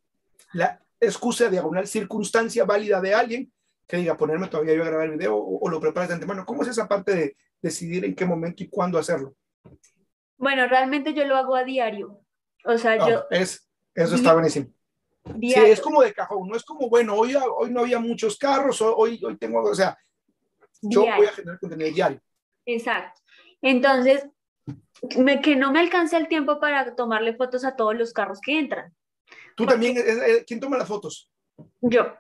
la 0.53 0.81
excusa 1.01 1.51
diagonal, 1.51 1.87
circunstancia 1.87 2.65
válida 2.65 3.01
de 3.01 3.15
alguien 3.15 3.53
que 3.89 3.97
diga, 3.97 4.17
ponerme 4.17 4.49
todavía 4.49 4.75
yo 4.75 4.83
a 4.83 4.87
grabar 4.87 5.07
el 5.07 5.17
video 5.17 5.37
o, 5.37 5.59
o 5.61 5.69
lo 5.69 5.81
preparas 5.81 6.11
de 6.11 6.15
antemano. 6.15 6.45
¿Cómo 6.45 6.63
es 6.63 6.69
esa 6.69 6.87
parte 6.87 7.15
de 7.15 7.37
decidir 7.61 8.05
en 8.05 8.15
qué 8.15 8.27
momento 8.27 8.63
y 8.63 8.69
cuándo 8.69 8.99
hacerlo? 8.99 9.35
Bueno, 10.37 10.69
realmente 10.69 11.15
yo 11.15 11.25
lo 11.25 11.37
hago 11.37 11.57
a 11.57 11.65
diario. 11.65 12.21
O 12.65 12.77
sea, 12.77 12.93
ah, 12.93 13.09
yo... 13.09 13.25
Es, 13.31 13.69
eso 13.95 14.15
está 14.15 14.35
buenísimo. 14.35 14.69
Sí, 15.41 15.55
es 15.55 15.81
como 15.81 16.03
de 16.03 16.13
cajón, 16.13 16.49
no 16.49 16.57
es 16.57 16.65
como, 16.65 16.89
bueno, 16.89 17.15
hoy, 17.15 17.35
hoy 17.35 17.71
no 17.71 17.81
había 17.81 17.99
muchos 17.99 18.39
carros, 18.39 18.81
hoy, 18.81 19.21
hoy 19.23 19.37
tengo, 19.37 19.63
o 19.63 19.75
sea, 19.75 19.99
yo 20.81 21.03
voy 21.03 21.27
a 21.27 21.33
generar 21.33 21.59
contenido 21.59 21.91
diario. 21.91 22.21
Exacto. 22.65 23.21
Entonces, 23.61 24.27
me, 25.19 25.41
que 25.41 25.57
no 25.57 25.73
me 25.73 25.81
alcance 25.81 26.17
el 26.17 26.29
tiempo 26.29 26.61
para 26.61 26.95
tomarle 26.95 27.37
fotos 27.37 27.65
a 27.65 27.77
todos 27.77 27.95
los 27.95 28.13
carros 28.13 28.41
que 28.41 28.59
entran. 28.59 28.95
¿Tú 29.55 29.67
también? 29.67 29.97
Eh, 29.99 30.03
eh, 30.07 30.45
¿Quién 30.47 30.61
toma 30.61 30.79
las 30.79 30.89
fotos? 30.89 31.31
Yo. 31.81 32.15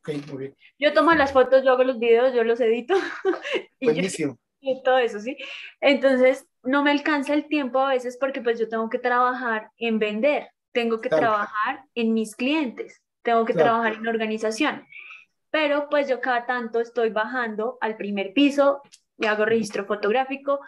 Ok, 0.00 0.10
muy 0.28 0.38
bien. 0.38 0.56
Yo 0.78 0.92
tomo 0.92 1.12
las 1.12 1.32
fotos, 1.32 1.64
yo 1.64 1.72
hago 1.72 1.84
los 1.84 1.98
videos, 1.98 2.34
yo 2.34 2.44
los 2.44 2.60
edito. 2.60 2.94
Buenísimo. 3.80 4.38
y 4.60 4.82
todo 4.82 4.98
eso, 4.98 5.20
¿sí? 5.20 5.36
Entonces, 5.80 6.46
no 6.62 6.82
me 6.82 6.90
alcanza 6.90 7.34
el 7.34 7.48
tiempo 7.48 7.80
a 7.80 7.90
veces 7.90 8.16
porque 8.18 8.40
pues 8.40 8.58
yo 8.58 8.68
tengo 8.68 8.88
que 8.88 8.98
trabajar 8.98 9.70
en 9.78 9.98
vender 9.98 10.48
tengo 10.72 11.00
que 11.00 11.08
trabajar 11.08 11.84
en 11.94 12.14
mis 12.14 12.36
clientes, 12.36 13.02
tengo 13.22 13.44
que 13.44 13.54
trabajar 13.54 13.94
en 13.94 14.06
organización. 14.06 14.86
Pero 15.50 15.88
pues 15.88 16.08
yo 16.08 16.20
cada 16.20 16.46
tanto 16.46 16.80
estoy 16.80 17.10
bajando 17.10 17.76
al 17.80 17.96
primer 17.96 18.32
piso, 18.32 18.82
y 19.18 19.26
hago 19.26 19.44
registro 19.44 19.84
fotográfico 19.84 20.60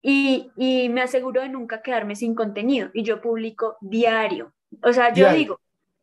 y, 0.00 0.50
y, 0.56 0.88
me 0.88 1.02
aseguro 1.02 1.42
de 1.42 1.48
nunca 1.48 1.82
quedarme 1.82 2.16
sin 2.16 2.34
contenido 2.34 2.90
y 2.92 3.04
yo 3.04 3.20
publico 3.20 3.76
diario. 3.80 4.52
O 4.82 4.92
sea, 4.92 5.12
yo 5.12 5.32
digo, 5.32 5.60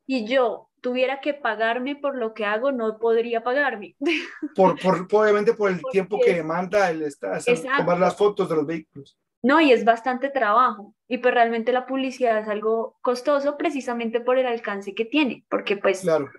y 0.08 0.26
yo 0.26 0.68
tuviera 0.82 1.22
que 1.22 1.34
pagarme 1.34 1.96
por 1.96 2.16
lo 2.16 2.34
que 2.34 2.46
hago, 2.46 2.72
no 2.72 2.98
podría 3.00 3.44
pagarme. 3.44 3.96
Por, 4.56 4.80
por 4.80 5.08
obviamente 5.12 5.54
por 5.54 5.72
el 5.72 5.82
tiempo 5.92 6.20
que 6.20 6.36
demanda 6.36 6.90
el 6.90 7.04
estar, 7.04 7.42
tomar 7.78 8.00
las 8.00 8.16
fotos 8.16 8.50
de 8.50 8.56
los 8.56 8.66
vehículos. 8.66 9.18
¿no? 9.42 9.62
Y 9.62 9.72
es 9.72 9.86
bastante 9.86 10.30
trabajo. 10.30 10.94
Y 11.08 11.20
pues 11.20 11.34
realmente 11.34 11.72
la 11.72 11.86
publicidad 11.86 12.40
es 12.40 12.48
algo 12.48 12.98
costoso 13.02 13.58
precisamente 13.58 14.20
por 14.20 14.38
el 14.38 14.46
alcance 14.46 14.94
que 14.94 15.06
tiene, 15.06 15.46
porque 15.50 15.78
pues 15.78 16.02
claro. 16.02 16.30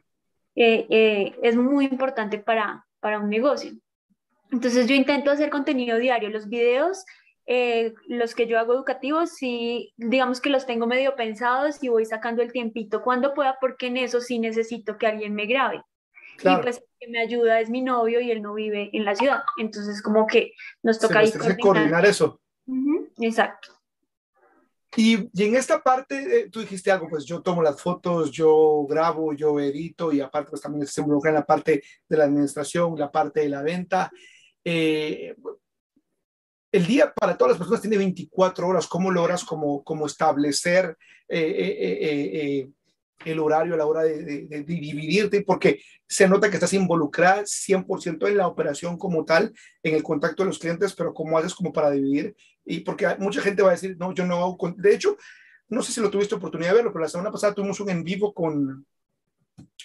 Eh, 0.56 0.86
eh, 0.90 1.38
es 1.42 1.56
muy 1.56 1.86
importante 1.86 2.38
para, 2.38 2.86
para 3.00 3.18
un 3.18 3.30
negocio. 3.30 3.72
Entonces 4.50 4.86
yo 4.86 4.94
intento 4.94 5.30
hacer 5.30 5.48
contenido 5.48 5.98
diario. 5.98 6.28
Los 6.28 6.48
videos, 6.48 7.04
eh, 7.52 7.94
los 8.06 8.36
que 8.36 8.46
yo 8.46 8.60
hago 8.60 8.74
educativos, 8.74 9.30
sí, 9.30 9.92
digamos 9.96 10.40
que 10.40 10.50
los 10.50 10.66
tengo 10.66 10.86
medio 10.86 11.16
pensados 11.16 11.82
y 11.82 11.88
voy 11.88 12.06
sacando 12.06 12.42
el 12.42 12.52
tiempito 12.52 13.02
cuando 13.02 13.34
pueda, 13.34 13.58
porque 13.60 13.88
en 13.88 13.96
eso 13.96 14.20
sí 14.20 14.38
necesito 14.38 14.98
que 14.98 15.08
alguien 15.08 15.34
me 15.34 15.46
grabe. 15.46 15.82
Y 16.38 16.62
pues 16.62 16.80
que 17.00 17.08
me 17.08 17.18
ayuda 17.18 17.58
es 17.58 17.68
mi 17.68 17.82
novio 17.82 18.20
y 18.20 18.30
él 18.30 18.40
no 18.40 18.54
vive 18.54 18.90
en 18.92 19.04
la 19.04 19.16
ciudad. 19.16 19.42
Entonces 19.58 20.00
como 20.00 20.28
que 20.28 20.52
nos 20.84 21.00
toca 21.00 21.18
ahí 21.18 21.32
coordinar. 21.60 22.06
eso. 22.06 22.40
exacto. 23.18 23.70
Y, 24.96 25.28
y, 25.32 25.44
en 25.44 25.56
esta 25.56 25.82
parte, 25.82 26.42
eh, 26.42 26.50
tú 26.50 26.60
dijiste 26.60 26.92
algo, 26.92 27.08
pues 27.08 27.24
yo 27.24 27.42
tomo 27.42 27.64
las 27.64 27.82
fotos, 27.82 28.30
yo 28.30 28.86
grabo, 28.88 29.32
yo 29.32 29.58
edito 29.58 30.12
y 30.12 30.20
aparte 30.20 30.50
pues 30.50 30.62
también 30.62 30.86
se 30.86 31.00
involucra 31.00 31.30
en 31.30 31.36
la 31.36 31.46
parte 31.46 31.82
de 32.08 32.16
la 32.16 32.24
administración, 32.24 32.96
la 32.96 33.10
parte 33.10 33.40
de 33.40 33.48
la 33.48 33.62
venta. 33.62 34.08
Eh, 34.64 35.34
el 36.72 36.86
día 36.86 37.12
para 37.12 37.36
todas 37.36 37.52
las 37.52 37.58
personas 37.58 37.80
tiene 37.80 37.98
24 37.98 38.66
horas. 38.66 38.86
¿Cómo 38.86 39.10
logras 39.10 39.44
como, 39.44 39.82
como 39.82 40.06
establecer 40.06 40.96
eh, 41.28 42.68
el 43.24 43.38
horario 43.38 43.74
a 43.74 43.76
la 43.76 43.86
hora 43.86 44.02
de, 44.02 44.46
de, 44.46 44.62
dividirte? 44.62 45.42
Porque 45.42 45.82
se 46.06 46.28
nota 46.28 46.48
que 46.48 46.56
estás 46.56 46.72
involucrada 46.72 47.42
100% 47.42 48.28
en 48.28 48.36
la 48.36 48.46
operación 48.46 48.96
como 48.96 49.24
tal, 49.24 49.52
en 49.82 49.94
el 49.94 50.02
contacto 50.02 50.42
de 50.42 50.48
los 50.48 50.58
clientes, 50.58 50.94
pero 50.94 51.12
¿cómo 51.14 51.38
haces 51.38 51.54
como 51.54 51.72
para 51.72 51.90
dividir? 51.90 52.34
Y 52.64 52.80
porque 52.80 53.06
mucha 53.18 53.40
gente 53.40 53.62
va 53.62 53.70
a 53.70 53.72
decir, 53.72 53.96
no, 53.98 54.14
yo 54.14 54.26
no 54.26 54.36
hago... 54.36 54.74
De 54.76 54.94
hecho, 54.94 55.16
no 55.68 55.82
sé 55.82 55.92
si 55.92 56.00
lo 56.00 56.10
tuviste 56.10 56.34
oportunidad 56.34 56.70
de 56.70 56.76
verlo, 56.76 56.92
pero 56.92 57.04
la 57.04 57.08
semana 57.08 57.30
pasada 57.30 57.54
tuvimos 57.54 57.78
un 57.80 57.90
en 57.90 58.04
vivo 58.04 58.34
con 58.34 58.86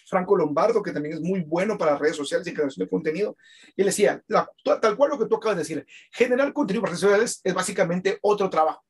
Franco 0.06 0.36
Lombardo, 0.36 0.82
que 0.82 0.92
también 0.92 1.16
es 1.16 1.22
muy 1.22 1.42
bueno 1.42 1.78
para 1.78 1.98
redes 1.98 2.16
sociales 2.16 2.48
y 2.48 2.54
creación 2.54 2.86
de 2.86 2.90
contenido. 2.90 3.38
Y 3.76 3.82
él 3.82 3.88
decía, 3.88 4.24
tal 4.64 4.96
cual 4.96 5.12
lo 5.12 5.20
que 5.20 5.26
tú 5.26 5.36
acabas 5.36 5.58
de 5.58 5.64
decir, 5.64 5.86
generar 6.12 6.54
contenido 6.54 6.82
para 6.82 6.92
redes 6.92 7.02
sociales 7.02 7.42
es 7.44 7.54
básicamente 7.54 8.20
otro 8.22 8.50
trabajo. 8.50 8.84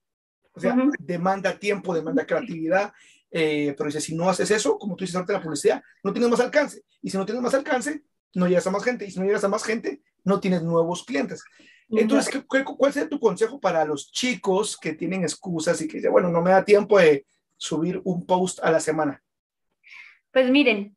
O 0.53 0.59
sea, 0.59 0.75
demanda 0.99 1.57
tiempo, 1.57 1.93
demanda 1.93 2.25
creatividad, 2.25 2.93
eh, 3.29 3.73
pero 3.77 3.87
dice, 3.87 3.99
si 3.99 4.15
no 4.15 4.29
haces 4.29 4.49
eso, 4.51 4.77
como 4.77 4.95
tú 4.95 5.03
dices 5.03 5.15
ahorita 5.15 5.33
la 5.33 5.41
publicidad, 5.41 5.83
no 6.03 6.13
tienes 6.13 6.29
más 6.29 6.39
alcance. 6.39 6.83
Y 7.01 7.09
si 7.09 7.17
no 7.17 7.25
tienes 7.25 7.43
más 7.43 7.53
alcance, 7.53 8.03
no 8.33 8.47
llegas 8.47 8.65
a 8.67 8.71
más 8.71 8.83
gente. 8.83 9.05
Y 9.05 9.11
si 9.11 9.19
no 9.19 9.25
llegas 9.25 9.43
a 9.43 9.49
más 9.49 9.63
gente, 9.63 10.01
no 10.23 10.39
tienes 10.39 10.63
nuevos 10.63 11.03
clientes. 11.03 11.43
Entonces, 11.89 12.43
¿cuál 12.47 12.93
sería 12.93 13.09
tu 13.09 13.19
consejo 13.19 13.59
para 13.59 13.85
los 13.85 14.11
chicos 14.11 14.77
que 14.77 14.93
tienen 14.93 15.23
excusas 15.23 15.81
y 15.81 15.87
que 15.87 15.97
dicen, 15.97 16.11
bueno, 16.11 16.29
no 16.29 16.41
me 16.41 16.51
da 16.51 16.63
tiempo 16.63 16.97
de 16.97 17.25
subir 17.57 18.01
un 18.03 18.25
post 18.25 18.59
a 18.63 18.71
la 18.71 18.79
semana? 18.79 19.21
Pues 20.31 20.49
miren, 20.49 20.95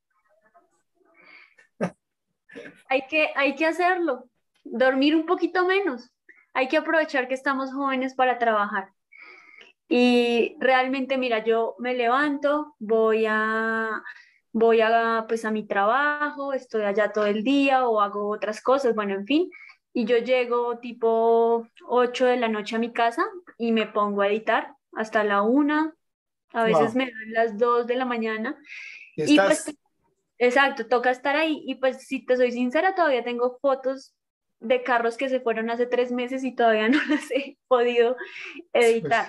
hay 2.88 3.06
que, 3.06 3.30
hay 3.34 3.54
que 3.54 3.66
hacerlo, 3.66 4.28
dormir 4.64 5.14
un 5.14 5.26
poquito 5.26 5.66
menos, 5.66 6.10
hay 6.54 6.68
que 6.68 6.76
aprovechar 6.76 7.28
que 7.28 7.34
estamos 7.34 7.72
jóvenes 7.72 8.14
para 8.14 8.38
trabajar. 8.38 8.90
Y 9.88 10.56
realmente, 10.60 11.16
mira, 11.16 11.42
yo 11.42 11.74
me 11.78 11.94
levanto, 11.94 12.74
voy 12.78 13.24
a, 13.26 14.02
voy 14.52 14.80
a, 14.82 15.24
pues, 15.26 15.44
a 15.44 15.50
mi 15.50 15.66
trabajo, 15.66 16.52
estoy 16.52 16.82
allá 16.82 17.12
todo 17.12 17.26
el 17.26 17.42
día 17.42 17.88
o 17.88 18.00
hago 18.00 18.28
otras 18.28 18.60
cosas, 18.60 18.94
bueno, 18.94 19.14
en 19.14 19.26
fin, 19.26 19.50
y 19.94 20.04
yo 20.04 20.18
llego 20.18 20.78
tipo 20.78 21.66
8 21.86 22.26
de 22.26 22.36
la 22.36 22.48
noche 22.48 22.76
a 22.76 22.78
mi 22.78 22.92
casa 22.92 23.24
y 23.56 23.72
me 23.72 23.86
pongo 23.86 24.22
a 24.22 24.28
editar 24.28 24.74
hasta 24.92 25.24
la 25.24 25.42
1, 25.42 25.92
a 26.52 26.64
veces 26.64 26.94
me 26.94 27.04
dan 27.04 27.32
las 27.32 27.58
2 27.58 27.86
de 27.86 27.96
la 27.96 28.04
mañana. 28.04 28.56
¿Y, 29.16 29.36
pues, 29.36 29.74
exacto, 30.38 30.86
toca 30.86 31.10
estar 31.10 31.36
ahí 31.36 31.62
y 31.66 31.76
pues 31.76 32.06
si 32.06 32.24
te 32.24 32.36
soy 32.36 32.52
sincera, 32.52 32.94
todavía 32.94 33.24
tengo 33.24 33.58
fotos 33.60 34.14
de 34.60 34.82
carros 34.82 35.16
que 35.16 35.28
se 35.28 35.40
fueron 35.40 35.70
hace 35.70 35.86
tres 35.86 36.10
meses 36.10 36.44
y 36.44 36.54
todavía 36.54 36.88
no 36.88 36.98
las 37.08 37.30
he 37.30 37.58
podido 37.68 38.16
editar. 38.72 39.28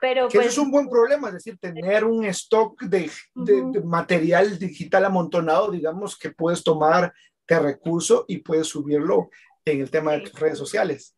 Pero 0.00 0.26
que 0.28 0.38
eso 0.38 0.48
es 0.48 0.54
pues 0.56 0.58
un 0.58 0.72
buen 0.72 0.88
problema, 0.88 1.28
es 1.28 1.34
decir, 1.34 1.58
tener 1.58 2.04
un 2.04 2.24
stock 2.24 2.82
de, 2.82 3.08
de, 3.34 3.80
material 3.82 4.58
digital 4.58 5.04
amontonado, 5.04 5.70
digamos, 5.70 6.18
que 6.18 6.32
puedes 6.32 6.64
tomar 6.64 7.14
de 7.46 7.58
recurso 7.60 8.24
y 8.26 8.38
puedes 8.38 8.66
subirlo 8.66 9.30
en 9.64 9.80
el 9.80 9.90
tema 9.90 10.12
de 10.12 10.30
redes 10.34 10.58
sociales. 10.58 11.16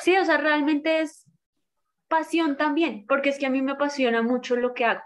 Sí, 0.00 0.16
o 0.16 0.24
sea, 0.24 0.38
realmente 0.38 1.00
es 1.00 1.24
pasión 2.08 2.56
también, 2.56 3.04
porque 3.06 3.28
es 3.28 3.38
que 3.38 3.46
a 3.46 3.50
mí 3.50 3.60
me 3.60 3.72
apasiona 3.72 4.22
mucho 4.22 4.56
lo 4.56 4.72
que 4.72 4.86
hago. 4.86 5.02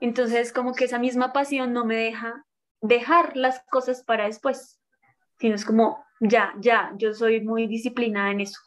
Entonces, 0.00 0.52
como 0.52 0.74
que 0.74 0.84
esa 0.84 0.98
misma 0.98 1.32
pasión 1.32 1.72
no 1.72 1.84
me 1.84 1.96
deja 1.96 2.44
dejar 2.80 3.36
las 3.36 3.60
cosas 3.70 4.04
para 4.04 4.26
después, 4.26 4.80
sino 5.38 5.54
es 5.54 5.64
como, 5.64 6.04
ya, 6.20 6.54
ya, 6.60 6.92
yo 6.96 7.14
soy 7.14 7.40
muy 7.40 7.66
disciplinada 7.66 8.30
en 8.30 8.40
eso. 8.42 8.60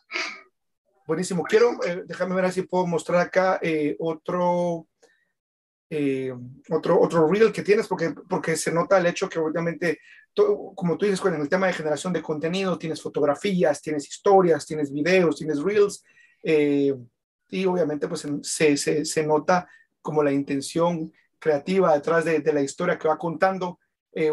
Buenísimo. 1.07 1.43
Quiero, 1.43 1.83
eh, 1.85 2.03
déjame 2.05 2.35
ver 2.35 2.51
si 2.51 2.61
puedo 2.63 2.85
mostrar 2.87 3.19
acá 3.19 3.59
eh, 3.61 3.95
otro, 3.99 4.87
eh, 5.89 6.33
otro, 6.69 7.01
otro 7.01 7.27
reel 7.27 7.51
que 7.51 7.63
tienes, 7.63 7.87
porque, 7.87 8.13
porque 8.29 8.55
se 8.55 8.71
nota 8.71 8.97
el 8.97 9.05
hecho 9.05 9.27
que 9.27 9.39
obviamente, 9.39 9.99
como 10.33 10.97
tú 10.97 11.05
dices, 11.05 11.25
en 11.25 11.41
el 11.41 11.49
tema 11.49 11.67
de 11.67 11.73
generación 11.73 12.13
de 12.13 12.21
contenido, 12.21 12.77
tienes 12.77 13.01
fotografías, 13.01 13.81
tienes 13.81 14.07
historias, 14.07 14.65
tienes 14.65 14.91
videos, 14.91 15.35
tienes 15.35 15.61
reels, 15.61 16.03
y 16.43 17.65
obviamente 17.65 18.07
pues 18.07 18.25
se, 18.43 18.77
se, 18.77 19.03
se, 19.03 19.27
nota 19.27 19.67
como 20.01 20.23
la 20.23 20.31
intención 20.31 21.11
creativa 21.39 21.93
detrás 21.93 22.25
de, 22.25 22.41
la 22.53 22.61
historia 22.61 22.97
que 22.97 23.07
va 23.07 23.17
contando, 23.17 23.79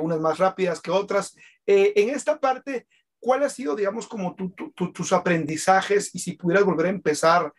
unas 0.00 0.18
más 0.18 0.38
rápidas 0.38 0.80
que 0.80 0.90
otras. 0.90 1.36
en 1.66 2.10
esta 2.10 2.38
parte, 2.40 2.86
¿cuál 3.20 3.44
ha 3.44 3.48
sido, 3.48 3.76
digamos, 3.76 4.06
como 4.06 4.34
tus 4.74 5.12
aprendizajes 5.12 6.14
y 6.14 6.18
si 6.18 6.32
pudieras 6.32 6.64
volver 6.64 6.86
a 6.86 6.90
empezar, 6.90 7.52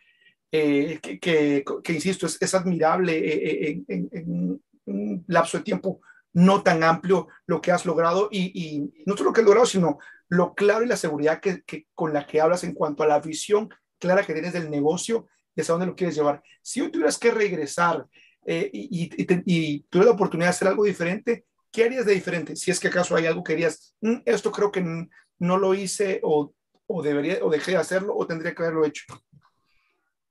eh, 0.52 0.98
que, 1.00 1.92
insisto, 1.92 2.26
es, 2.26 2.54
admirable 2.54 3.16
eh, 3.18 3.70
eh, 3.70 3.84
en, 3.88 4.60
un 4.86 5.24
lapso 5.28 5.58
de 5.58 5.64
tiempo 5.64 6.00
no 6.32 6.62
tan 6.62 6.82
amplio 6.82 7.28
lo 7.46 7.60
que 7.60 7.70
has 7.70 7.86
logrado. 7.86 8.28
Y, 8.32 8.90
no 9.06 9.16
solo 9.16 9.30
lo 9.30 9.34
que 9.34 9.40
has 9.40 9.46
logrado, 9.46 9.66
sino 9.66 9.98
lo 10.28 10.54
claro 10.54 10.84
y 10.84 10.88
la 10.88 10.96
seguridad 10.96 11.40
que, 11.40 11.62
con 11.94 12.12
la 12.12 12.26
que 12.26 12.40
hablas 12.40 12.64
en 12.64 12.74
cuanto 12.74 13.02
a 13.02 13.06
la 13.06 13.20
visión 13.20 13.68
clara 13.98 14.24
que 14.24 14.32
tienes 14.32 14.52
del 14.52 14.70
negocio 14.70 15.28
y 15.54 15.60
hacia 15.60 15.72
dónde 15.72 15.86
lo 15.86 15.96
quieres 15.96 16.16
llevar. 16.16 16.42
Si 16.62 16.80
hoy 16.80 16.90
tuvieras 16.90 17.18
que 17.18 17.30
regresar 17.30 18.06
y, 18.46 18.68
y, 18.72 19.10
y 19.44 19.80
tuvieras 19.82 20.06
la 20.06 20.14
oportunidad 20.14 20.46
de 20.46 20.50
hacer 20.50 20.68
algo 20.68 20.84
diferente, 20.84 21.44
¿qué 21.72 21.84
harías 21.84 22.06
de 22.06 22.14
diferente? 22.14 22.56
Si 22.56 22.70
es 22.70 22.80
que 22.80 22.88
acaso 22.88 23.16
hay 23.16 23.26
algo 23.26 23.44
que 23.44 23.52
harías, 23.52 23.94
mm, 24.00 24.22
esto 24.24 24.50
creo 24.50 24.72
que 24.72 25.08
no 25.38 25.58
lo 25.58 25.74
hice 25.74 26.20
o, 26.22 26.52
o, 26.86 27.02
debería 27.02 27.38
o 27.42 27.50
dejé 27.50 27.72
de 27.72 27.78
hacerlo 27.78 28.14
o 28.16 28.26
tendría 28.26 28.54
que 28.54 28.62
haberlo 28.62 28.84
hecho. 28.84 29.04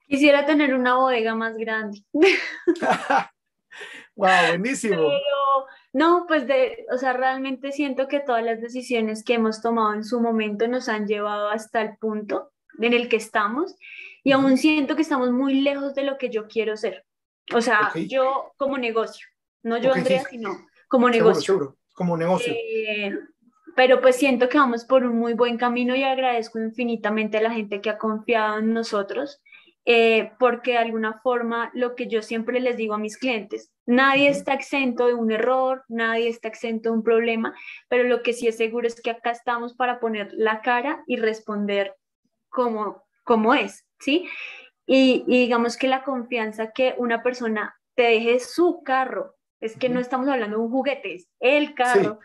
Quisiera 0.08 0.46
tener 0.46 0.74
una 0.74 0.96
bodega 0.96 1.36
más 1.36 1.56
grande. 1.56 2.04
wow, 4.16 4.30
buenísimo. 4.48 5.12
no, 5.94 6.26
pues 6.28 6.48
de, 6.48 6.86
o 6.92 6.98
sea, 6.98 7.14
realmente 7.14 7.72
siento 7.72 8.08
que 8.08 8.20
todas 8.20 8.44
las 8.44 8.60
decisiones 8.60 9.24
que 9.24 9.36
hemos 9.36 9.62
tomado 9.62 9.94
en 9.94 10.04
su 10.04 10.20
momento 10.20 10.68
nos 10.68 10.90
han 10.90 11.08
llevado 11.08 11.50
hasta 11.50 11.82
el 11.82 11.96
punto 11.98 12.52
en 12.80 12.94
el 12.94 13.08
que 13.08 13.18
estamos 13.18 13.76
y 14.30 14.32
aún 14.32 14.60
siento 14.60 14.96
que 14.96 15.02
estamos 15.02 15.32
muy 15.32 15.62
lejos 15.62 15.96
de 15.96 16.04
lo 16.04 16.20
que 16.20 16.30
yo 16.30 16.48
quiero 16.48 16.78
ser. 16.78 17.04
O 17.52 17.62
sea, 17.62 17.92
yo 18.08 18.54
como 18.58 18.78
negocio, 18.78 19.28
no 19.64 19.80
yo 19.80 19.92
Andrea, 19.92 20.24
sino 20.30 20.68
como 20.88 21.10
negocio. 21.10 21.42
Seguro, 21.42 21.78
como 21.96 22.16
negocio. 22.16 22.54
Eh, 22.54 23.18
pero 23.76 24.02
pues 24.02 24.18
siento 24.18 24.48
que 24.48 24.60
vamos 24.60 24.86
por 24.86 25.04
un 25.04 25.18
muy 25.18 25.34
buen 25.34 25.58
camino 25.58 25.96
y 25.96 26.04
agradezco 26.04 26.60
infinitamente 26.60 27.40
a 27.40 27.42
la 27.42 27.50
gente 27.50 27.82
que 27.82 27.90
ha 27.90 27.98
confiado 27.98 28.60
en 28.60 28.72
nosotros, 28.72 29.42
eh, 29.84 30.32
porque 30.38 30.74
de 30.74 30.78
alguna 30.78 31.20
forma 31.24 31.72
lo 31.74 31.96
que 31.96 32.06
yo 32.06 32.22
siempre 32.22 32.60
les 32.60 32.78
digo 32.78 32.94
a 32.94 33.00
mis 33.00 33.18
clientes, 33.18 33.72
nadie 33.88 34.30
está 34.30 34.54
exento 34.54 35.08
de 35.08 35.16
un 35.16 35.32
error, 35.32 35.86
nadie 35.88 36.30
está 36.30 36.50
exento 36.50 36.90
de 36.90 36.98
un 36.98 37.04
problema, 37.04 37.56
pero 37.88 38.04
lo 38.04 38.22
que 38.22 38.34
sí 38.34 38.48
es 38.48 38.58
seguro 38.58 38.86
es 38.86 39.02
que 39.02 39.10
acá 39.10 39.32
estamos 39.32 39.74
para 39.74 40.00
poner 40.00 40.30
la 40.34 40.62
cara 40.62 41.04
y 41.08 41.16
responder 41.16 41.96
como, 42.50 43.08
como 43.24 43.56
es, 43.56 43.89
¿sí? 44.00 44.28
Y, 44.86 45.24
digamos 45.28 45.78
que 45.78 45.88
la 45.88 46.04
confianza 46.04 46.72
que 46.72 46.96
una 46.98 47.22
persona 47.22 47.76
te 47.96 48.04
deje 48.04 48.40
su 48.40 48.82
carro, 48.84 49.36
es 49.60 49.76
que 49.76 49.90
no 49.90 50.00
estamos 50.00 50.28
hablando 50.28 50.58
de 50.58 50.64
un 50.64 50.72
juguete, 50.72 51.16
es 51.16 51.28
el 51.40 51.76
carro, 51.76 52.20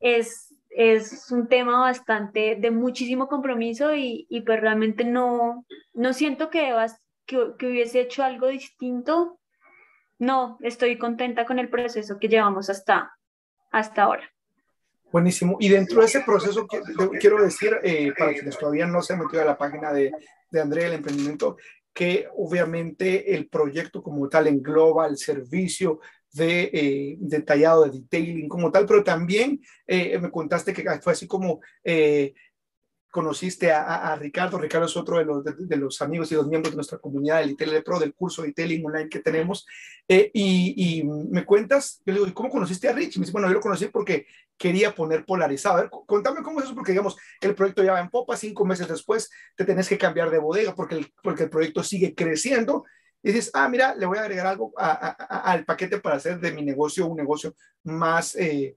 es 0.00 0.46
es 0.76 1.30
un 1.32 1.48
tema 1.48 1.80
bastante 1.80 2.56
de 2.56 2.70
muchísimo 2.70 3.28
compromiso 3.28 3.94
y, 3.94 4.26
y 4.28 4.42
pues 4.42 4.60
realmente 4.60 5.04
no, 5.04 5.64
no 5.94 6.12
siento 6.12 6.50
que, 6.50 6.70
que, 7.24 7.54
que, 7.58 7.66
hubiese 7.66 8.00
hecho 8.00 8.22
algo 8.22 8.48
distinto. 8.48 9.40
No, 10.18 10.58
estoy 10.60 10.98
contenta 10.98 11.46
con 11.46 11.58
el 11.58 11.70
proceso 11.70 12.18
que 12.18 12.28
llevamos 12.28 12.68
hasta, 12.68 13.16
hasta 13.70 14.02
ahora. 14.02 14.30
Buenísimo. 15.16 15.56
Y 15.58 15.70
dentro 15.70 16.00
de 16.00 16.06
ese 16.08 16.20
proceso, 16.20 16.66
quiero 17.18 17.42
decir, 17.42 17.74
eh, 17.82 18.12
para 18.18 18.34
quienes 18.34 18.58
todavía 18.58 18.86
no 18.86 19.00
se 19.00 19.14
han 19.14 19.20
metido 19.20 19.40
a 19.40 19.46
la 19.46 19.56
página 19.56 19.90
de, 19.90 20.12
de 20.50 20.60
Andrea 20.60 20.88
el 20.88 20.92
Emprendimiento, 20.92 21.56
que 21.94 22.28
obviamente 22.36 23.34
el 23.34 23.48
proyecto 23.48 24.02
como 24.02 24.28
tal 24.28 24.46
engloba 24.46 25.06
el 25.06 25.16
servicio 25.16 26.00
de 26.34 26.70
eh, 26.70 27.16
detallado 27.18 27.84
de 27.84 27.98
detailing 27.98 28.46
como 28.46 28.70
tal, 28.70 28.84
pero 28.84 29.02
también 29.02 29.58
eh, 29.86 30.18
me 30.18 30.30
contaste 30.30 30.74
que 30.74 30.84
fue 31.00 31.14
así 31.14 31.26
como 31.26 31.60
conociste 33.16 33.72
a, 33.72 34.14
Ricardo. 34.16 34.58
Ricardo 34.58 34.84
es 34.84 34.94
otro 34.94 35.16
de 35.16 35.24
los, 35.24 35.42
de, 35.42 35.76
los, 35.78 36.02
amigos 36.02 36.30
y 36.30 36.34
los 36.34 36.46
miembros 36.46 36.72
de 36.72 36.76
nuestra 36.76 36.98
comunidad 36.98 37.38
del 37.38 37.52
ITL 37.52 37.82
Pro, 37.82 37.98
del 37.98 38.12
curso 38.12 38.42
de 38.42 38.48
Detailing 38.48 38.84
online 38.84 39.08
que 39.08 39.20
tenemos. 39.20 39.66
y, 40.06 41.02
me 41.30 41.46
cuentas, 41.46 42.02
yo 42.04 42.12
le 42.12 42.20
digo, 42.20 42.34
cómo 42.34 42.50
conociste 42.50 42.90
a 42.90 42.92
Rich? 42.92 43.16
Y 43.16 43.20
me 43.20 43.22
dice, 43.24 43.32
bueno, 43.32 43.48
yo 43.48 43.54
lo 43.54 43.60
conocí 43.62 43.86
porque 43.86 44.26
quería 44.58 44.94
poner 44.94 45.24
polarizado. 45.24 45.78
A 45.78 45.80
ver, 45.80 45.90
contame 45.90 46.42
cómo 46.42 46.58
es 46.58 46.66
eso, 46.66 46.74
porque 46.74 46.92
digamos, 46.92 47.16
el 47.40 47.54
proyecto 47.54 47.82
ya 47.82 47.94
va 47.94 48.00
en 48.00 48.10
popa, 48.10 48.36
cinco 48.36 48.66
meses 48.66 48.86
después 48.86 49.30
te 49.56 49.64
tenés 49.64 49.88
que 49.88 49.96
cambiar 49.96 50.30
de 50.30 50.38
bodega 50.38 50.74
porque 50.74 50.96
el, 50.96 51.10
porque 51.22 51.44
el 51.44 51.50
proyecto 51.50 51.82
sigue 51.82 52.14
creciendo 52.14 52.84
y 53.22 53.32
dices, 53.32 53.50
ah, 53.54 53.66
mira, 53.70 53.94
le 53.94 54.04
voy 54.04 54.18
a 54.18 54.20
agregar 54.20 54.46
algo 54.46 54.74
al 54.76 55.64
paquete 55.64 56.00
para 56.00 56.16
hacer 56.16 56.38
de 56.38 56.52
mi 56.52 56.62
negocio 56.62 57.06
un 57.06 57.16
negocio 57.16 57.54
más, 57.82 58.36
eh, 58.36 58.76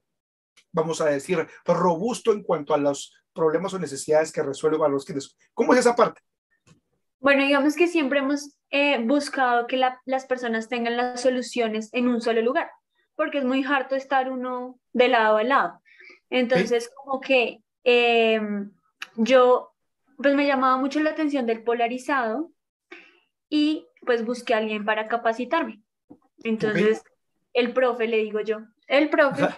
vamos 0.72 1.00
a 1.00 1.06
decir, 1.06 1.46
robusto 1.64 2.32
en 2.32 2.42
cuanto 2.42 2.74
a 2.74 2.78
los 2.78 3.14
problemas 3.32 3.74
o 3.74 3.78
necesidades 3.78 4.32
que 4.32 4.42
resuelva 4.42 4.88
los 4.88 5.04
clientes. 5.04 5.36
¿Cómo 5.54 5.72
es 5.72 5.80
esa 5.80 5.94
parte? 5.94 6.20
Bueno, 7.20 7.44
digamos 7.44 7.76
que 7.76 7.86
siempre 7.86 8.20
hemos 8.20 8.56
eh, 8.70 8.98
buscado 9.04 9.66
que 9.66 9.76
las 9.76 10.26
personas 10.26 10.68
tengan 10.68 10.96
las 10.96 11.20
soluciones 11.20 11.90
en 11.92 12.08
un 12.08 12.20
solo 12.20 12.40
lugar, 12.40 12.70
porque 13.14 13.38
es 13.38 13.44
muy 13.44 13.64
harto 13.64 13.94
estar 13.94 14.30
uno 14.30 14.78
de 14.92 15.08
lado 15.08 15.36
a 15.36 15.44
lado. 15.44 15.80
Entonces, 16.30 16.90
como 16.96 17.20
que 17.20 17.62
em, 17.84 18.70
yo, 19.16 19.72
pues 20.16 20.34
me 20.34 20.46
llamaba 20.46 20.76
mucho 20.78 21.00
la 21.00 21.10
atención 21.10 21.46
del 21.46 21.62
polarizado 21.62 22.50
y 23.48 23.86
pues 24.06 24.24
busqué 24.24 24.54
a 24.54 24.58
alguien 24.58 24.84
para 24.84 25.08
capacitarme. 25.08 25.82
Entonces, 26.42 27.02
el 27.52 27.74
profe, 27.74 28.06
le 28.06 28.18
digo 28.18 28.40
yo, 28.40 28.60
el 28.86 29.10
profe, 29.10 29.48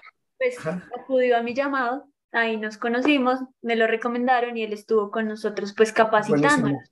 pues 0.43 0.59
acudió 0.99 1.37
a 1.37 1.43
mi 1.43 1.55
llamado, 1.55 2.09
ahí 2.33 2.57
nos 2.57 2.77
conocimos, 2.77 3.39
me 3.61 3.77
lo 3.77 3.87
recomendaron 3.87 4.57
y 4.57 4.65
él 4.65 4.73
estuvo 4.73 5.11
con 5.11 5.29
nosotros 5.29 5.73
pues 5.77 5.93
capacitándonos. 5.93 6.91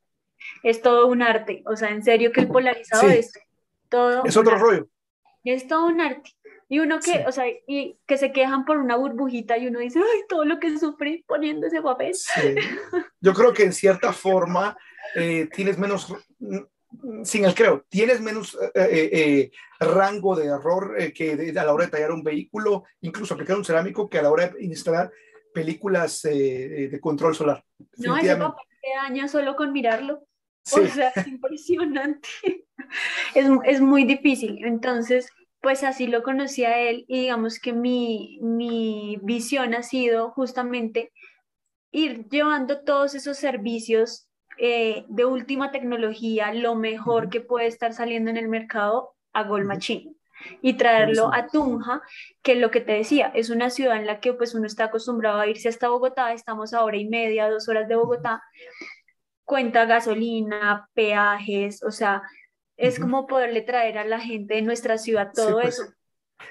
Es 0.62 0.80
todo 0.80 1.06
un 1.08 1.22
arte, 1.22 1.62
o 1.66 1.76
sea, 1.76 1.90
en 1.90 2.02
serio 2.02 2.32
que 2.32 2.40
el 2.40 2.48
polarizado 2.48 3.08
es 3.08 3.32
todo. 3.88 4.24
Es 4.24 4.36
otro 4.36 4.56
rollo. 4.56 4.88
Es 5.44 5.66
todo 5.66 5.86
un 5.86 6.00
arte. 6.00 6.30
Y 6.68 6.78
uno 6.78 7.00
que, 7.00 7.24
o 7.26 7.32
sea, 7.32 7.46
y 7.66 7.98
que 8.06 8.16
se 8.16 8.30
quejan 8.30 8.64
por 8.64 8.78
una 8.78 8.96
burbujita 8.96 9.58
y 9.58 9.66
uno 9.66 9.80
dice, 9.80 9.98
ay, 9.98 10.20
todo 10.28 10.44
lo 10.44 10.60
que 10.60 10.78
sufrí 10.78 11.24
poniendo 11.26 11.66
ese 11.66 11.82
papel. 11.82 12.12
Yo 13.20 13.34
creo 13.34 13.52
que 13.52 13.64
en 13.64 13.72
cierta 13.72 14.12
forma 14.12 14.78
eh, 15.16 15.48
tienes 15.52 15.76
menos 15.78 16.14
sin 17.24 17.44
el 17.44 17.54
creo, 17.54 17.84
tienes 17.88 18.20
menos 18.20 18.54
eh, 18.54 18.70
eh, 18.74 19.10
eh, 19.12 19.50
rango 19.78 20.34
de 20.36 20.46
error 20.46 20.96
que 21.14 21.52
a 21.56 21.64
la 21.64 21.72
hora 21.72 21.86
de 21.86 21.90
tallar 21.90 22.12
un 22.12 22.22
vehículo, 22.22 22.84
incluso 23.00 23.34
aplicar 23.34 23.56
un 23.56 23.64
cerámico, 23.64 24.08
que 24.08 24.18
a 24.18 24.22
la 24.22 24.30
hora 24.30 24.48
de 24.48 24.64
instalar 24.64 25.10
películas 25.52 26.22
de 26.22 26.98
control 27.00 27.34
solar. 27.34 27.64
No, 27.96 28.16
ese 28.16 28.36
papel 28.36 28.66
te 28.80 28.88
daña 29.02 29.28
solo 29.28 29.56
con 29.56 29.72
mirarlo. 29.72 30.26
O 30.72 30.86
sea, 30.86 31.08
es 31.08 31.26
impresionante. 31.26 32.28
es, 33.34 33.46
es, 33.64 33.80
muy 33.80 34.04
difícil. 34.04 34.64
Entonces, 34.64 35.28
pues 35.60 35.82
así 35.82 36.06
lo 36.06 36.22
conocí 36.22 36.64
a 36.64 36.78
él 36.78 37.04
y 37.08 37.20
digamos 37.20 37.58
que 37.58 37.72
mi, 37.72 38.38
mi 38.42 39.18
visión 39.22 39.74
ha 39.74 39.82
sido 39.82 40.30
justamente 40.30 41.12
ir 41.90 42.28
llevando 42.28 42.82
todos 42.84 43.14
esos 43.14 43.38
servicios 43.38 44.29
eh, 44.62 45.06
de 45.08 45.24
última 45.24 45.70
tecnología, 45.70 46.52
lo 46.52 46.74
mejor 46.74 47.30
que 47.30 47.40
puede 47.40 47.66
estar 47.66 47.94
saliendo 47.94 48.30
en 48.30 48.36
el 48.36 48.46
mercado 48.46 49.14
a 49.32 49.44
Gold 49.44 49.64
Machine. 49.64 50.14
Y 50.60 50.74
traerlo 50.74 51.32
a 51.32 51.46
Tunja, 51.46 52.02
que 52.42 52.56
lo 52.56 52.70
que 52.70 52.82
te 52.82 52.92
decía, 52.92 53.32
es 53.34 53.48
una 53.48 53.70
ciudad 53.70 53.96
en 53.96 54.06
la 54.06 54.20
que 54.20 54.34
pues 54.34 54.54
uno 54.54 54.66
está 54.66 54.84
acostumbrado 54.84 55.40
a 55.40 55.46
irse 55.46 55.70
hasta 55.70 55.88
Bogotá, 55.88 56.34
estamos 56.34 56.74
a 56.74 56.84
hora 56.84 56.98
y 56.98 57.08
media, 57.08 57.48
dos 57.48 57.70
horas 57.70 57.88
de 57.88 57.96
Bogotá, 57.96 58.42
cuenta 59.46 59.86
gasolina, 59.86 60.90
peajes, 60.92 61.82
o 61.82 61.90
sea, 61.90 62.22
es 62.76 63.00
como 63.00 63.26
poderle 63.26 63.62
traer 63.62 63.96
a 63.96 64.04
la 64.04 64.20
gente 64.20 64.54
de 64.54 64.62
nuestra 64.62 64.98
ciudad 64.98 65.30
todo 65.34 65.60
pues, 65.60 65.78
eso. 65.78 65.90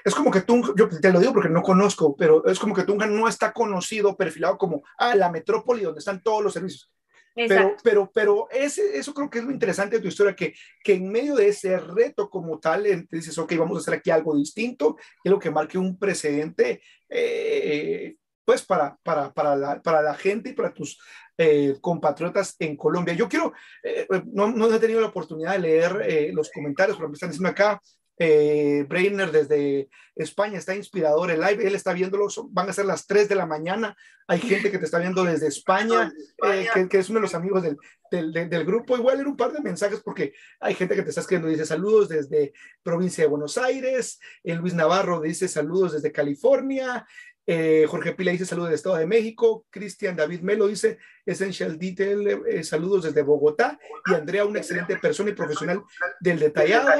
Es 0.04 0.16
como 0.16 0.32
que 0.32 0.40
Tunja, 0.40 0.72
yo 0.76 0.88
te 0.88 1.12
lo 1.12 1.20
digo 1.20 1.32
porque 1.32 1.48
no 1.48 1.62
conozco, 1.62 2.16
pero 2.16 2.44
es 2.46 2.58
como 2.58 2.74
que 2.74 2.82
Tunja 2.82 3.06
no 3.06 3.28
está 3.28 3.52
conocido, 3.52 4.16
perfilado 4.16 4.58
como, 4.58 4.82
ah, 4.98 5.14
la 5.14 5.30
metrópoli 5.30 5.84
donde 5.84 6.00
están 6.00 6.20
todos 6.22 6.42
los 6.42 6.52
servicios. 6.52 6.90
Pero, 7.34 7.76
pero, 7.82 8.10
pero 8.12 8.48
ese, 8.50 8.98
eso 8.98 9.14
creo 9.14 9.30
que 9.30 9.38
es 9.38 9.44
lo 9.44 9.50
interesante 9.50 9.96
de 9.96 10.02
tu 10.02 10.08
historia, 10.08 10.34
que, 10.34 10.54
que 10.82 10.94
en 10.94 11.10
medio 11.10 11.36
de 11.36 11.48
ese 11.48 11.78
reto 11.78 12.28
como 12.28 12.58
tal, 12.58 12.84
dices, 13.10 13.36
ok, 13.38 13.52
vamos 13.56 13.78
a 13.78 13.80
hacer 13.80 13.94
aquí 13.94 14.10
algo 14.10 14.36
distinto, 14.36 14.96
y 15.22 15.28
lo 15.28 15.38
que 15.38 15.50
marque 15.50 15.78
un 15.78 15.98
precedente, 15.98 16.82
eh, 17.08 18.16
pues 18.44 18.62
para, 18.62 18.98
para, 19.02 19.32
para, 19.32 19.56
la, 19.56 19.80
para 19.80 20.02
la 20.02 20.14
gente 20.14 20.50
y 20.50 20.54
para 20.54 20.74
tus 20.74 20.98
eh, 21.38 21.76
compatriotas 21.80 22.56
en 22.58 22.76
Colombia. 22.76 23.14
Yo 23.14 23.28
quiero, 23.28 23.52
eh, 23.82 24.06
no, 24.32 24.48
no, 24.50 24.74
he 24.74 24.78
tenido 24.80 25.00
la 25.00 25.06
oportunidad 25.06 25.52
de 25.52 25.58
leer 25.60 26.34
los 26.34 26.50
comentarios, 26.50 26.96
pero 26.96 27.08
me 27.08 27.14
están 27.14 27.30
diciendo 27.30 27.50
acá, 27.50 27.80
eh, 28.22 28.84
Brainer 28.86 29.32
desde 29.32 29.88
España 30.14 30.58
está 30.58 30.76
inspirador 30.76 31.30
el 31.30 31.40
live, 31.40 31.66
él 31.66 31.74
está 31.74 31.94
viéndolo, 31.94 32.28
van 32.50 32.68
a 32.68 32.72
ser 32.74 32.84
las 32.84 33.06
3 33.06 33.30
de 33.30 33.34
la 33.34 33.46
mañana, 33.46 33.96
hay 34.28 34.40
gente 34.40 34.70
que 34.70 34.76
te 34.76 34.84
está 34.84 34.98
viendo 34.98 35.24
desde 35.24 35.46
España, 35.46 36.12
eh, 36.46 36.68
que, 36.90 36.98
es 36.98 37.08
uno 37.08 37.18
de 37.18 37.22
los 37.22 37.34
amigos 37.34 37.62
del, 37.62 37.78
del, 38.10 38.50
del, 38.50 38.64
grupo, 38.66 38.98
igual 38.98 39.20
era 39.20 39.28
un 39.28 39.38
par 39.38 39.52
de 39.52 39.62
mensajes 39.62 40.02
porque 40.04 40.34
hay 40.60 40.74
gente 40.74 40.94
que 40.94 41.02
te 41.02 41.08
está 41.08 41.22
escribiendo, 41.22 41.48
dice 41.48 41.64
saludos 41.64 42.10
desde 42.10 42.52
provincia 42.82 43.24
de 43.24 43.30
Buenos 43.30 43.56
Aires, 43.56 44.20
el 44.44 44.58
Luis 44.58 44.74
Navarro 44.74 45.22
dice 45.22 45.48
saludos 45.48 45.94
desde 45.94 46.12
California, 46.12 47.06
eh, 47.46 47.86
Jorge 47.88 48.12
Pila 48.12 48.32
dice 48.32 48.44
saludos 48.44 48.68
de 48.68 48.76
Estado 48.76 48.96
de 48.96 49.06
México. 49.06 49.66
Cristian 49.70 50.14
David 50.14 50.42
Melo 50.42 50.68
dice 50.68 50.98
Essential 51.26 51.78
Detail, 51.78 52.62
saludos 52.62 53.04
desde 53.04 53.22
Bogotá. 53.22 53.76
Y 54.06 54.14
Andrea, 54.14 54.44
una 54.44 54.60
excelente 54.60 54.96
persona 54.98 55.30
y 55.30 55.34
profesional 55.34 55.82
del 56.20 56.38
detallado. 56.38 56.90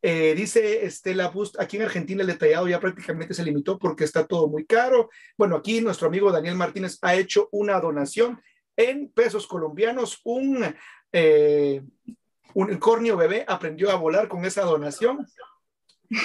Eh, 0.00 0.34
dice 0.36 0.84
Estela 0.84 1.28
Bust, 1.28 1.58
aquí 1.58 1.76
en 1.76 1.82
Argentina 1.82 2.20
el 2.22 2.28
detallado 2.28 2.68
ya 2.68 2.78
prácticamente 2.78 3.34
se 3.34 3.42
limitó 3.42 3.78
porque 3.78 4.04
está 4.04 4.26
todo 4.26 4.48
muy 4.48 4.64
caro. 4.64 5.10
Bueno, 5.36 5.56
aquí 5.56 5.80
nuestro 5.80 6.06
amigo 6.08 6.30
Daniel 6.30 6.54
Martínez 6.54 6.98
ha 7.02 7.14
hecho 7.14 7.48
una 7.50 7.80
donación 7.80 8.40
en 8.76 9.10
pesos 9.10 9.46
colombianos, 9.48 10.20
un, 10.24 10.64
eh, 11.12 11.82
un 12.54 12.76
cornio 12.78 13.16
bebé 13.16 13.44
aprendió 13.48 13.90
a 13.90 13.96
volar 13.96 14.28
con 14.28 14.44
esa 14.44 14.62
donación. 14.62 15.26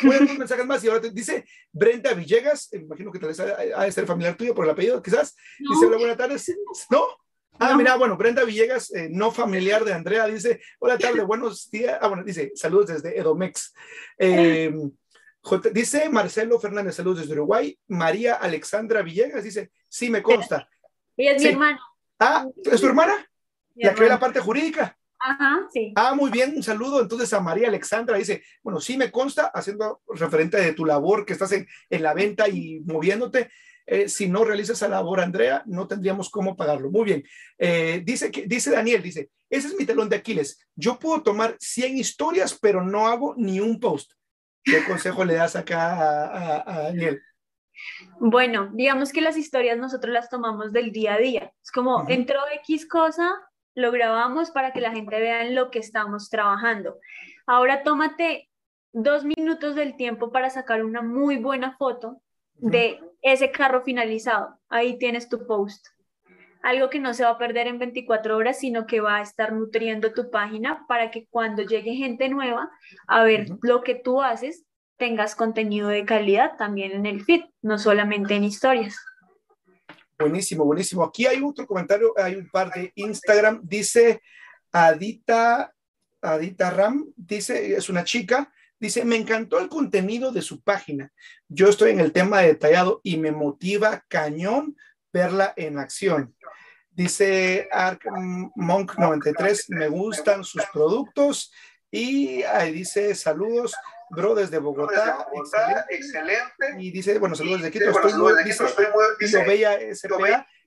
Voy 0.03 0.15
a 0.15 0.19
dar 0.19 0.37
mensajes 0.37 0.65
más 0.65 0.83
y 0.83 0.87
ahora 0.87 1.01
te, 1.01 1.09
dice 1.11 1.45
Brenda 1.71 2.13
Villegas, 2.13 2.71
imagino 2.73 3.11
que 3.11 3.19
tal 3.19 3.29
vez 3.29 3.39
ha, 3.39 3.83
de 3.83 3.91
ser 3.91 4.05
familiar 4.05 4.37
tuyo 4.37 4.53
por 4.53 4.65
el 4.65 4.71
apellido, 4.71 5.01
quizás. 5.01 5.35
Dice, 5.59 5.87
hola, 5.87 5.97
buenas 5.97 6.17
tardes. 6.17 6.55
¿No? 6.89 7.05
Ah, 7.59 7.75
mira, 7.75 7.95
bueno, 7.95 8.17
Brenda 8.17 8.43
Villegas, 8.43 8.91
eh, 8.93 9.07
no 9.11 9.31
familiar 9.31 9.85
de 9.85 9.93
Andrea, 9.93 10.25
dice, 10.25 10.61
hola 10.79 10.97
tarde, 10.97 11.23
buenos 11.25 11.69
días. 11.69 11.97
Ah, 12.01 12.07
bueno, 12.07 12.23
dice, 12.23 12.51
saludos 12.55 12.87
desde 12.87 13.17
Edomex. 13.17 13.73
Eh, 14.17 14.73
dice 15.71 16.09
Marcelo 16.09 16.59
Fernández, 16.59 16.95
saludos 16.95 17.21
desde 17.21 17.33
Uruguay. 17.33 17.77
María 17.87 18.35
Alexandra 18.35 19.01
Villegas 19.01 19.43
dice, 19.43 19.71
sí, 19.87 20.09
me 20.09 20.23
consta. 20.23 20.67
Ella 21.15 21.33
es 21.33 21.43
mi 21.43 21.49
hermana. 21.49 21.79
Ah, 22.19 22.45
¿es 22.63 22.81
tu 22.81 22.87
hermana? 22.87 23.13
la 23.75 23.93
que 23.93 24.01
ve 24.01 24.09
la 24.09 24.19
parte 24.19 24.39
jurídica. 24.39 24.97
Ajá, 25.19 25.67
sí. 25.71 25.93
Ah, 25.95 26.13
muy 26.13 26.29
bien, 26.29 26.53
un 26.55 26.63
saludo 26.63 27.01
entonces 27.01 27.31
a 27.33 27.39
María 27.39 27.69
Alexandra. 27.69 28.17
Dice, 28.17 28.43
bueno, 28.61 28.79
sí 28.79 28.97
me 28.97 29.09
consta, 29.11 29.51
haciendo 29.53 30.01
referente 30.07 30.57
de 30.57 30.73
tu 30.73 30.85
labor 30.85 31.25
que 31.25 31.33
estás 31.33 31.51
en, 31.53 31.67
en 31.89 32.03
la 32.03 32.13
venta 32.13 32.47
y 32.49 32.81
moviéndote. 32.81 33.49
Eh, 33.85 34.07
si 34.07 34.29
no 34.29 34.43
realiza 34.43 34.73
esa 34.73 34.87
labor, 34.87 35.19
Andrea, 35.19 35.63
no 35.65 35.87
tendríamos 35.87 36.29
cómo 36.29 36.55
pagarlo. 36.55 36.89
Muy 36.89 37.03
bien. 37.03 37.23
Eh, 37.57 38.01
dice, 38.03 38.31
que, 38.31 38.45
dice 38.47 38.71
Daniel, 38.71 39.01
dice, 39.01 39.29
ese 39.49 39.67
es 39.67 39.75
mi 39.75 39.85
talón 39.85 40.09
de 40.09 40.15
Aquiles. 40.15 40.65
Yo 40.75 40.97
puedo 40.97 41.21
tomar 41.21 41.55
100 41.59 41.97
historias, 41.97 42.57
pero 42.59 42.83
no 42.83 43.07
hago 43.07 43.35
ni 43.37 43.59
un 43.59 43.79
post. 43.79 44.13
¿Qué 44.63 44.83
consejo 44.85 45.25
le 45.25 45.35
das 45.35 45.55
acá 45.55 46.63
a, 46.63 46.83
Daniel? 46.83 47.21
Bueno, 48.19 48.69
digamos 48.73 49.11
que 49.11 49.19
las 49.19 49.35
historias 49.35 49.77
nosotros 49.77 50.13
las 50.13 50.29
tomamos 50.29 50.71
del 50.71 50.91
día 50.91 51.15
a 51.15 51.17
día. 51.17 51.53
Es 51.61 51.71
como 51.71 52.05
entró 52.07 52.39
X 52.61 52.87
cosa, 52.87 53.29
lo 53.75 53.91
grabamos 53.91 54.51
para 54.51 54.71
que 54.71 54.79
la 54.79 54.91
gente 54.91 55.19
vea 55.19 55.45
en 55.45 55.55
lo 55.55 55.69
que 55.69 55.79
estamos 55.79 56.29
trabajando. 56.29 56.97
Ahora 57.45 57.83
tómate 57.83 58.49
dos 58.93 59.25
minutos 59.25 59.75
del 59.75 59.97
tiempo 59.97 60.31
para 60.31 60.49
sacar 60.49 60.85
una 60.85 61.01
muy 61.01 61.37
buena 61.37 61.75
foto 61.75 62.21
de 62.55 62.99
ese 63.23 63.49
carro 63.51 63.81
finalizado. 63.83 64.59
Ahí 64.69 64.99
tienes 64.99 65.29
tu 65.29 65.47
post. 65.47 65.87
Algo 66.61 66.89
que 66.89 66.99
no 66.99 67.13
se 67.13 67.23
va 67.23 67.31
a 67.31 67.37
perder 67.37 67.67
en 67.67 67.79
24 67.79 68.37
horas, 68.37 68.59
sino 68.59 68.85
que 68.85 69.01
va 69.01 69.17
a 69.17 69.21
estar 69.21 69.51
nutriendo 69.51 70.13
tu 70.13 70.29
página 70.29 70.85
para 70.87 71.09
que 71.09 71.25
cuando 71.29 71.63
llegue 71.63 71.95
gente 71.95 72.29
nueva 72.29 72.69
a 73.07 73.23
ver 73.23 73.47
lo 73.61 73.81
que 73.81 73.95
tú 73.95 74.21
haces, 74.21 74.65
tengas 74.97 75.35
contenido 75.35 75.89
de 75.89 76.05
calidad 76.05 76.55
también 76.57 76.91
en 76.91 77.05
el 77.05 77.23
feed, 77.23 77.41
no 77.61 77.77
solamente 77.77 78.35
en 78.35 78.43
historias. 78.43 78.95
Buenísimo, 80.17 80.63
buenísimo. 80.63 81.03
Aquí 81.03 81.25
hay 81.25 81.41
otro 81.41 81.65
comentario, 81.65 82.13
hay 82.17 82.35
un 82.35 82.49
par 82.49 82.71
de 82.71 82.91
Instagram. 82.95 83.61
Dice 83.63 84.21
Adita, 84.71 85.73
Adita 86.21 86.69
Ram, 86.69 87.11
dice, 87.15 87.75
es 87.75 87.89
una 87.89 88.03
chica, 88.03 88.53
dice, 88.83 89.05
me 89.05 89.15
encantó 89.15 89.59
el 89.59 89.69
contenido 89.69 90.33
de 90.33 90.41
su 90.41 90.61
página. 90.61 91.09
Yo 91.47 91.69
estoy 91.69 91.91
en 91.91 92.01
el 92.01 92.11
tema 92.11 92.41
detallado 92.41 92.99
y 93.01 93.15
me 93.15 93.31
motiva 93.31 94.03
cañón 94.09 94.75
verla 95.13 95.53
en 95.55 95.79
acción. 95.79 96.35
Dice 96.91 97.69
Ark 97.71 98.01
Monk 98.55 98.97
93, 98.97 99.69
me 99.69 99.87
gustan 99.87 100.43
sus 100.43 100.63
productos. 100.73 101.53
Y 101.89 102.43
ahí 102.43 102.73
dice 102.73 103.15
saludos, 103.15 103.73
bro, 104.09 104.35
desde 104.35 104.57
Bogotá. 104.57 105.27
excelente, 105.89 106.75
Y 106.77 106.91
dice, 106.91 107.17
bueno, 107.19 107.35
saludos 107.35 107.61
desde 107.61 107.71
Quito. 107.71 107.89
estoy, 107.89 108.13
muy, 108.13 108.43
dice, 108.43 108.65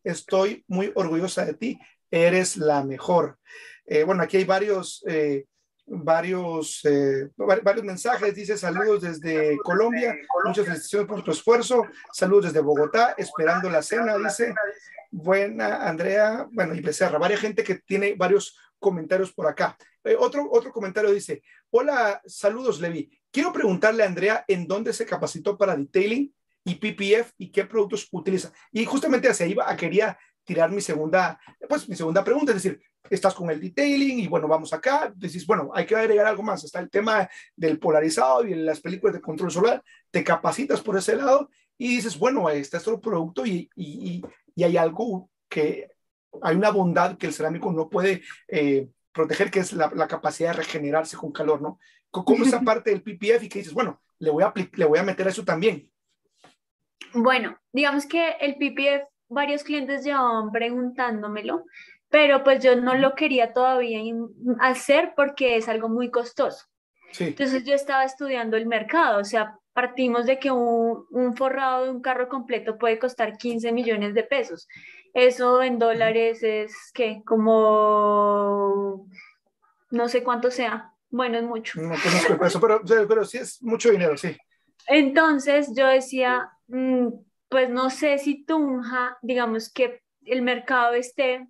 estoy 0.04 0.64
muy 0.68 0.90
orgullosa 0.94 1.44
de 1.44 1.52
ti. 1.52 1.78
Eres 2.10 2.56
la 2.56 2.82
mejor. 2.82 3.38
Eh, 3.84 4.04
bueno, 4.04 4.22
aquí 4.22 4.38
hay 4.38 4.44
varios, 4.44 5.04
eh, 5.06 5.44
varios, 5.86 6.84
eh, 6.84 7.30
varios 7.36 7.84
mensajes. 7.84 8.34
Dice 8.34 8.58
saludos 8.58 9.02
desde 9.02 9.56
Colombia. 9.58 10.16
Muchas 10.44 10.64
felicitaciones 10.64 11.08
por 11.08 11.22
tu 11.22 11.30
esfuerzo. 11.30 11.84
Saludos 12.12 12.46
desde 12.46 12.60
Bogotá. 12.60 13.14
Esperando 13.16 13.70
la 13.70 13.82
cena, 13.82 14.16
dice. 14.16 14.54
Buena, 15.10 15.88
Andrea. 15.88 16.46
Bueno, 16.50 16.74
y 16.74 16.80
Becerra. 16.80 17.18
Varias 17.18 17.40
gente 17.40 17.62
que 17.62 17.76
tiene 17.76 18.14
varios 18.16 18.56
comentarios 18.78 19.32
por 19.32 19.46
acá. 19.46 19.76
otro, 20.18 20.48
otro 20.50 20.72
comentario 20.72 21.10
dice, 21.12 21.42
hola, 21.70 22.20
saludos 22.26 22.80
Levi. 22.80 23.10
Quiero 23.30 23.52
preguntarle 23.52 24.02
a 24.02 24.06
Andrea 24.06 24.44
en 24.48 24.66
dónde 24.66 24.92
se 24.92 25.06
capacitó 25.06 25.56
para 25.56 25.76
detailing 25.76 26.32
y 26.64 26.74
PPF 26.74 27.32
y 27.38 27.50
qué 27.50 27.64
productos 27.64 28.08
utiliza. 28.10 28.52
Y 28.72 28.84
justamente 28.84 29.28
hacia 29.28 29.46
ahí 29.46 29.56
quería 29.78 30.18
tirar 30.46 30.70
mi 30.70 30.80
segunda, 30.80 31.38
pues 31.68 31.88
mi 31.88 31.96
segunda 31.96 32.24
pregunta, 32.24 32.52
es 32.52 32.62
decir, 32.62 32.80
estás 33.10 33.34
con 33.34 33.50
el 33.50 33.60
detailing 33.60 34.20
y 34.20 34.28
bueno, 34.28 34.48
vamos 34.48 34.72
acá, 34.72 35.12
decís, 35.14 35.46
bueno, 35.46 35.70
hay 35.74 35.84
que 35.84 35.94
agregar 35.94 36.26
algo 36.26 36.42
más, 36.42 36.64
está 36.64 36.80
el 36.80 36.88
tema 36.88 37.28
del 37.54 37.78
polarizado 37.78 38.46
y 38.46 38.54
las 38.54 38.80
películas 38.80 39.14
de 39.14 39.20
control 39.20 39.50
solar, 39.50 39.82
te 40.10 40.24
capacitas 40.24 40.80
por 40.80 40.96
ese 40.96 41.16
lado 41.16 41.50
y 41.76 41.96
dices, 41.96 42.18
bueno, 42.18 42.48
este 42.48 42.78
es 42.78 42.88
otro 42.88 43.00
producto 43.00 43.44
y, 43.44 43.68
y, 43.76 44.24
y 44.54 44.64
hay 44.64 44.76
algo 44.76 45.28
que, 45.48 45.90
hay 46.42 46.56
una 46.56 46.70
bondad 46.70 47.16
que 47.16 47.26
el 47.26 47.34
cerámico 47.34 47.72
no 47.72 47.88
puede 47.88 48.22
eh, 48.48 48.88
proteger, 49.12 49.50
que 49.50 49.60
es 49.60 49.72
la, 49.72 49.90
la, 49.94 50.06
capacidad 50.06 50.50
de 50.50 50.58
regenerarse 50.58 51.16
con 51.16 51.32
calor, 51.32 51.60
¿no? 51.60 51.78
¿Cómo 52.10 52.44
esa 52.44 52.60
parte 52.62 52.90
del 52.90 53.02
PPF 53.02 53.44
y 53.44 53.48
que 53.48 53.58
dices, 53.60 53.74
bueno, 53.74 54.00
le 54.18 54.30
voy 54.30 54.44
a, 54.44 54.52
le 54.54 54.84
voy 54.84 54.98
a 54.98 55.02
meter 55.02 55.28
eso 55.28 55.44
también? 55.44 55.90
Bueno, 57.12 57.58
digamos 57.72 58.06
que 58.06 58.32
el 58.40 58.56
PPF 58.56 59.08
varios 59.28 59.64
clientes 59.64 60.04
llevaban 60.04 60.50
preguntándomelo, 60.50 61.64
pero 62.08 62.44
pues 62.44 62.62
yo 62.62 62.76
no 62.76 62.94
lo 62.94 63.14
quería 63.14 63.52
todavía 63.52 64.00
hacer 64.60 65.12
porque 65.16 65.56
es 65.56 65.68
algo 65.68 65.88
muy 65.88 66.10
costoso. 66.10 66.66
Entonces 67.18 67.64
yo 67.64 67.74
estaba 67.74 68.04
estudiando 68.04 68.56
el 68.56 68.66
mercado, 68.66 69.20
o 69.20 69.24
sea, 69.24 69.58
partimos 69.72 70.26
de 70.26 70.38
que 70.38 70.50
un, 70.50 71.06
un, 71.10 71.36
forrado 71.36 71.84
de 71.84 71.90
un 71.90 72.02
carro 72.02 72.28
completo 72.28 72.76
puede 72.78 72.98
costar 72.98 73.36
15 73.36 73.72
millones 73.72 74.14
de 74.14 74.22
pesos. 74.22 74.68
Eso 75.14 75.62
en 75.62 75.78
dólares 75.78 76.42
es 76.42 76.74
que 76.92 77.22
como 77.24 79.06
no 79.90 80.08
sé 80.08 80.22
cuánto 80.22 80.50
sea. 80.50 80.92
Bueno, 81.10 81.38
es 81.38 81.44
mucho. 81.44 81.80
No 81.80 81.94
conozco 82.02 82.32
el 82.32 82.60
pero, 82.60 83.08
pero 83.08 83.24
sí 83.24 83.38
es 83.38 83.62
mucho 83.62 83.90
dinero, 83.90 84.16
sí. 84.16 84.36
Entonces 84.86 85.72
yo 85.74 85.86
decía, 85.86 86.50
mm, 86.68 87.08
pues 87.48 87.70
no 87.70 87.90
sé 87.90 88.18
si 88.18 88.44
Tunja, 88.44 89.18
digamos 89.22 89.72
que 89.72 90.02
el 90.24 90.42
mercado 90.42 90.94
esté 90.94 91.46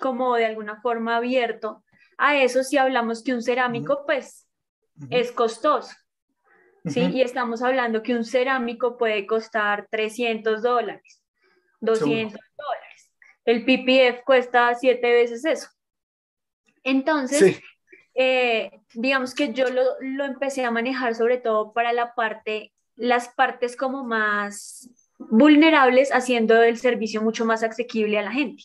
como 0.00 0.34
de 0.36 0.46
alguna 0.46 0.80
forma 0.80 1.16
abierto 1.16 1.84
a 2.18 2.36
eso 2.36 2.62
si 2.62 2.78
hablamos 2.78 3.22
que 3.22 3.34
un 3.34 3.42
cerámico 3.42 4.04
pues 4.06 4.48
es 5.10 5.32
costoso. 5.32 5.94
¿sí? 6.86 7.00
Y 7.12 7.20
estamos 7.20 7.62
hablando 7.62 8.02
que 8.02 8.14
un 8.14 8.24
cerámico 8.24 8.96
puede 8.96 9.26
costar 9.26 9.86
300 9.90 10.62
dólares, 10.62 11.22
200 11.80 12.40
dólares. 12.56 13.12
El 13.44 13.64
PPF 13.64 14.24
cuesta 14.24 14.74
siete 14.74 15.12
veces 15.12 15.44
eso. 15.44 15.68
Entonces, 16.82 17.60
eh, 18.14 18.70
digamos 18.94 19.34
que 19.34 19.52
yo 19.52 19.68
lo, 19.68 19.82
lo 20.00 20.24
empecé 20.24 20.64
a 20.64 20.70
manejar 20.70 21.14
sobre 21.14 21.38
todo 21.38 21.72
para 21.72 21.92
la 21.92 22.14
parte, 22.14 22.72
las 22.94 23.28
partes 23.28 23.76
como 23.76 24.04
más 24.04 24.88
vulnerables 25.18 26.10
haciendo 26.12 26.62
el 26.62 26.78
servicio 26.78 27.22
mucho 27.22 27.44
más 27.44 27.62
asequible 27.62 28.18
a 28.18 28.22
la 28.22 28.32
gente, 28.32 28.64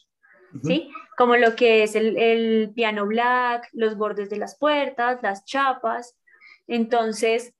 ¿sí? 0.63 0.89
Como 1.17 1.35
lo 1.37 1.55
que 1.55 1.83
es 1.83 1.95
el, 1.95 2.71
piano 2.75 3.05
black, 3.05 3.67
los 3.73 3.95
bordes 3.95 4.29
de 4.29 4.37
las 4.37 4.57
puertas, 4.57 5.19
las 5.21 5.45
chapas. 5.45 6.15
Entonces, 6.67 7.53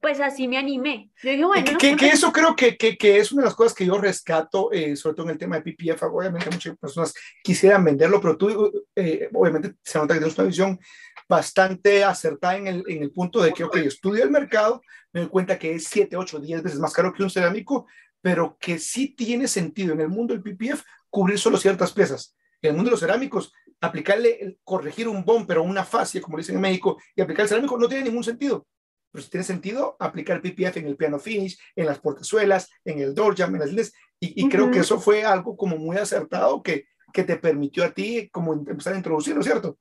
pues 0.00 0.20
así 0.20 0.46
me 0.46 0.58
animé. 0.58 1.10
Yo 1.22 1.30
dije, 1.30 1.44
bueno. 1.44 1.78
Que, 1.78 1.94
eso 2.08 2.32
creo 2.32 2.54
que, 2.54 2.76
que, 2.76 3.18
es 3.18 3.32
una 3.32 3.42
de 3.42 3.46
las 3.46 3.54
cosas 3.54 3.74
que 3.74 3.86
yo 3.86 3.98
rescato, 3.98 4.70
eh, 4.72 4.94
sobre 4.96 5.16
todo 5.16 5.26
en 5.26 5.32
el 5.32 5.38
tema 5.38 5.58
de 5.58 5.62
PPF. 5.62 6.02
Obviamente, 6.04 6.50
muchas 6.50 6.76
personas 6.76 7.14
quisieran 7.42 7.84
venderlo, 7.84 8.20
pero 8.20 8.36
tú, 8.36 8.86
eh, 8.94 9.28
obviamente, 9.32 9.74
se 9.82 9.98
nota 9.98 10.14
que 10.14 10.20
tienes 10.20 10.38
una 10.38 10.46
visión 10.46 10.80
bastante 11.28 12.02
acertada 12.04 12.56
en 12.56 12.66
el, 12.66 12.84
en 12.88 13.02
el 13.02 13.12
punto 13.12 13.42
de 13.42 13.52
que, 13.52 13.64
ok, 13.64 13.76
estudio 13.76 14.24
el 14.24 14.30
mercado, 14.30 14.80
me 15.12 15.20
doy 15.20 15.28
cuenta 15.28 15.58
que 15.58 15.74
es 15.74 15.84
7, 15.84 16.16
8, 16.16 16.40
10 16.40 16.62
veces 16.62 16.78
más 16.78 16.92
caro 16.92 17.12
que 17.12 17.22
un 17.22 17.30
cerámico, 17.30 17.86
pero 18.20 18.56
que 18.58 18.78
sí 18.78 19.14
tiene 19.14 19.46
sentido 19.46 19.92
en 19.92 20.00
el 20.00 20.08
mundo 20.08 20.34
del 20.34 20.42
PPF 20.42 20.82
cubrir 21.10 21.38
solo 21.38 21.58
ciertas 21.58 21.92
piezas. 21.92 22.34
En 22.62 22.70
el 22.70 22.76
mundo 22.76 22.88
de 22.88 22.92
los 22.92 23.00
cerámicos, 23.00 23.52
aplicarle, 23.80 24.58
corregir 24.64 25.06
un 25.06 25.24
bumper 25.24 25.58
o 25.58 25.62
una 25.62 25.84
fascia, 25.84 26.20
como 26.20 26.38
dicen 26.38 26.56
en 26.56 26.62
México, 26.62 26.98
y 27.14 27.20
aplicar 27.20 27.44
el 27.44 27.48
cerámico 27.48 27.78
no 27.78 27.88
tiene 27.88 28.04
ningún 28.04 28.24
sentido. 28.24 28.66
Pero 29.12 29.22
sí 29.22 29.30
tiene 29.30 29.44
sentido 29.44 29.96
aplicar 29.98 30.36
el 30.36 30.42
PPF 30.42 30.78
en 30.78 30.86
el 30.86 30.96
piano 30.96 31.18
finish, 31.18 31.58
en 31.76 31.86
las 31.86 31.98
portezuelas, 31.98 32.68
en 32.84 33.00
el 33.00 33.14
door 33.14 33.36
jam, 33.36 33.54
en 33.54 33.60
las 33.60 33.68
líneas, 33.68 33.92
y, 34.20 34.44
y 34.44 34.48
creo 34.48 34.70
que 34.70 34.80
eso 34.80 34.98
fue 34.98 35.24
algo 35.24 35.56
como 35.56 35.76
muy 35.76 35.96
acertado 35.96 36.62
que, 36.62 36.86
que 37.12 37.22
te 37.22 37.36
permitió 37.36 37.84
a 37.84 37.90
ti 37.90 38.28
como 38.30 38.52
empezar 38.52 38.94
a 38.94 38.96
introducirlo, 38.96 39.42
¿cierto? 39.42 39.78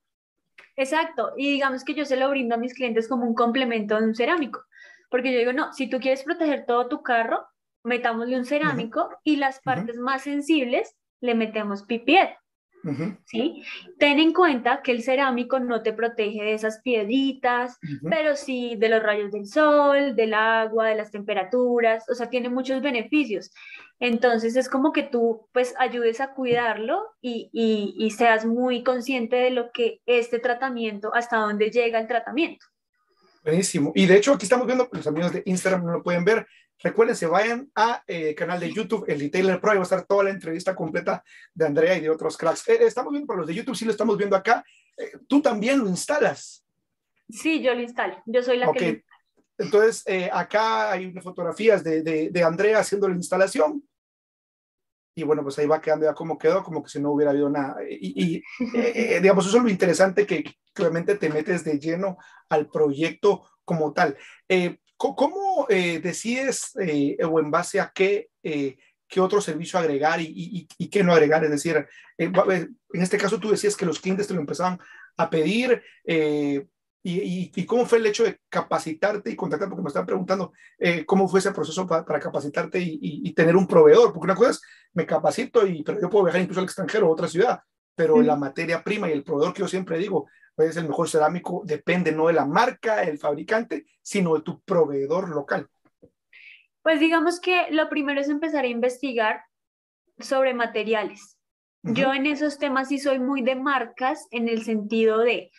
Exacto, 0.77 1.33
y 1.35 1.51
digamos 1.51 1.83
que 1.83 1.95
yo 1.95 2.05
se 2.05 2.17
lo 2.17 2.29
brindo 2.29 2.53
a 2.53 2.59
mis 2.59 2.75
clientes 2.75 3.07
como 3.09 3.25
un 3.25 3.33
complemento 3.33 3.97
de 3.97 4.03
un 4.03 4.15
cerámico, 4.15 4.63
porque 5.09 5.33
yo 5.33 5.39
digo, 5.39 5.51
no, 5.51 5.73
si 5.73 5.89
tú 5.89 5.99
quieres 5.99 6.23
proteger 6.23 6.65
todo 6.67 6.87
tu 6.87 7.01
carro, 7.01 7.47
metámosle 7.83 8.37
un 8.37 8.45
cerámico 8.45 9.09
y 9.23 9.37
las 9.37 9.59
partes 9.59 9.97
más 9.97 10.21
sensibles 10.21 10.95
le 11.19 11.33
metemos 11.33 11.83
pipiet. 11.83 12.29
¿Sí? 13.25 13.63
Ten 13.97 14.19
en 14.19 14.33
cuenta 14.33 14.81
que 14.81 14.91
el 14.91 15.03
cerámico 15.03 15.59
no 15.59 15.83
te 15.83 15.93
protege 15.93 16.43
de 16.43 16.53
esas 16.53 16.81
piedritas, 16.81 17.77
pero 18.09 18.35
sí 18.35 18.75
de 18.77 18.89
los 18.89 19.03
rayos 19.03 19.31
del 19.31 19.47
sol, 19.47 20.15
del 20.15 20.33
agua, 20.33 20.87
de 20.87 20.95
las 20.95 21.11
temperaturas, 21.11 22.09
o 22.09 22.15
sea, 22.15 22.29
tiene 22.29 22.49
muchos 22.49 22.81
beneficios. 22.81 23.51
Entonces 23.99 24.55
es 24.55 24.69
como 24.69 24.91
que 24.91 25.03
tú 25.03 25.47
pues 25.51 25.73
ayudes 25.79 26.21
a 26.21 26.33
cuidarlo 26.33 27.03
y, 27.19 27.49
y, 27.51 28.11
seas 28.11 28.45
muy 28.45 28.83
consciente 28.83 29.35
de 29.37 29.49
lo 29.49 29.71
que 29.71 30.01
este 30.05 30.39
tratamiento, 30.39 31.13
hasta 31.15 31.37
dónde 31.37 31.71
llega 31.71 31.99
el 31.99 32.07
tratamiento. 32.07 32.65
Buenísimo. 33.43 33.91
Y 33.95 34.05
de 34.05 34.17
hecho 34.17 34.33
aquí 34.33 34.45
estamos 34.45 34.67
viendo, 34.67 34.87
los 34.91 35.07
amigos 35.07 35.33
de 35.33 35.41
Instagram 35.45 35.85
no 35.85 35.91
lo 35.93 36.03
pueden 36.03 36.25
ver, 36.25 36.45
Recuerden, 36.79 37.15
se 37.15 37.25
vayan 37.25 37.71
a 37.75 38.03
eh, 38.05 38.35
canal 38.35 38.59
de 38.59 38.71
YouTube, 38.71 39.05
el 39.07 39.19
Retailer 39.19 39.59
Pro, 39.59 39.73
y 39.73 39.77
va 39.77 39.81
a 39.81 39.83
estar 39.83 40.05
toda 40.05 40.25
la 40.25 40.29
entrevista 40.29 40.75
completa 40.75 41.23
de 41.53 41.65
Andrea 41.65 41.97
y 41.97 42.01
de 42.01 42.09
otros 42.09 42.37
cracks. 42.37 42.67
Eh, 42.69 42.77
estamos 42.81 43.11
viendo 43.11 43.27
para 43.27 43.39
los 43.39 43.47
de 43.47 43.55
YouTube, 43.55 43.75
sí 43.75 43.85
lo 43.85 43.91
estamos 43.91 44.17
viendo 44.17 44.35
acá. 44.35 44.63
Eh, 44.95 45.13
¿Tú 45.27 45.41
también 45.41 45.79
lo 45.79 45.87
instalas? 45.87 46.63
Sí, 47.29 47.61
yo 47.61 47.73
lo 47.73 47.81
instalo. 47.81 48.21
Yo 48.25 48.43
soy 48.43 48.57
la 48.57 48.71
que 48.71 49.03
Entonces, 49.57 50.03
eh, 50.05 50.29
acá 50.31 50.91
hay 50.91 51.07
unas 51.07 51.23
fotografías 51.23 51.83
de, 51.83 52.03
de, 52.03 52.29
de, 52.29 52.43
Andrea 52.43 52.79
haciendo 52.79 53.09
la 53.09 53.15
instalación. 53.15 53.83
Y 55.15 55.23
bueno, 55.23 55.41
pues 55.41 55.57
ahí 55.57 55.65
va 55.65 55.81
quedando 55.81 56.05
ya 56.05 56.13
como 56.13 56.37
quedó, 56.37 56.63
como 56.63 56.83
que 56.83 56.89
si 56.89 57.01
no 57.01 57.11
hubiera 57.11 57.31
habido 57.31 57.49
nada. 57.49 57.77
Y, 57.89 58.37
y 58.37 58.43
digamos, 59.19 59.47
eso 59.47 59.57
es 59.57 59.63
lo 59.63 59.69
interesante 59.69 60.27
que 60.27 60.43
claramente 60.73 61.15
te 61.15 61.29
metes 61.29 61.63
de 61.63 61.79
lleno 61.79 62.17
al 62.49 62.69
proyecto 62.69 63.49
como 63.65 63.91
tal. 63.93 64.15
Eh, 64.47 64.77
¿Cómo 64.97 65.67
eh, 65.69 65.99
decides 65.99 66.75
eh, 66.81 67.17
o 67.23 67.39
en 67.39 67.51
base 67.51 67.79
a 67.79 67.91
qué, 67.93 68.29
eh, 68.41 68.77
qué 69.07 69.21
otro 69.21 69.39
servicio 69.41 69.77
agregar 69.77 70.19
y, 70.19 70.67
y, 70.75 70.89
qué 70.89 71.03
no 71.03 71.13
agregar? 71.13 71.43
Es 71.43 71.51
decir, 71.51 71.87
en 72.17 72.75
este 72.93 73.17
caso 73.17 73.39
tú 73.39 73.51
decías 73.51 73.75
que 73.75 73.85
los 73.85 73.99
clientes 73.99 74.27
te 74.27 74.33
lo 74.33 74.39
empezaban 74.39 74.79
a 75.17 75.29
pedir. 75.29 75.83
Y, 77.03 77.65
cómo 77.65 77.85
fue 77.85 77.99
el 77.99 78.07
hecho 78.07 78.23
de 78.23 78.39
capacitarte 78.49 79.29
y 79.29 79.35
contactar? 79.35 79.69
Porque 79.69 79.83
me 79.83 79.87
estaban 79.89 80.07
preguntando 80.07 80.51
cómo 81.05 81.27
fue 81.27 81.41
ese 81.41 81.51
proceso 81.51 81.85
para, 81.85 82.03
para 82.03 82.19
capacitarte 82.19 82.79
y, 82.81 83.31
tener 83.33 83.55
un 83.55 83.67
proveedor. 83.67 84.11
Porque 84.11 84.25
una 84.25 84.35
cosa 84.35 84.51
es, 84.51 84.61
me 84.93 85.05
capacito, 85.05 85.65
y, 85.67 85.83
pero 85.83 86.01
yo 86.01 86.09
puedo 86.09 86.25
viajar 86.25 86.41
incluso 86.41 86.59
al 86.59 86.65
extranjero, 86.65 87.05
a 87.05 87.11
otra 87.11 87.27
ciudad, 87.27 87.61
pero 87.95 88.19
la 88.23 88.35
materia 88.35 88.83
prima 88.83 89.07
y 89.07 89.13
el 89.13 89.23
proveedor 89.23 89.53
que 89.53 89.61
yo 89.61 89.67
siempre 89.67 89.99
digo, 89.99 90.27
pues 90.57 90.75
el 90.75 90.87
mejor 90.87 91.07
cerámico 91.07 91.61
depende 91.65 92.11
no 92.11 92.27
de 92.27 92.33
la 92.33 92.47
marca, 92.47 93.03
el 93.03 93.19
fabricante, 93.19 93.85
sino 94.01 94.33
de 94.33 94.41
tu 94.41 94.59
proveedor 94.61 95.29
local. 95.29 95.69
Pues 96.81 96.99
digamos 96.99 97.39
que 97.39 97.67
lo 97.69 97.87
primero 97.89 98.19
es 98.19 98.27
empezar 98.27 98.65
a 98.65 98.67
investigar 98.67 99.43
sobre 100.17 100.55
materiales. 100.55 101.37
Yo 101.83 102.11
en 102.11 102.25
esos 102.25 102.57
temas 102.57 102.87
sí 102.87 102.97
soy 102.97 103.19
muy 103.19 103.43
de 103.43 103.55
marcas 103.55 104.27
en 104.31 104.49
el 104.49 104.63
sentido 104.63 105.19
de, 105.19 105.51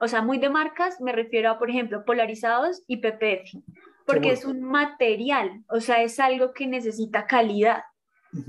o 0.00 0.08
sea, 0.08 0.20
muy 0.20 0.38
de 0.38 0.50
marcas 0.50 1.00
me 1.00 1.12
refiero 1.12 1.52
a, 1.52 1.58
por 1.60 1.70
ejemplo, 1.70 2.04
polarizados 2.04 2.82
y 2.88 2.96
PPF, 2.96 3.56
porque 4.04 4.32
es 4.32 4.44
un 4.44 4.62
material, 4.62 5.62
o 5.68 5.80
sea, 5.80 6.02
es 6.02 6.18
algo 6.18 6.52
que 6.52 6.66
necesita 6.66 7.28
calidad. 7.28 7.84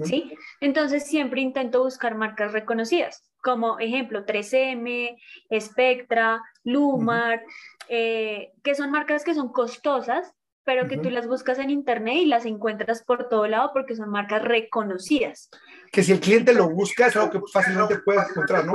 ¿Sí? 0.04 0.36
Entonces 0.62 1.06
siempre 1.06 1.42
intento 1.42 1.84
buscar 1.84 2.16
marcas 2.16 2.54
reconocidas, 2.54 3.31
como 3.42 3.80
ejemplo 3.80 4.26
3M, 4.26 5.18
Spectra, 5.60 6.42
Lumar, 6.64 7.44
eh, 7.90 8.52
que 8.64 8.76
son 8.76 8.92
marcas 8.92 9.24
que 9.24 9.34
son 9.34 9.52
costosas, 9.52 10.34
pero 10.64 10.88
que 10.88 10.98
tú 10.98 11.10
las 11.10 11.28
buscas 11.28 11.58
en 11.58 11.70
internet 11.70 12.18
y 12.18 12.26
las 12.26 12.46
encuentras 12.46 13.04
por 13.04 13.28
todo 13.30 13.48
lado 13.48 13.72
porque 13.74 13.96
son 13.96 14.10
marcas 14.10 14.44
reconocidas. 14.44 15.50
Que 15.92 16.04
si 16.04 16.12
el 16.12 16.20
cliente 16.20 16.54
lo 16.54 16.70
busca 16.70 17.08
es 17.08 17.16
algo 17.16 17.32
que 17.32 17.40
fácilmente 17.52 17.98
puedes 18.00 18.30
encontrar, 18.30 18.66
¿no? 18.66 18.74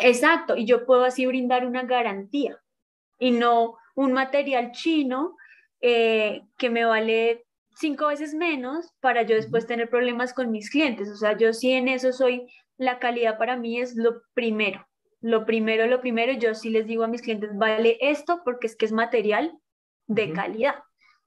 Exacto, 0.00 0.56
y 0.56 0.64
yo 0.64 0.86
puedo 0.86 1.04
así 1.04 1.26
brindar 1.26 1.66
una 1.66 1.82
garantía 1.82 2.58
y 3.18 3.32
no 3.32 3.76
un 3.94 4.12
material 4.12 4.72
chino 4.72 5.36
eh, 5.80 6.42
que 6.56 6.70
me 6.70 6.84
vale 6.84 7.44
cinco 7.74 8.08
veces 8.08 8.34
menos 8.34 8.92
para 9.00 9.22
yo 9.22 9.36
después 9.36 9.66
tener 9.66 9.88
problemas 9.88 10.34
con 10.34 10.50
mis 10.50 10.70
clientes. 10.70 11.08
O 11.08 11.16
sea, 11.16 11.36
yo 11.36 11.52
sí 11.52 11.72
en 11.72 11.88
eso 11.88 12.12
soy, 12.12 12.46
la 12.80 12.98
calidad 12.98 13.36
para 13.36 13.56
mí 13.56 13.78
es 13.78 13.94
lo 13.94 14.22
primero. 14.32 14.88
Lo 15.20 15.44
primero, 15.44 15.86
lo 15.86 16.00
primero, 16.00 16.32
yo 16.32 16.54
sí 16.54 16.70
les 16.70 16.86
digo 16.86 17.04
a 17.04 17.08
mis 17.08 17.20
clientes, 17.20 17.50
vale 17.54 17.98
esto 18.00 18.40
porque 18.42 18.66
es 18.66 18.74
que 18.74 18.86
es 18.86 18.92
material 18.92 19.52
de 20.06 20.32
calidad. 20.32 20.76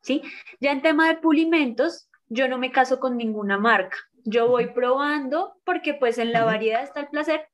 ¿sí? 0.02 0.24
Ya 0.60 0.72
en 0.72 0.82
tema 0.82 1.08
de 1.08 1.18
pulimentos, 1.18 2.10
yo 2.28 2.48
no 2.48 2.58
me 2.58 2.72
caso 2.72 3.00
con 3.00 3.18
ninguna 3.18 3.60
marca. 3.60 3.98
Yo 4.26 4.48
voy 4.48 4.74
probando 4.74 5.54
porque 5.64 5.94
pues 5.94 6.18
en 6.18 6.32
la 6.32 6.44
variedad 6.44 6.82
está 6.82 7.02
el 7.02 7.10
placer 7.10 7.48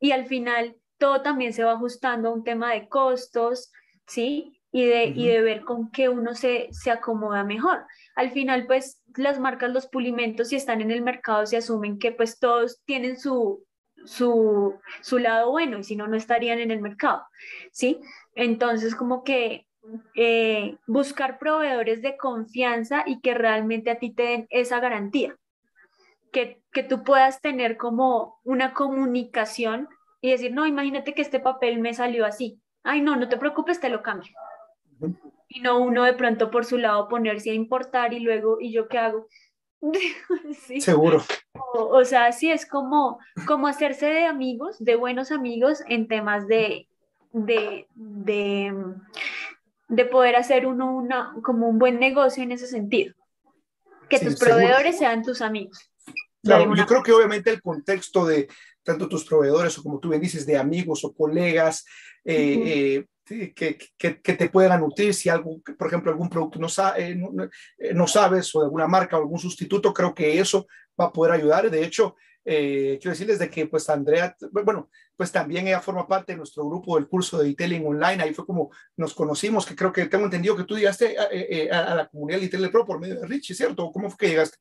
y 0.00 0.12
al 0.12 0.24
final 0.24 0.74
todo 0.96 1.20
también 1.20 1.52
se 1.52 1.62
va 1.62 1.72
ajustando 1.72 2.30
a 2.30 2.32
un 2.32 2.42
tema 2.42 2.72
de 2.72 2.88
costos, 2.88 3.70
¿sí? 4.06 4.62
Y 4.72 4.86
de, 4.86 5.04
y 5.04 5.28
de 5.28 5.42
ver 5.42 5.60
con 5.60 5.90
qué 5.90 6.08
uno 6.08 6.34
se, 6.34 6.68
se 6.70 6.90
acomoda 6.90 7.44
mejor. 7.44 7.84
Al 8.14 8.30
final, 8.30 8.66
pues 8.66 9.02
las 9.18 9.38
marcas, 9.38 9.72
los 9.72 9.86
pulimentos, 9.86 10.48
si 10.48 10.56
están 10.56 10.80
en 10.80 10.90
el 10.90 11.02
mercado, 11.02 11.46
se 11.46 11.56
asumen 11.56 11.98
que 11.98 12.12
pues 12.12 12.38
todos 12.38 12.82
tienen 12.84 13.18
su, 13.18 13.64
su, 14.04 14.78
su 15.02 15.18
lado 15.18 15.50
bueno 15.50 15.78
y 15.78 15.84
si 15.84 15.96
no, 15.96 16.06
no 16.06 16.16
estarían 16.16 16.58
en 16.58 16.70
el 16.70 16.80
mercado, 16.80 17.24
¿sí? 17.72 18.00
Entonces, 18.34 18.94
como 18.94 19.24
que 19.24 19.66
eh, 20.14 20.76
buscar 20.86 21.38
proveedores 21.38 22.02
de 22.02 22.16
confianza 22.16 23.04
y 23.06 23.20
que 23.20 23.34
realmente 23.34 23.90
a 23.90 23.98
ti 23.98 24.12
te 24.12 24.22
den 24.22 24.46
esa 24.50 24.80
garantía. 24.80 25.36
Que, 26.32 26.60
que 26.72 26.82
tú 26.82 27.02
puedas 27.02 27.40
tener 27.40 27.76
como 27.76 28.40
una 28.44 28.74
comunicación 28.74 29.88
y 30.20 30.32
decir, 30.32 30.52
no, 30.52 30.66
imagínate 30.66 31.14
que 31.14 31.22
este 31.22 31.40
papel 31.40 31.78
me 31.78 31.94
salió 31.94 32.26
así. 32.26 32.60
Ay, 32.82 33.00
no, 33.00 33.16
no 33.16 33.28
te 33.28 33.38
preocupes, 33.38 33.80
te 33.80 33.88
lo 33.88 34.02
cambio. 34.02 34.32
Y 35.48 35.60
no 35.60 35.80
uno 35.80 36.04
de 36.04 36.14
pronto 36.14 36.50
por 36.50 36.64
su 36.64 36.78
lado 36.78 37.08
ponerse 37.08 37.50
a 37.50 37.54
importar 37.54 38.12
y 38.12 38.20
luego, 38.20 38.58
¿y 38.60 38.72
yo 38.72 38.88
qué 38.88 38.98
hago? 38.98 39.28
Seguro. 40.80 41.22
O, 41.74 41.98
o, 41.98 42.04
sea, 42.04 42.32
sí 42.32 42.50
es 42.50 42.66
como, 42.66 43.18
como 43.46 43.66
hacerse 43.66 44.06
de 44.06 44.26
amigos, 44.26 44.76
de 44.78 44.96
buenos 44.96 45.30
amigos 45.30 45.82
en 45.88 46.08
temas 46.08 46.46
de, 46.48 46.88
de, 47.32 47.86
de, 47.94 48.74
de 49.88 50.04
poder 50.06 50.36
hacer 50.36 50.66
uno 50.66 50.94
una, 50.94 51.34
como 51.42 51.68
un 51.68 51.78
buen 51.78 52.00
negocio 52.00 52.42
en 52.42 52.52
ese 52.52 52.66
sentido. 52.66 53.14
Que 54.08 54.18
tus 54.18 54.38
proveedores 54.38 54.98
sean 54.98 55.22
tus 55.22 55.42
amigos. 55.42 55.90
Claro, 56.42 56.74
yo 56.76 56.86
creo 56.86 57.02
que 57.02 57.12
obviamente 57.12 57.50
el 57.50 57.60
contexto 57.60 58.24
de 58.24 58.48
tanto 58.84 59.08
tus 59.08 59.24
proveedores 59.24 59.76
o 59.78 59.82
como 59.82 59.98
tú 59.98 60.10
bien 60.10 60.22
dices, 60.22 60.46
de 60.46 60.56
amigos 60.56 61.04
o 61.04 61.12
colegas 61.12 61.84
eh, 62.24 62.62
eh, 62.64 63.06
que, 63.26 63.76
que, 63.98 64.20
que, 64.20 64.34
te 64.34 64.48
puedan 64.48 64.80
nutrir, 64.80 65.12
si 65.12 65.28
algo, 65.28 65.60
por 65.78 65.88
ejemplo, 65.88 66.10
algún 66.10 66.30
producto 66.30 66.58
no, 66.58 66.68
eh, 66.96 67.16
no, 67.94 68.06
sabes 68.06 68.54
o 68.54 68.60
de 68.60 68.66
alguna 68.66 68.86
marca 68.86 69.16
o 69.16 69.20
algún 69.20 69.38
sustituto, 69.38 69.92
creo 69.92 70.14
que 70.14 70.38
eso 70.38 70.66
va 70.98 71.06
a 71.06 71.12
poder 71.12 71.32
ayudar. 71.34 71.68
De 71.70 71.84
hecho, 71.84 72.16
quiero 72.44 73.10
decirles 73.10 73.38
de 73.38 73.50
que 73.50 73.66
pues 73.66 73.90
Andrea, 73.90 74.36
bueno, 74.52 74.88
pues 75.16 75.32
también 75.32 75.66
ella 75.66 75.80
forma 75.80 76.06
parte 76.06 76.32
de 76.32 76.38
nuestro 76.38 76.64
grupo 76.68 76.96
del 76.96 77.08
curso 77.08 77.38
de 77.38 77.48
detailing 77.48 77.86
online. 77.86 78.22
Ahí 78.22 78.34
fue 78.34 78.46
como 78.46 78.70
nos 78.96 79.14
conocimos, 79.14 79.64
que 79.66 79.74
creo 79.74 79.92
que 79.92 80.06
tengo 80.06 80.26
entendido 80.26 80.56
que 80.56 80.64
tú 80.64 80.76
llegaste 80.76 81.18
a, 81.18 81.28
eh, 81.32 81.70
a, 81.70 81.94
la 81.94 82.06
comunidad 82.06 82.38
de 82.38 82.44
Detailing 82.44 82.70
Pro 82.70 82.84
por 82.84 83.00
medio 83.00 83.20
de 83.20 83.26
Richie, 83.26 83.54
¿cierto? 83.54 83.90
¿Cómo 83.90 84.10
fue 84.10 84.18
que 84.18 84.28
llegaste? 84.28 84.58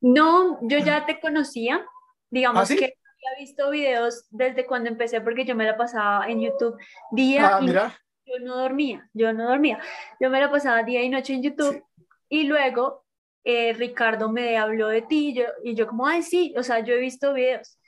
No, 0.00 0.58
yo 0.62 0.78
ya 0.78 1.04
te 1.06 1.20
conocía. 1.20 1.84
Digamos 2.30 2.70
¿Ah, 2.70 2.74
que 2.74 2.84
había 2.84 3.38
visto 3.38 3.70
videos 3.70 4.26
desde 4.30 4.66
cuando 4.66 4.88
empecé 4.88 5.20
porque 5.20 5.44
yo 5.44 5.54
me 5.54 5.64
la 5.64 5.76
pasaba 5.76 6.28
en 6.28 6.40
YouTube 6.40 6.76
día 7.12 7.56
ah, 7.56 7.58
y 7.60 7.66
mira. 7.66 7.98
Yo 8.26 8.44
no 8.44 8.56
dormía, 8.56 9.08
yo 9.14 9.32
no 9.32 9.48
dormía. 9.48 9.78
Yo 10.20 10.30
me 10.30 10.40
la 10.40 10.50
pasaba 10.50 10.82
día 10.82 11.02
y 11.02 11.08
noche 11.08 11.32
en 11.34 11.42
YouTube 11.42 11.82
y 12.28 12.44
luego 12.44 13.04
eh, 13.44 13.72
Ricardo 13.72 14.30
me 14.30 14.58
habló 14.58 14.88
de 14.88 15.02
ti 15.02 15.32
yo, 15.34 15.44
y 15.62 15.74
yo 15.74 15.86
como, 15.86 16.06
ay, 16.06 16.22
sí, 16.22 16.54
o 16.56 16.62
sea, 16.62 16.80
yo 16.80 16.94
he 16.94 16.98
visto 16.98 17.32
videos 17.32 17.78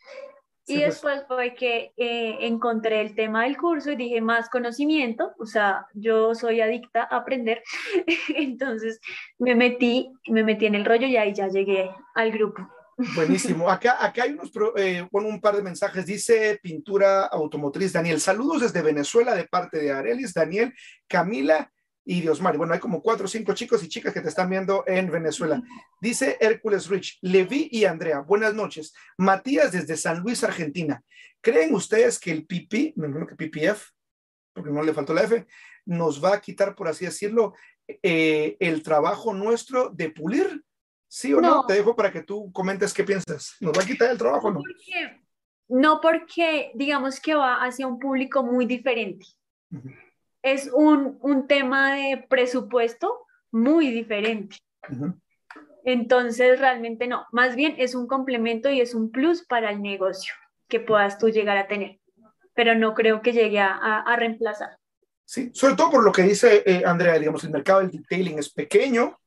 y 0.68 0.74
pues. 0.74 0.86
después 0.86 1.24
fue 1.26 1.54
que 1.54 1.92
eh, 1.96 2.36
encontré 2.40 3.00
el 3.00 3.14
tema 3.14 3.44
del 3.44 3.56
curso 3.56 3.90
y 3.90 3.96
dije 3.96 4.20
más 4.20 4.50
conocimiento, 4.50 5.32
o 5.38 5.46
sea, 5.46 5.86
yo 5.94 6.34
soy 6.34 6.60
adicta 6.60 7.08
a 7.10 7.16
aprender, 7.16 7.62
entonces 8.36 9.00
me 9.38 9.54
metí, 9.54 10.12
me 10.28 10.44
metí 10.44 10.66
en 10.66 10.74
el 10.74 10.84
rollo 10.84 11.06
y 11.06 11.16
ahí 11.16 11.32
ya 11.32 11.48
llegué 11.48 11.90
al 12.14 12.30
grupo. 12.32 12.68
Buenísimo. 13.14 13.70
Acá, 13.70 14.04
acá 14.04 14.24
hay 14.24 14.32
unos, 14.32 14.50
eh, 14.76 15.06
un 15.12 15.40
par 15.40 15.54
de 15.54 15.62
mensajes. 15.62 16.04
Dice 16.04 16.58
Pintura 16.60 17.26
Automotriz 17.26 17.92
Daniel. 17.92 18.20
Saludos 18.20 18.62
desde 18.62 18.82
Venezuela 18.82 19.36
de 19.36 19.44
parte 19.44 19.78
de 19.78 19.92
Arelis, 19.92 20.34
Daniel, 20.34 20.74
Camila 21.06 21.70
y 22.04 22.22
Diosmar. 22.22 22.56
Bueno, 22.56 22.72
hay 22.72 22.80
como 22.80 23.00
cuatro 23.00 23.26
o 23.26 23.28
cinco 23.28 23.54
chicos 23.54 23.84
y 23.84 23.88
chicas 23.88 24.12
que 24.12 24.20
te 24.20 24.28
están 24.28 24.50
viendo 24.50 24.82
en 24.86 25.12
Venezuela. 25.12 25.62
Dice 26.00 26.38
Hércules 26.40 26.88
Rich, 26.88 27.18
Levi 27.20 27.68
y 27.70 27.84
Andrea, 27.84 28.18
buenas 28.20 28.54
noches. 28.54 28.92
Matías 29.16 29.70
desde 29.70 29.96
San 29.96 30.18
Luis, 30.20 30.42
Argentina. 30.42 31.00
¿Creen 31.40 31.74
ustedes 31.74 32.18
que 32.18 32.32
el 32.32 32.46
PP, 32.46 32.94
me 32.96 33.06
imagino 33.06 33.28
que 33.28 33.36
PPF, 33.36 33.90
porque 34.52 34.70
no 34.70 34.82
le 34.82 34.92
faltó 34.92 35.14
la 35.14 35.22
F, 35.22 35.46
nos 35.86 36.22
va 36.22 36.34
a 36.34 36.40
quitar, 36.40 36.74
por 36.74 36.88
así 36.88 37.04
decirlo, 37.04 37.54
eh, 37.86 38.56
el 38.58 38.82
trabajo 38.82 39.32
nuestro 39.34 39.88
de 39.90 40.10
pulir? 40.10 40.64
¿Sí 41.08 41.32
o 41.32 41.40
no. 41.40 41.64
Te 41.66 41.74
dejo 41.74 41.96
para 41.96 42.12
que 42.12 42.22
tú 42.22 42.52
comentes 42.52 42.92
qué 42.92 43.02
piensas. 43.02 43.56
¿Nos 43.60 43.76
va 43.76 43.82
a 43.82 43.86
quitar 43.86 44.10
el 44.10 44.18
trabajo 44.18 44.48
o 44.48 44.50
no? 44.50 44.60
Porque, 44.60 45.20
no 45.68 46.00
porque 46.00 46.70
digamos 46.74 47.18
que 47.18 47.34
va 47.34 47.64
hacia 47.64 47.86
un 47.86 47.98
público 47.98 48.42
muy 48.42 48.66
diferente 48.66 49.26
es 50.42 50.70
un, 50.72 51.18
un 51.20 51.46
tema 51.46 51.94
de 51.94 52.24
presupuesto 52.28 53.26
muy 53.50 53.90
diferente. 53.90 54.56
Entonces, 55.84 56.60
realmente 56.60 57.06
no, 57.06 57.26
más 57.32 57.56
bien 57.56 57.74
es 57.78 57.94
un 57.94 58.06
complemento 58.06 58.70
y 58.70 58.80
es 58.80 58.94
un 58.94 59.10
plus 59.10 59.44
para 59.44 59.70
el 59.70 59.82
negocio 59.82 60.34
que 60.68 60.80
puedas 60.80 61.18
tú 61.18 61.28
llegar 61.28 61.56
a 61.56 61.66
tener, 61.66 61.98
pero 62.54 62.74
no 62.74 62.94
creo 62.94 63.22
que 63.22 63.32
llegue 63.32 63.58
a, 63.58 63.74
a, 63.74 64.16
reemplazar. 64.16 64.76
Sí, 65.24 65.50
sobre 65.54 65.76
todo 65.76 65.90
por 65.90 66.04
lo 66.04 66.12
que 66.12 66.22
dice 66.22 66.62
eh, 66.66 66.82
Andrea, 66.84 67.18
digamos, 67.18 67.42
el 67.44 67.50
mercado 67.50 67.80
del 67.80 67.90
detailing 67.90 68.38
es 68.38 68.52
pequeño 68.52 69.18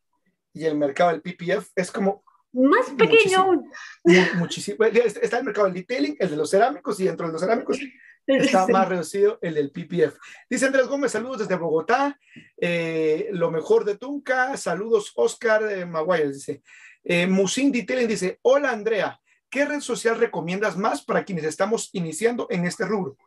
y 0.54 0.66
el 0.66 0.76
mercado 0.76 1.12
del 1.12 1.22
PPF 1.22 1.70
es 1.76 1.92
como... 1.92 2.24
Más 2.54 2.90
pequeño 2.98 3.64
muchísimo, 4.04 4.40
muchísimo. 4.40 4.84
Está 4.84 5.38
el 5.38 5.46
mercado 5.46 5.68
del 5.68 5.76
detailing, 5.76 6.18
el 6.20 6.32
de 6.32 6.36
los 6.36 6.50
cerámicos 6.50 7.00
y 7.00 7.06
dentro 7.06 7.28
de 7.28 7.32
los 7.32 7.42
cerámicos 7.42 7.80
Está 8.28 8.68
más 8.68 8.88
reducido 8.88 9.40
el 9.42 9.56
del 9.56 9.72
PPF. 9.72 10.18
Dice 10.50 10.66
Andrés 10.66 10.88
Gómez, 10.88 11.12
saludos 11.12 11.40
desde 11.40 11.56
Bogotá. 11.56 12.20
Eh, 12.58 13.30
lo 13.32 13.52
mejor 13.52 13.84
de 13.86 13.98
Tunca. 13.98 14.56
Saludos, 14.58 15.12
Oscar 15.16 15.64
eh, 15.72 15.86
Maguire. 15.86 16.32
Dice, 16.32 16.62
eh, 17.04 17.28
Musin 17.28 17.72
Detailing 17.72 18.08
dice, 18.08 18.40
hola 18.44 18.72
Andrea, 18.72 19.20
¿qué 19.50 19.66
red 19.66 19.82
social 19.82 20.20
recomiendas 20.20 20.78
más 20.78 21.04
para 21.04 21.26
quienes 21.26 21.46
estamos 21.46 21.90
iniciando 21.94 22.48
en 22.50 22.66
este 22.66 22.86
rubro? 22.86 23.18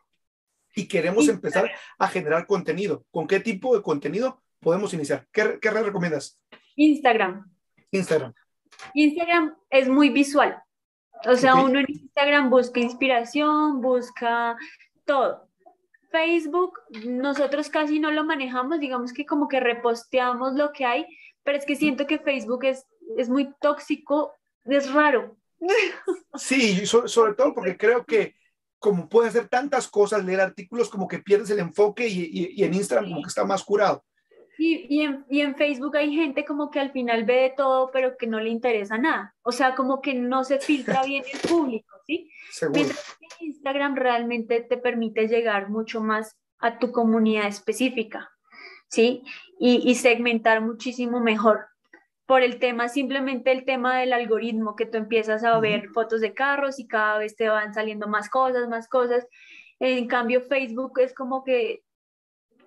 Y 0.75 0.87
queremos 0.87 1.27
empezar 1.29 1.71
a 1.97 2.07
generar 2.07 2.47
contenido. 2.47 3.05
¿Con 3.11 3.27
qué 3.27 3.39
tipo 3.39 3.75
de 3.75 3.81
contenido 3.81 4.41
podemos 4.59 4.93
iniciar? 4.93 5.27
¿Qué, 5.31 5.57
qué 5.61 5.71
red 5.71 5.83
recomiendas? 5.83 6.39
Instagram. 6.75 7.51
Instagram. 7.91 8.33
Instagram 8.93 9.55
es 9.69 9.87
muy 9.87 10.09
visual. 10.09 10.61
O 11.25 11.35
sea, 11.35 11.55
uno 11.55 11.79
en 11.79 11.85
Instagram 11.87 12.49
busca 12.49 12.79
inspiración, 12.79 13.81
busca 13.81 14.57
todo. 15.05 15.49
Facebook, 16.11 16.79
nosotros 17.05 17.69
casi 17.69 17.99
no 17.99 18.11
lo 18.11 18.23
manejamos, 18.23 18.79
digamos 18.79 19.11
que 19.11 19.25
como 19.25 19.47
que 19.47 19.59
reposteamos 19.59 20.53
lo 20.53 20.71
que 20.71 20.85
hay, 20.85 21.05
pero 21.43 21.57
es 21.57 21.65
que 21.65 21.75
siento 21.75 22.07
que 22.07 22.19
Facebook 22.19 22.63
es, 22.63 22.85
es 23.17 23.27
muy 23.27 23.53
tóxico, 23.59 24.33
es 24.63 24.91
raro. 24.93 25.37
Sí, 26.35 26.85
sobre, 26.85 27.33
todo 27.33 27.53
porque 27.53 27.77
creo 27.77 28.05
que 28.05 28.35
como 28.79 29.09
puede 29.09 29.29
hacer 29.29 29.47
tantas 29.47 29.87
cosas, 29.87 30.23
leer 30.23 30.41
artículos, 30.41 30.89
como 30.89 31.07
que 31.07 31.19
pierdes 31.19 31.49
el 31.49 31.59
enfoque 31.59 32.07
y, 32.07 32.53
y, 32.55 32.63
en 32.63 32.73
Instagram 32.73 33.09
como 33.09 33.21
que 33.21 33.29
está 33.29 33.43
más 33.43 33.63
curado. 33.63 34.03
Y, 34.57 34.85
y, 34.89 35.01
en, 35.01 35.25
y, 35.29 35.41
en, 35.41 35.55
Facebook 35.55 35.97
hay 35.97 36.13
gente 36.13 36.45
como 36.45 36.71
que 36.71 36.79
al 36.79 36.91
final 36.91 37.23
ve 37.25 37.35
de 37.41 37.49
todo, 37.55 37.91
pero 37.91 38.17
que 38.17 38.27
no 38.27 38.39
le 38.39 38.49
interesa 38.49 38.97
nada. 38.97 39.35
O 39.41 39.51
sea, 39.51 39.75
como 39.75 40.01
que 40.01 40.13
no 40.13 40.43
se 40.43 40.59
filtra 40.59 41.03
bien 41.03 41.23
el 41.31 41.39
público, 41.49 41.95
¿sí? 42.05 42.29
Mientras 42.73 43.17
que 43.19 43.45
Instagram 43.45 43.95
realmente 43.95 44.61
te 44.61 44.77
permite 44.77 45.27
llegar 45.27 45.69
mucho 45.69 46.01
más 46.01 46.37
a 46.59 46.79
tu 46.79 46.91
comunidad 46.91 47.47
específica, 47.47 48.31
¿sí? 48.89 49.23
Y, 49.59 49.89
y 49.89 49.95
segmentar 49.95 50.61
muchísimo 50.61 51.19
mejor 51.19 51.65
por 52.25 52.41
el 52.41 52.59
tema, 52.59 52.89
simplemente 52.89 53.51
el 53.51 53.65
tema 53.65 53.99
del 53.99 54.13
algoritmo, 54.13 54.75
que 54.75 54.85
tú 54.85 54.97
empiezas 54.97 55.43
a 55.43 55.59
ver 55.59 55.89
fotos 55.89 56.21
de 56.21 56.33
carros 56.33 56.79
y 56.79 56.87
cada 56.87 57.19
vez 57.19 57.35
te 57.35 57.49
van 57.49 57.73
saliendo 57.73 58.07
más 58.07 58.29
cosas, 58.29 58.67
más 58.67 58.87
cosas. 58.87 59.27
En 59.79 60.07
cambio, 60.07 60.41
Facebook 60.41 60.99
es 60.99 61.13
como 61.13 61.43
que 61.43 61.83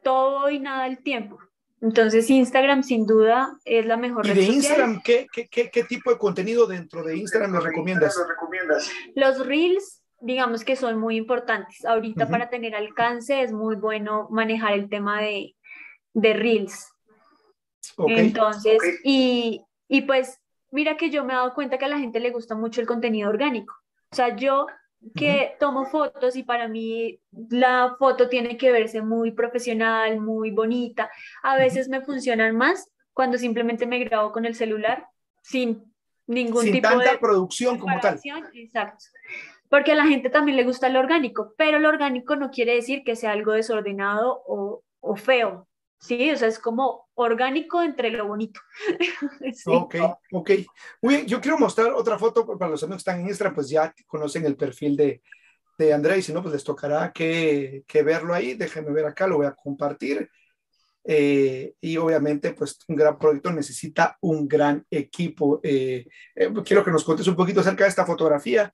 todo 0.03 0.49
y 0.51 0.61
nada 0.61 0.87
el 0.87 1.03
tiempo. 1.03 1.39
Entonces, 1.81 2.29
Instagram 2.29 2.83
sin 2.83 3.07
duda 3.07 3.57
es 3.65 3.87
la 3.87 3.97
mejor 3.97 4.27
¿Y 4.27 4.33
de 4.33 4.43
Instagram 4.43 5.01
¿qué, 5.03 5.29
qué, 5.33 5.49
qué, 5.49 5.85
tipo 5.85 6.11
de 6.11 6.19
contenido 6.19 6.67
dentro 6.67 7.05
de 7.05 7.17
Instagram 7.17 7.53
nos 7.53 7.63
recomiendas? 7.63 8.17
Los 9.15 9.47
Reels, 9.47 10.03
digamos 10.21 10.65
que 10.65 10.75
son 10.75 10.99
muy 10.99 11.17
importantes. 11.17 11.85
Ahorita 11.85 12.29
para 12.29 12.51
tener 12.51 12.75
alcance 12.75 13.43
es 13.43 13.53
muy 13.53 13.77
bueno 13.77 14.27
manejar 14.31 14.73
el 14.73 14.89
tema 14.89 15.21
de, 15.21 15.55
de 16.15 16.33
Reels. 16.33 16.89
Entonces, 18.09 18.79
Y, 19.05 19.65
y 19.89 20.03
pues 20.03 20.41
mira 20.71 20.97
que 20.97 21.11
yo 21.11 21.25
me 21.25 21.33
he 21.33 21.37
dado 21.37 21.55
cuenta 21.55 21.79
que 21.79 21.85
a 21.85 21.89
la 21.89 21.99
gente 21.99 22.21
le 22.21 22.31
gusta 22.31 22.55
mucho 22.55 22.81
el 22.81 22.87
contenido 22.87 23.29
orgánico. 23.29 23.75
O 24.11 24.17
sea, 24.17 24.35
yo 24.35 24.67
que 25.15 25.57
tomo 25.59 25.87
fotos 25.87 26.37
y 26.37 26.43
para 26.43 26.69
mí 26.69 27.21
la 27.51 27.97
foto 27.99 28.29
tiene 28.29 28.57
que 28.57 28.73
verse 28.73 29.03
muy 29.03 29.33
profesional, 29.33 30.21
muy 30.21 30.51
bonita. 30.51 31.11
A 31.43 31.57
veces 31.57 31.89
me 31.89 32.01
funcionan 32.01 32.57
más 32.57 32.91
cuando 33.13 33.39
simplemente 33.39 33.87
me 33.87 33.99
grabo 34.05 34.33
con 34.33 34.45
el 34.45 34.55
celular 34.55 35.07
sin 35.43 35.83
ningún 36.27 36.65
sin 36.65 36.73
tipo 36.73 36.89
tanta 36.89 37.19
producción 37.19 37.79
como 37.79 37.99
tal. 38.01 38.21
Exacto. 38.55 39.05
Porque 39.69 39.93
a 39.93 39.97
la 39.97 40.07
gente 40.07 40.31
también 40.31 40.57
le 40.57 40.65
gusta 40.65 40.89
lo 40.89 40.99
orgánico, 41.01 41.55
pero 41.57 41.79
lo 41.79 41.89
orgánico 41.89 42.37
no 42.37 42.51
quiere 42.51 42.75
decir 42.75 43.03
que 43.05 43.17
sea 43.17 43.33
algo 43.33 43.53
desordenado 43.53 44.43
o, 44.47 44.83
o 45.01 45.17
feo. 45.17 45.69
Sí, 46.01 46.31
o 46.31 46.37
sea, 46.37 46.49
es 46.49 46.61
como 46.61 47.09
orgánico 47.15 47.83
entre 47.83 48.11
lo 48.11 48.29
bonito. 48.29 48.61
Ok, 49.67 49.97
ok. 50.33 50.51
Muy 51.03 51.15
bien, 51.17 51.27
yo 51.27 51.41
quiero 51.41 51.59
mostrar 51.59 51.93
otra 51.93 52.19
foto 52.19 52.47
para 52.59 52.71
los 52.71 52.83
amigos 52.83 53.03
que 53.03 53.11
están 53.11 53.21
en 53.21 53.29
Instagram, 53.29 53.55
pues 53.55 53.69
ya 53.69 53.93
conocen 54.07 54.47
el 54.47 54.57
perfil 54.57 54.97
de, 54.97 55.23
de 55.77 55.93
André 55.93 56.19
y 56.19 56.23
si 56.23 56.33
no, 56.33 56.43
pues 56.43 56.55
les 56.55 56.65
tocará 56.65 57.13
que, 57.13 57.85
que 57.87 58.03
verlo 58.03 58.33
ahí. 58.33 58.55
Déjenme 58.55 58.93
ver 58.93 59.07
acá, 59.07 59.27
lo 59.27 59.39
voy 59.39 59.47
a 59.47 59.55
compartir. 59.55 60.31
Eh, 61.05 61.75
y 61.81 61.97
obviamente, 61.97 62.53
pues 62.53 62.79
un 62.87 62.97
gran 62.97 63.19
proyecto 63.19 63.51
necesita 63.51 64.17
un 64.21 64.47
gran 64.47 64.85
equipo. 64.91 65.59
Eh, 65.63 66.07
eh, 66.35 66.53
quiero 66.65 66.85
que 66.85 66.91
nos 66.91 67.05
contes 67.05 67.27
un 67.27 67.37
poquito 67.37 67.61
acerca 67.61 67.85
de 67.85 67.91
esta 67.91 68.07
fotografía. 68.07 68.73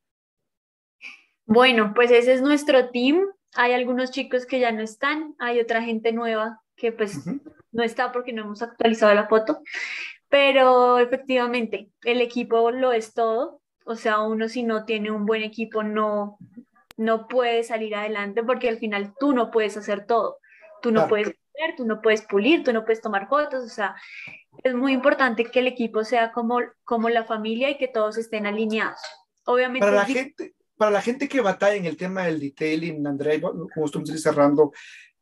Bueno, 1.47 1.93
pues 1.95 2.11
ese 2.11 2.33
es 2.33 2.43
nuestro 2.43 2.91
team. 2.91 3.21
Hay 3.55 3.73
algunos 3.73 4.11
chicos 4.11 4.47
que 4.47 4.59
ya 4.59 4.73
no 4.73 4.83
están, 4.83 5.37
hay 5.39 5.61
otra 5.61 5.83
gente 5.83 6.13
nueva 6.13 6.64
que 6.77 6.93
pues 6.93 7.19
no 7.73 7.83
está 7.83 8.13
porque 8.13 8.33
no 8.33 8.43
hemos 8.43 8.63
actualizado 8.63 9.15
la 9.15 9.29
foto, 9.29 9.61
pero 10.29 10.99
efectivamente 10.99 11.91
el 12.03 12.21
equipo 12.21 12.71
lo 12.71 12.93
es 12.93 13.15
todo, 13.15 13.61
o 13.85 13.97
sea, 13.97 14.21
uno 14.21 14.49
si 14.49 14.63
no 14.63 14.85
tiene 14.85 15.11
un 15.11 15.27
buen 15.27 15.43
equipo 15.43 15.83
no, 15.83 16.39
no 16.97 17.29
puede 17.29 17.63
salir 17.65 17.95
adelante 17.95 18.43
porque 18.43 18.69
al 18.69 18.79
final 18.79 19.15
tú 19.19 19.33
no 19.33 19.51
puedes 19.51 19.77
hacer 19.77 20.07
todo, 20.07 20.39
tú 20.83 20.91
no 20.91 21.09
puedes 21.09 21.29
ver, 21.29 21.77
tú 21.77 21.87
no 21.87 22.01
puedes 22.01 22.23
pulir, 22.23 22.65
tú 22.65 22.73
no 22.73 22.85
puedes 22.85 23.01
tomar 23.01 23.29
fotos, 23.29 23.65
o 23.65 23.69
sea, 23.69 23.95
es 24.63 24.75
muy 24.75 24.93
importante 24.93 25.45
que 25.45 25.61
el 25.61 25.67
equipo 25.67 26.05
sea 26.05 26.33
como, 26.33 26.61
como 26.85 27.09
la 27.09 27.25
familia 27.25 27.71
y 27.71 27.79
que 27.79 27.89
todos 27.89 28.19
estén 28.19 28.47
alineados. 28.47 29.01
Obviamente. 29.45 29.87
Para 29.87 29.97
la 29.97 30.05
gente, 30.05 30.55
para 30.77 30.91
la 30.91 31.03
gente 31.03 31.29
que 31.29 31.41
batalla 31.41 31.77
en 31.77 31.87
el 31.87 31.97
tema 31.97 32.25
del 32.25 32.41
detailing, 32.41 33.07
André, 33.07 33.41
como 33.41 33.85
estamos 33.85 34.11
cerrando, 34.21 34.73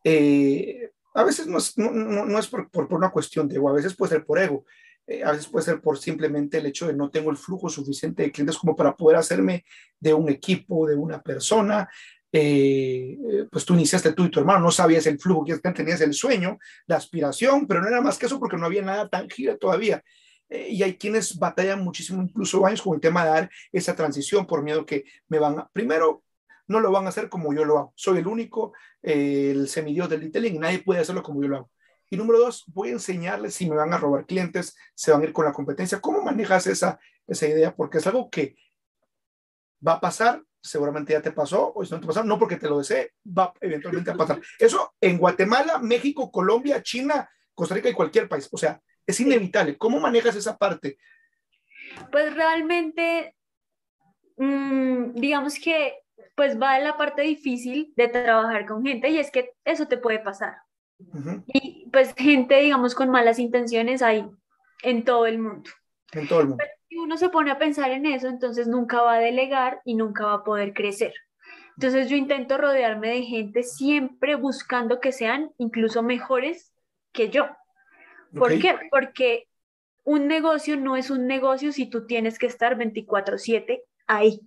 eh, 0.05 0.91
a 1.15 1.25
veces 1.25 1.47
no 1.47 1.59
es, 1.59 1.77
no, 1.79 1.91
no, 1.91 2.39
es 2.39 2.47
por, 2.47 2.71
por, 2.71 2.93
una 2.93 3.11
cuestión 3.11 3.49
de 3.49 3.57
ego, 3.57 3.69
a 3.69 3.75
veces 3.75 3.95
puede 3.95 4.15
ser 4.15 4.25
por 4.25 4.39
ego, 4.39 4.65
eh, 5.07 5.23
a 5.25 5.33
veces 5.33 5.49
puede 5.49 5.65
ser 5.65 5.81
por 5.81 5.99
simplemente 5.99 6.59
el 6.59 6.67
hecho 6.67 6.87
de 6.87 6.95
no 6.95 7.11
tengo 7.11 7.31
el 7.31 7.37
flujo 7.37 7.69
suficiente 7.69 8.23
de 8.23 8.33
clientes 8.33 8.57
como 8.57 8.77
para 8.77 8.97
poder 8.97 9.19
hacerme 9.19 9.65
de 9.99 10.15
un 10.15 10.29
equipo, 10.29 10.87
de 10.87 10.95
una 10.95 11.21
persona. 11.21 11.89
Eh, 12.35 13.19
eh, 13.31 13.47
pues 13.51 13.65
tú 13.67 13.75
iniciaste 13.75 14.13
tú 14.15 14.25
y 14.25 14.31
tu 14.31 14.41
hermano, 14.41 14.61
no 14.61 14.71
sabías 14.71 15.07
el 15.07 15.19
flujo, 15.19 15.45
que 15.45 15.59
tenías 15.59 16.01
el 16.01 16.15
sueño, 16.15 16.59
la 16.87 16.97
aspiración, 16.97 17.67
pero 17.67 17.83
no 17.83 17.89
era 17.89 18.01
más 18.01 18.17
que 18.17 18.27
eso 18.27 18.39
porque 18.39 18.57
no 18.57 18.65
había 18.65 18.83
nada 18.83 19.09
tangible 19.09 19.57
todavía. 19.59 20.03
y 20.49 20.83
hay 20.83 20.97
quienes 20.99 21.39
batallan 21.39 21.83
muchísimo, 21.83 22.23
incluso 22.23 22.67
años 22.67 22.83
con 22.83 22.95
el 22.95 23.01
tema 23.01 23.25
de 23.25 23.31
dar 23.31 23.51
esa 23.73 23.95
transición 23.97 24.47
por 24.47 24.63
miedo 24.63 24.85
que 24.85 25.05
me 25.29 25.39
van 25.39 25.59
a, 25.61 25.69
primero, 25.73 26.25
no 26.73 26.81
lo 26.81 26.91
van 26.91 27.07
a 27.07 27.11
hacer 27.11 27.29
como 27.29 27.55
yo 27.55 27.65
lo 27.65 27.79
hago. 27.79 27.93
Soy 27.95 28.19
el 28.19 28.27
único, 28.27 28.73
el 29.03 29.69
semidios 29.69 30.09
del 30.09 30.23
detailing, 30.23 30.59
nadie 30.59 30.81
puede 30.81 31.01
hacerlo 31.01 31.23
como 31.23 31.43
yo 31.43 31.49
lo 31.49 31.57
hago. 31.59 31.71
Y 32.11 32.17
número 32.17 32.41
dos, 32.41 32.65
voy 32.67 32.91
a 32.91 32.93
enseñarles 32.93 33.55
si 33.55 33.71
me 33.71 33.77
van 33.77 33.93
a 33.95 33.99
robar 33.99 34.27
clientes, 34.27 34.77
se 34.95 35.13
van 35.13 35.23
a 35.23 35.25
ir 35.25 35.33
con 35.33 35.45
la 35.45 35.53
competencia. 35.53 36.01
¿Cómo 36.01 36.21
manejas 36.21 36.67
esa, 36.67 36.99
esa 37.27 37.47
idea? 37.47 37.75
Porque 37.75 37.99
es 37.99 38.07
algo 38.07 38.29
que 38.29 38.57
va 39.87 39.95
a 39.95 40.01
pasar, 40.01 40.43
seguramente 40.61 41.13
ya 41.13 41.23
te 41.23 41.33
pasó, 41.33 41.73
o 41.75 41.85
si 41.85 41.91
no 41.91 42.01
te 42.01 42.07
pasó, 42.07 42.23
no 42.23 42.39
porque 42.39 42.57
te 42.57 42.69
lo 42.69 42.79
desee, 42.79 43.13
va 43.27 43.55
eventualmente 43.61 44.11
a 44.11 44.15
pasar. 44.15 44.41
Eso 44.59 44.95
en 45.01 45.19
Guatemala, 45.19 45.79
México, 45.79 46.31
Colombia, 46.31 46.83
China, 46.83 47.29
Costa 47.55 47.75
Rica 47.75 47.89
y 47.89 47.95
cualquier 47.95 48.29
país. 48.29 48.49
O 48.53 48.59
sea, 48.59 48.81
es 49.07 49.19
inevitable. 49.21 49.79
¿Cómo 49.79 49.99
manejas 49.99 50.37
esa 50.37 50.59
parte? 50.59 50.99
Pues 52.11 52.35
realmente, 52.35 53.37
mmm, 54.37 55.13
digamos 55.15 55.59
que 55.59 56.02
pues 56.35 56.61
va 56.61 56.79
en 56.79 56.85
la 56.85 56.97
parte 56.97 57.23
difícil 57.23 57.93
de 57.97 58.09
trabajar 58.09 58.67
con 58.67 58.85
gente 58.85 59.09
y 59.11 59.19
es 59.19 59.31
que 59.31 59.53
eso 59.65 59.87
te 59.87 59.99
puede 59.99 60.19
pasar. 60.19 60.57
Y 61.47 61.89
pues 61.93 62.15
gente, 62.15 62.57
digamos, 62.57 62.95
con 62.95 63.11
malas 63.11 63.39
intenciones 63.39 64.03
hay 64.03 64.25
en 64.83 65.05
todo 65.05 65.27
el 65.27 65.39
mundo. 65.39 65.71
En 66.13 66.29
todo 66.29 66.41
el 66.41 66.49
mundo. 66.49 66.65
Pero 66.65 66.73
si 66.89 66.97
uno 66.97 67.17
se 67.17 67.29
pone 67.29 67.51
a 67.51 67.59
pensar 67.59 67.91
en 67.91 68.07
eso, 68.07 68.29
entonces 68.29 68.69
nunca 68.69 69.03
va 69.03 69.15
a 69.15 69.19
delegar 69.19 69.81
y 69.85 69.95
nunca 69.95 70.27
va 70.27 70.35
a 70.35 70.45
poder 70.45 70.75
crecer. 70.75 71.13
Entonces 71.77 72.09
yo 72.09 72.17
intento 72.17 72.59
rodearme 72.59 73.09
de 73.09 73.23
gente 73.23 73.63
siempre 73.63 74.35
buscando 74.37 75.01
que 75.01 75.13
sean 75.13 75.51
incluso 75.59 76.03
mejores 76.03 76.73
que 77.13 77.31
yo. 77.31 77.49
¿Por 78.37 78.59
qué? 78.59 78.79
Porque 78.91 79.49
un 80.05 80.27
negocio 80.27 80.77
no 80.77 80.97
es 80.97 81.11
un 81.11 81.27
negocio 81.27 81.73
si 81.73 81.87
tú 81.87 82.07
tienes 82.07 82.39
que 82.39 82.47
estar 82.47 82.77
24/7 82.77 83.83
ahí. 84.07 84.41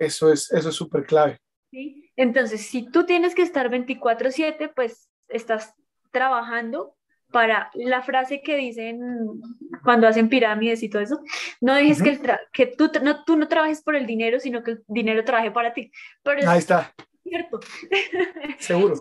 Eso 0.00 0.32
es 0.32 0.50
eso 0.50 0.70
es 0.70 0.74
súper 0.74 1.04
clave. 1.04 1.38
¿Sí? 1.70 2.10
Entonces, 2.16 2.62
si 2.62 2.90
tú 2.90 3.06
tienes 3.06 3.34
que 3.34 3.42
estar 3.42 3.70
24/7, 3.70 4.72
pues 4.74 5.08
estás 5.28 5.74
trabajando 6.10 6.96
para 7.30 7.70
la 7.74 8.02
frase 8.02 8.42
que 8.42 8.56
dicen 8.56 9.00
cuando 9.84 10.08
hacen 10.08 10.28
pirámides 10.28 10.82
y 10.82 10.90
todo 10.90 11.02
eso, 11.02 11.20
no 11.60 11.74
dejes 11.74 12.02
que, 12.02 12.20
que 12.52 12.66
tú, 12.66 12.90
no, 13.02 13.24
tú 13.24 13.36
no 13.36 13.46
trabajes 13.46 13.82
por 13.82 13.94
el 13.94 14.06
dinero, 14.06 14.40
sino 14.40 14.62
que 14.62 14.72
el 14.72 14.82
dinero 14.88 15.24
trabaje 15.24 15.50
para 15.50 15.72
ti. 15.72 15.92
Pero 16.22 16.50
Ahí 16.50 16.58
está. 16.58 16.92
Cierto. 17.22 17.60
Seguro. 18.58 18.94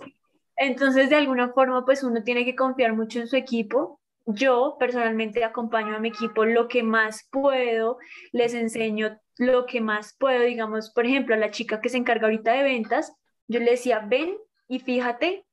Entonces, 0.55 1.09
de 1.09 1.15
alguna 1.15 1.53
forma, 1.53 1.85
pues 1.85 2.03
uno 2.03 2.21
tiene 2.21 2.45
que 2.45 2.55
confiar 2.55 2.93
mucho 2.93 3.19
en 3.19 3.27
su 3.27 3.35
equipo. 3.35 3.99
Yo 4.25 4.75
personalmente 4.79 5.43
acompaño 5.43 5.95
a 5.95 5.99
mi 5.99 6.09
equipo 6.09 6.45
lo 6.45 6.67
que 6.67 6.83
más 6.83 7.27
puedo, 7.31 7.97
les 8.31 8.53
enseño 8.53 9.17
lo 9.39 9.65
que 9.65 9.79
más 9.79 10.15
puedo, 10.19 10.43
digamos, 10.43 10.91
por 10.91 11.05
ejemplo, 11.05 11.33
a 11.33 11.37
la 11.37 11.49
chica 11.49 11.79
que 11.79 11.87
se 11.87 11.97
encarga 11.97 12.27
ahorita 12.27 12.51
de 12.51 12.63
ventas, 12.63 13.13
yo 13.47 13.59
le 13.59 13.71
decía, 13.71 13.99
ven 13.99 14.37
y 14.67 14.79
fíjate 14.79 15.45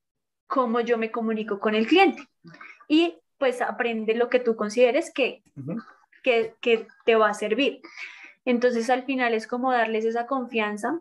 cómo 0.48 0.80
yo 0.80 0.98
me 0.98 1.12
comunico 1.12 1.60
con 1.60 1.76
el 1.76 1.86
cliente. 1.86 2.28
Y 2.88 3.16
pues 3.38 3.62
aprende 3.62 4.14
lo 4.14 4.28
que 4.28 4.40
tú 4.40 4.56
consideres 4.56 5.12
que, 5.12 5.44
que, 6.24 6.54
que 6.60 6.88
te 7.04 7.14
va 7.14 7.28
a 7.28 7.34
servir. 7.34 7.80
Entonces 8.44 8.90
al 8.90 9.04
final 9.04 9.34
es 9.34 9.46
como 9.46 9.70
darles 9.70 10.04
esa 10.04 10.26
confianza 10.26 11.00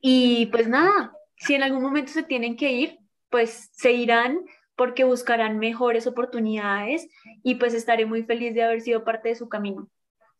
y 0.00 0.46
pues 0.46 0.68
nada, 0.68 1.12
si 1.36 1.54
en 1.54 1.64
algún 1.64 1.82
momento 1.82 2.12
se 2.12 2.22
tienen 2.22 2.56
que 2.56 2.70
ir, 2.70 2.98
pues 3.28 3.70
se 3.72 3.90
irán 3.90 4.44
porque 4.76 5.02
buscarán 5.02 5.58
mejores 5.58 6.06
oportunidades 6.06 7.08
y 7.42 7.56
pues 7.56 7.74
estaré 7.74 8.06
muy 8.06 8.22
feliz 8.22 8.54
de 8.54 8.62
haber 8.62 8.82
sido 8.82 9.02
parte 9.02 9.30
de 9.30 9.34
su 9.34 9.48
camino. 9.48 9.88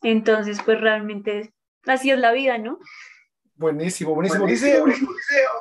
Entonces, 0.03 0.59
pues 0.65 0.81
realmente 0.81 1.53
así 1.87 2.11
es 2.11 2.19
la 2.19 2.33
vida, 2.33 2.59
¿no? 2.59 2.79
Buenísimo, 3.55 4.15
buenísimo. 4.15 4.47
Dice, 4.47 4.81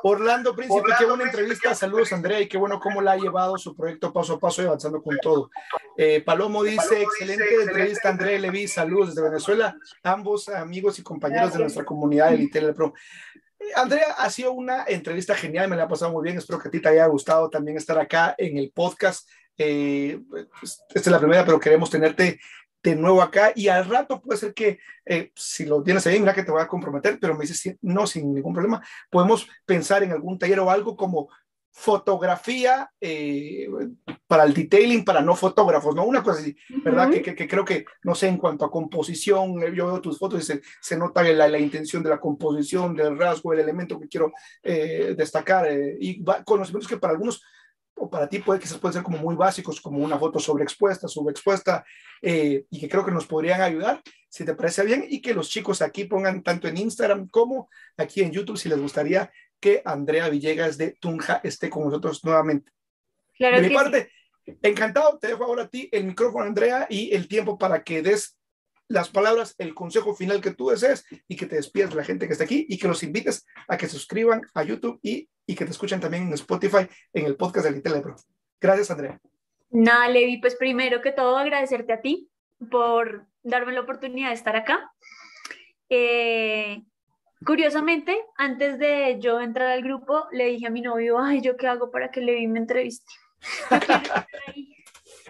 Orlando 0.04 0.56
Príncipe, 0.56 0.92
qué 1.00 1.06
buena 1.06 1.24
entrevista. 1.24 1.74
Saludos, 1.74 2.14
Andrea, 2.14 2.40
y 2.40 2.48
qué 2.48 2.56
bueno 2.56 2.80
cómo 2.80 3.02
la 3.02 3.14
ha 3.14 3.18
llevado 3.18 3.58
su 3.58 3.76
proyecto 3.76 4.14
paso 4.14 4.34
a 4.34 4.40
paso 4.40 4.62
y 4.62 4.68
avanzando 4.68 5.02
con 5.02 5.18
todo. 5.20 5.50
Eh, 5.98 6.22
Palomo 6.22 6.62
dice, 6.62 7.02
excelente 7.02 7.56
entrevista, 7.60 8.10
Andrea 8.10 8.38
Levi. 8.38 8.68
Saludos 8.68 9.16
desde 9.16 9.28
Venezuela, 9.28 9.76
ambos 10.04 10.48
amigos 10.50 11.00
y 11.00 11.04
compañeros 11.04 11.54
de 11.54 11.60
nuestra 11.60 11.84
comunidad 11.84 12.30
de 12.30 12.38
Litel 12.38 12.76
Pro. 12.76 12.94
Andrea, 13.76 14.14
ha 14.20 14.30
sido 14.30 14.52
una 14.52 14.86
entrevista 14.88 15.34
genial, 15.34 15.68
me 15.68 15.76
la 15.76 15.86
ha 15.86 15.88
pasado 15.88 16.12
muy 16.12 16.24
bien. 16.24 16.38
Espero 16.38 16.60
que 16.60 16.68
a 16.68 16.72
ti 16.72 16.80
te 16.80 16.90
haya 16.90 17.08
gustado 17.08 17.50
también 17.50 17.78
estar 17.78 17.98
acá 17.98 18.36
en 18.38 18.60
el 18.60 18.72
podcast 18.72 19.28
Eh, 19.60 20.20
pues, 20.60 20.84
esta 20.90 21.00
es 21.00 21.08
la 21.08 21.20
primera, 21.20 21.44
pero 21.44 21.60
queremos 21.60 21.90
tenerte 21.90 22.40
de 22.84 22.96
nuevo 22.96 23.22
acá 23.22 23.52
y 23.56 23.68
al 23.68 23.86
rato 23.86 24.22
puede 24.22 24.40
ser 24.40 24.54
que 24.54 24.80
eh, 25.06 25.32
si 25.36 25.66
lo 25.66 25.84
tienes 25.84 26.06
ahí, 26.08 26.20
mira 26.20 26.34
que 26.34 26.44
te 26.44 26.52
voy 26.52 26.62
a 26.62 26.68
comprometer, 26.68 27.18
pero 27.20 27.36
me 27.36 27.46
dices 27.46 27.76
no 27.82 28.08
sin 28.08 28.34
ningún 28.34 28.54
problema, 28.54 28.86
podemos 29.10 29.48
pensar 29.66 30.04
en 30.04 30.12
algún 30.12 30.38
taller 30.38 30.60
o 30.60 30.70
algo 30.70 30.96
como 30.96 31.30
fotografía 31.80 32.90
eh, 33.00 33.70
para 34.26 34.46
el 34.46 34.54
detailing 34.56 35.06
para 35.06 35.22
no 35.22 35.36
fotógrafos, 35.36 35.94
¿no? 35.94 36.06
Una 36.06 36.24
cosa 36.24 36.40
así, 36.40 36.58
¿verdad? 36.84 37.12
que, 37.12 37.22
que, 37.22 37.48
creo 37.48 37.64
que, 37.64 37.86
no 38.02 38.16
sé, 38.16 38.28
en 38.28 38.38
cuanto 38.38 38.66
a 38.66 38.72
composición, 38.72 39.62
eh, 39.62 39.72
yo 39.76 39.86
veo 39.86 40.02
tus 40.02 40.18
fotos 40.18 40.42
y 40.42 40.44
se, 40.44 40.62
se 40.82 40.98
nota 40.98 41.22
la, 41.22 41.48
la, 41.48 41.60
intención 41.60 42.02
de 42.02 42.10
la 42.10 42.20
composición, 42.20 42.96
del 42.96 43.16
rasgo, 43.16 43.54
el 43.54 43.60
elemento 43.60 44.00
que 44.00 44.08
quiero 44.08 44.32
eh, 44.64 45.14
destacar, 45.16 45.68
y 46.00 46.24
conocimientos 46.44 46.88
que 46.88 46.98
para 46.98 47.14
algunos 47.14 47.44
o 47.98 48.10
para 48.10 48.30
ti 48.30 48.40
puede, 48.40 48.60
quizás 48.60 48.78
pueden 48.78 48.94
ser 48.94 49.04
como 49.04 49.18
muy 49.18 49.36
básicos, 49.36 49.82
como 49.82 50.00
una 50.00 50.18
foto 50.18 50.40
sobreexpuesta, 50.40 51.08
subexpuesta, 51.08 51.86
y 52.22 52.80
que 52.80 52.90
creo 52.90 53.06
que 53.06 53.12
nos 53.12 53.26
podrían 53.26 53.62
ayudar, 53.62 54.02
si 54.30 54.46
te 54.46 54.56
parece 54.56 54.84
bien, 54.84 55.06
y 55.08 55.22
que 55.22 55.34
los 55.34 55.50
chicos 55.50 55.82
aquí 55.82 56.06
pongan 56.06 56.44
tanto 56.44 56.68
en 56.68 56.78
Instagram 56.78 57.28
como 57.30 57.70
aquí 57.98 58.22
en 58.22 58.32
YouTube, 58.32 58.58
si 58.58 58.70
les 58.70 58.80
gustaría 58.80 59.32
que 59.60 59.82
Andrea 59.86 60.30
Villegas 60.30 60.78
de 60.78 60.92
Tunja 61.00 61.42
esté 61.44 61.70
con 61.70 61.86
nosotros 61.86 62.24
nuevamente. 62.24 62.72
de 63.40 63.62
mi 63.62 63.74
parte, 63.74 64.12
encantado, 64.62 65.18
te 65.20 65.28
dejo 65.28 65.44
ahora 65.44 65.64
a 65.64 65.68
ti 65.68 65.90
el 65.92 66.06
micrófono, 66.06 66.46
Andrea, 66.46 66.88
y 66.90 67.14
el 67.14 67.28
tiempo 67.28 67.58
para 67.58 67.84
que 67.84 68.02
des 68.02 68.37
las 68.88 69.10
palabras, 69.10 69.56
el 69.58 69.74
consejo 69.74 70.16
final 70.16 70.42
que 70.42 70.52
tú 70.52 70.70
desees 70.70 71.06
y 71.28 71.36
que 71.36 71.46
te 71.46 71.56
despidas 71.56 71.90
de 71.90 71.98
la 71.98 72.04
gente 72.04 72.28
que 72.28 72.34
está 72.34 72.46
aquí 72.46 72.66
y 72.70 72.78
que 72.78 72.88
los 72.88 73.04
invites 73.04 73.46
a 73.68 73.78
que 73.78 73.88
se 73.88 73.94
suscriban 73.94 74.42
a 74.54 74.64
YouTube 74.64 75.00
y, 75.02 75.30
y 75.46 75.56
que 75.56 75.66
te 75.66 75.72
escuchen 75.72 76.00
también 76.00 76.24
en 76.24 76.34
Spotify 76.34 76.88
en 77.14 77.26
el 77.26 77.36
podcast 77.36 77.68
de 77.68 77.74
Little 77.74 78.16
Gracias, 78.60 78.92
Andrea. 78.92 79.20
Nada, 79.70 80.08
Levi, 80.10 80.38
pues 80.40 80.56
primero 80.56 81.02
que 81.02 81.12
todo 81.12 81.38
agradecerte 81.38 81.94
a 81.94 82.02
ti 82.02 82.30
por 82.72 83.28
darme 83.44 83.74
la 83.74 83.82
oportunidad 83.82 84.30
de 84.30 84.36
estar 84.36 84.56
acá. 84.56 84.92
Eh, 85.90 86.82
Curiosamente, 87.46 88.18
antes 88.36 88.80
de 88.80 89.18
yo 89.20 89.40
entrar 89.40 89.68
al 89.68 89.84
grupo, 89.84 90.28
le 90.32 90.46
dije 90.46 90.68
a 90.68 90.72
mi 90.72 90.82
novio, 90.82 91.20
ay, 91.20 91.42
¿yo 91.42 91.56
qué 91.56 91.68
hago 91.68 91.92
para 91.92 92.10
que 92.10 92.20
Levi 92.20 92.48
me 92.48 92.60
entreviste? 92.60 93.14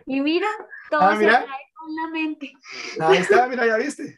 y 0.05 0.21
mira, 0.21 0.47
todo 0.89 1.01
ah, 1.01 1.17
se 1.17 1.25
trae 1.25 1.66
con 1.77 1.95
la 1.95 2.07
mente. 2.09 2.51
Ahí 2.99 3.17
está, 3.17 3.47
mira, 3.47 3.65
ya 3.65 3.77
viste. 3.77 4.15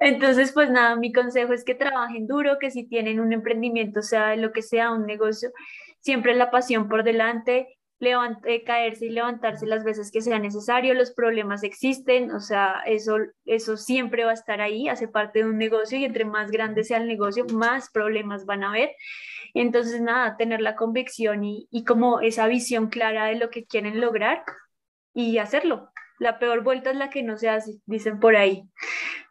Entonces, 0.00 0.52
pues 0.52 0.70
nada, 0.70 0.96
mi 0.96 1.12
consejo 1.12 1.52
es 1.52 1.64
que 1.64 1.74
trabajen 1.74 2.26
duro, 2.26 2.58
que 2.58 2.70
si 2.70 2.86
tienen 2.86 3.20
un 3.20 3.32
emprendimiento, 3.32 4.02
sea 4.02 4.36
lo 4.36 4.52
que 4.52 4.62
sea, 4.62 4.92
un 4.92 5.06
negocio, 5.06 5.50
siempre 6.00 6.34
la 6.34 6.50
pasión 6.50 6.88
por 6.88 7.04
delante, 7.04 7.78
levante, 7.98 8.62
caerse 8.64 9.06
y 9.06 9.10
levantarse 9.10 9.66
las 9.66 9.82
veces 9.82 10.10
que 10.10 10.20
sea 10.20 10.38
necesario, 10.38 10.92
los 10.94 11.12
problemas 11.12 11.62
existen, 11.62 12.30
o 12.30 12.40
sea, 12.40 12.82
eso, 12.86 13.16
eso 13.46 13.76
siempre 13.76 14.24
va 14.24 14.32
a 14.32 14.34
estar 14.34 14.60
ahí, 14.60 14.88
hace 14.88 15.08
parte 15.08 15.38
de 15.38 15.46
un 15.46 15.56
negocio 15.56 15.98
y 15.98 16.04
entre 16.04 16.24
más 16.24 16.50
grande 16.50 16.84
sea 16.84 16.98
el 16.98 17.06
negocio, 17.06 17.46
más 17.46 17.90
problemas 17.90 18.44
van 18.44 18.64
a 18.64 18.68
haber. 18.68 18.90
Entonces, 19.54 20.02
nada, 20.02 20.36
tener 20.36 20.60
la 20.60 20.76
convicción 20.76 21.42
y, 21.44 21.66
y 21.70 21.84
como 21.84 22.20
esa 22.20 22.46
visión 22.46 22.88
clara 22.88 23.26
de 23.26 23.36
lo 23.36 23.48
que 23.48 23.64
quieren 23.64 24.00
lograr 24.00 24.44
y 25.14 25.38
hacerlo. 25.38 25.90
La 26.18 26.38
peor 26.38 26.62
vuelta 26.62 26.90
es 26.90 26.96
la 26.96 27.10
que 27.10 27.22
no 27.22 27.36
se 27.36 27.48
hace, 27.48 27.78
dicen 27.86 28.20
por 28.20 28.36
ahí. 28.36 28.64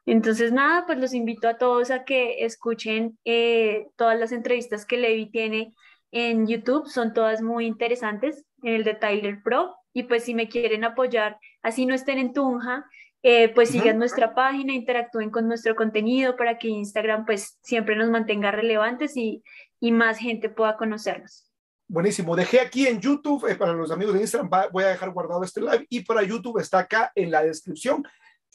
Entonces, 0.06 0.52
nada, 0.52 0.86
pues 0.86 1.00
los 1.00 1.14
invito 1.14 1.48
a 1.48 1.58
todos 1.58 1.90
a 1.92 2.04
que 2.04 2.46
escuchen 2.46 3.18
eh, 3.26 3.88
todas 3.96 4.20
las 4.20 4.32
entrevistas 4.32 4.86
que 4.86 4.98
Levi 4.98 5.32
tiene 5.32 5.74
en 6.12 6.48
YouTube, 6.48 6.88
son 6.88 7.14
todas 7.14 7.42
muy 7.42 7.66
interesantes 7.66 8.46
en 8.62 8.76
el 8.76 8.84
de 8.84 8.94
Tyler 8.94 9.42
Pro. 9.44 9.76
Y 9.94 10.04
pues 10.04 10.24
si 10.24 10.34
me 10.34 10.48
quieren 10.48 10.84
apoyar, 10.84 11.40
así 11.62 11.86
no 11.86 11.96
estén 11.96 12.20
en 12.20 12.34
Tunja, 12.34 12.86
eh, 13.24 13.50
pues 13.50 13.70
sigan 13.70 13.98
nuestra 13.98 14.36
página, 14.36 14.74
interactúen 14.74 15.32
con 15.32 15.48
nuestro 15.48 15.76
contenido 15.76 16.36
para 16.36 16.60
que 16.60 16.68
Instagram 16.68 17.26
pues 17.26 17.58
siempre 17.64 17.96
nos 17.96 18.10
mantenga 18.10 18.52
relevantes 18.52 19.18
y, 19.18 19.44
y 19.80 19.92
más 19.92 20.20
gente 20.20 20.50
pueda 20.50 20.78
conocernos. 20.78 21.50
Buenísimo. 21.88 22.36
Dejé 22.36 22.60
aquí 22.60 22.88
en 22.88 23.00
YouTube, 23.00 23.48
eh, 23.48 23.56
para 23.56 23.74
los 23.74 23.92
amigos 23.92 24.16
de 24.16 24.22
Instagram, 24.22 24.50
voy 24.72 24.84
a 24.84 24.88
dejar 24.88 25.12
guardado 25.12 25.44
este 25.44 25.62
live 25.62 25.86
y 25.88 26.02
para 26.02 26.24
YouTube 26.24 26.60
está 26.60 26.80
acá 26.80 27.12
en 27.14 27.30
la 27.30 27.44
descripción 27.44 28.04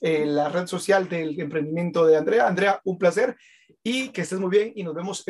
eh, 0.00 0.26
la 0.26 0.48
red 0.48 0.66
social 0.66 1.08
del 1.08 1.38
emprendimiento 1.38 2.06
de 2.06 2.16
Andrea. 2.16 2.48
Andrea, 2.48 2.80
un 2.84 2.98
placer 2.98 3.36
y 3.82 4.08
que 4.08 4.22
estés 4.22 4.40
muy 4.40 4.50
bien 4.50 4.72
y 4.74 4.82
nos 4.82 4.94
vemos. 4.94 5.22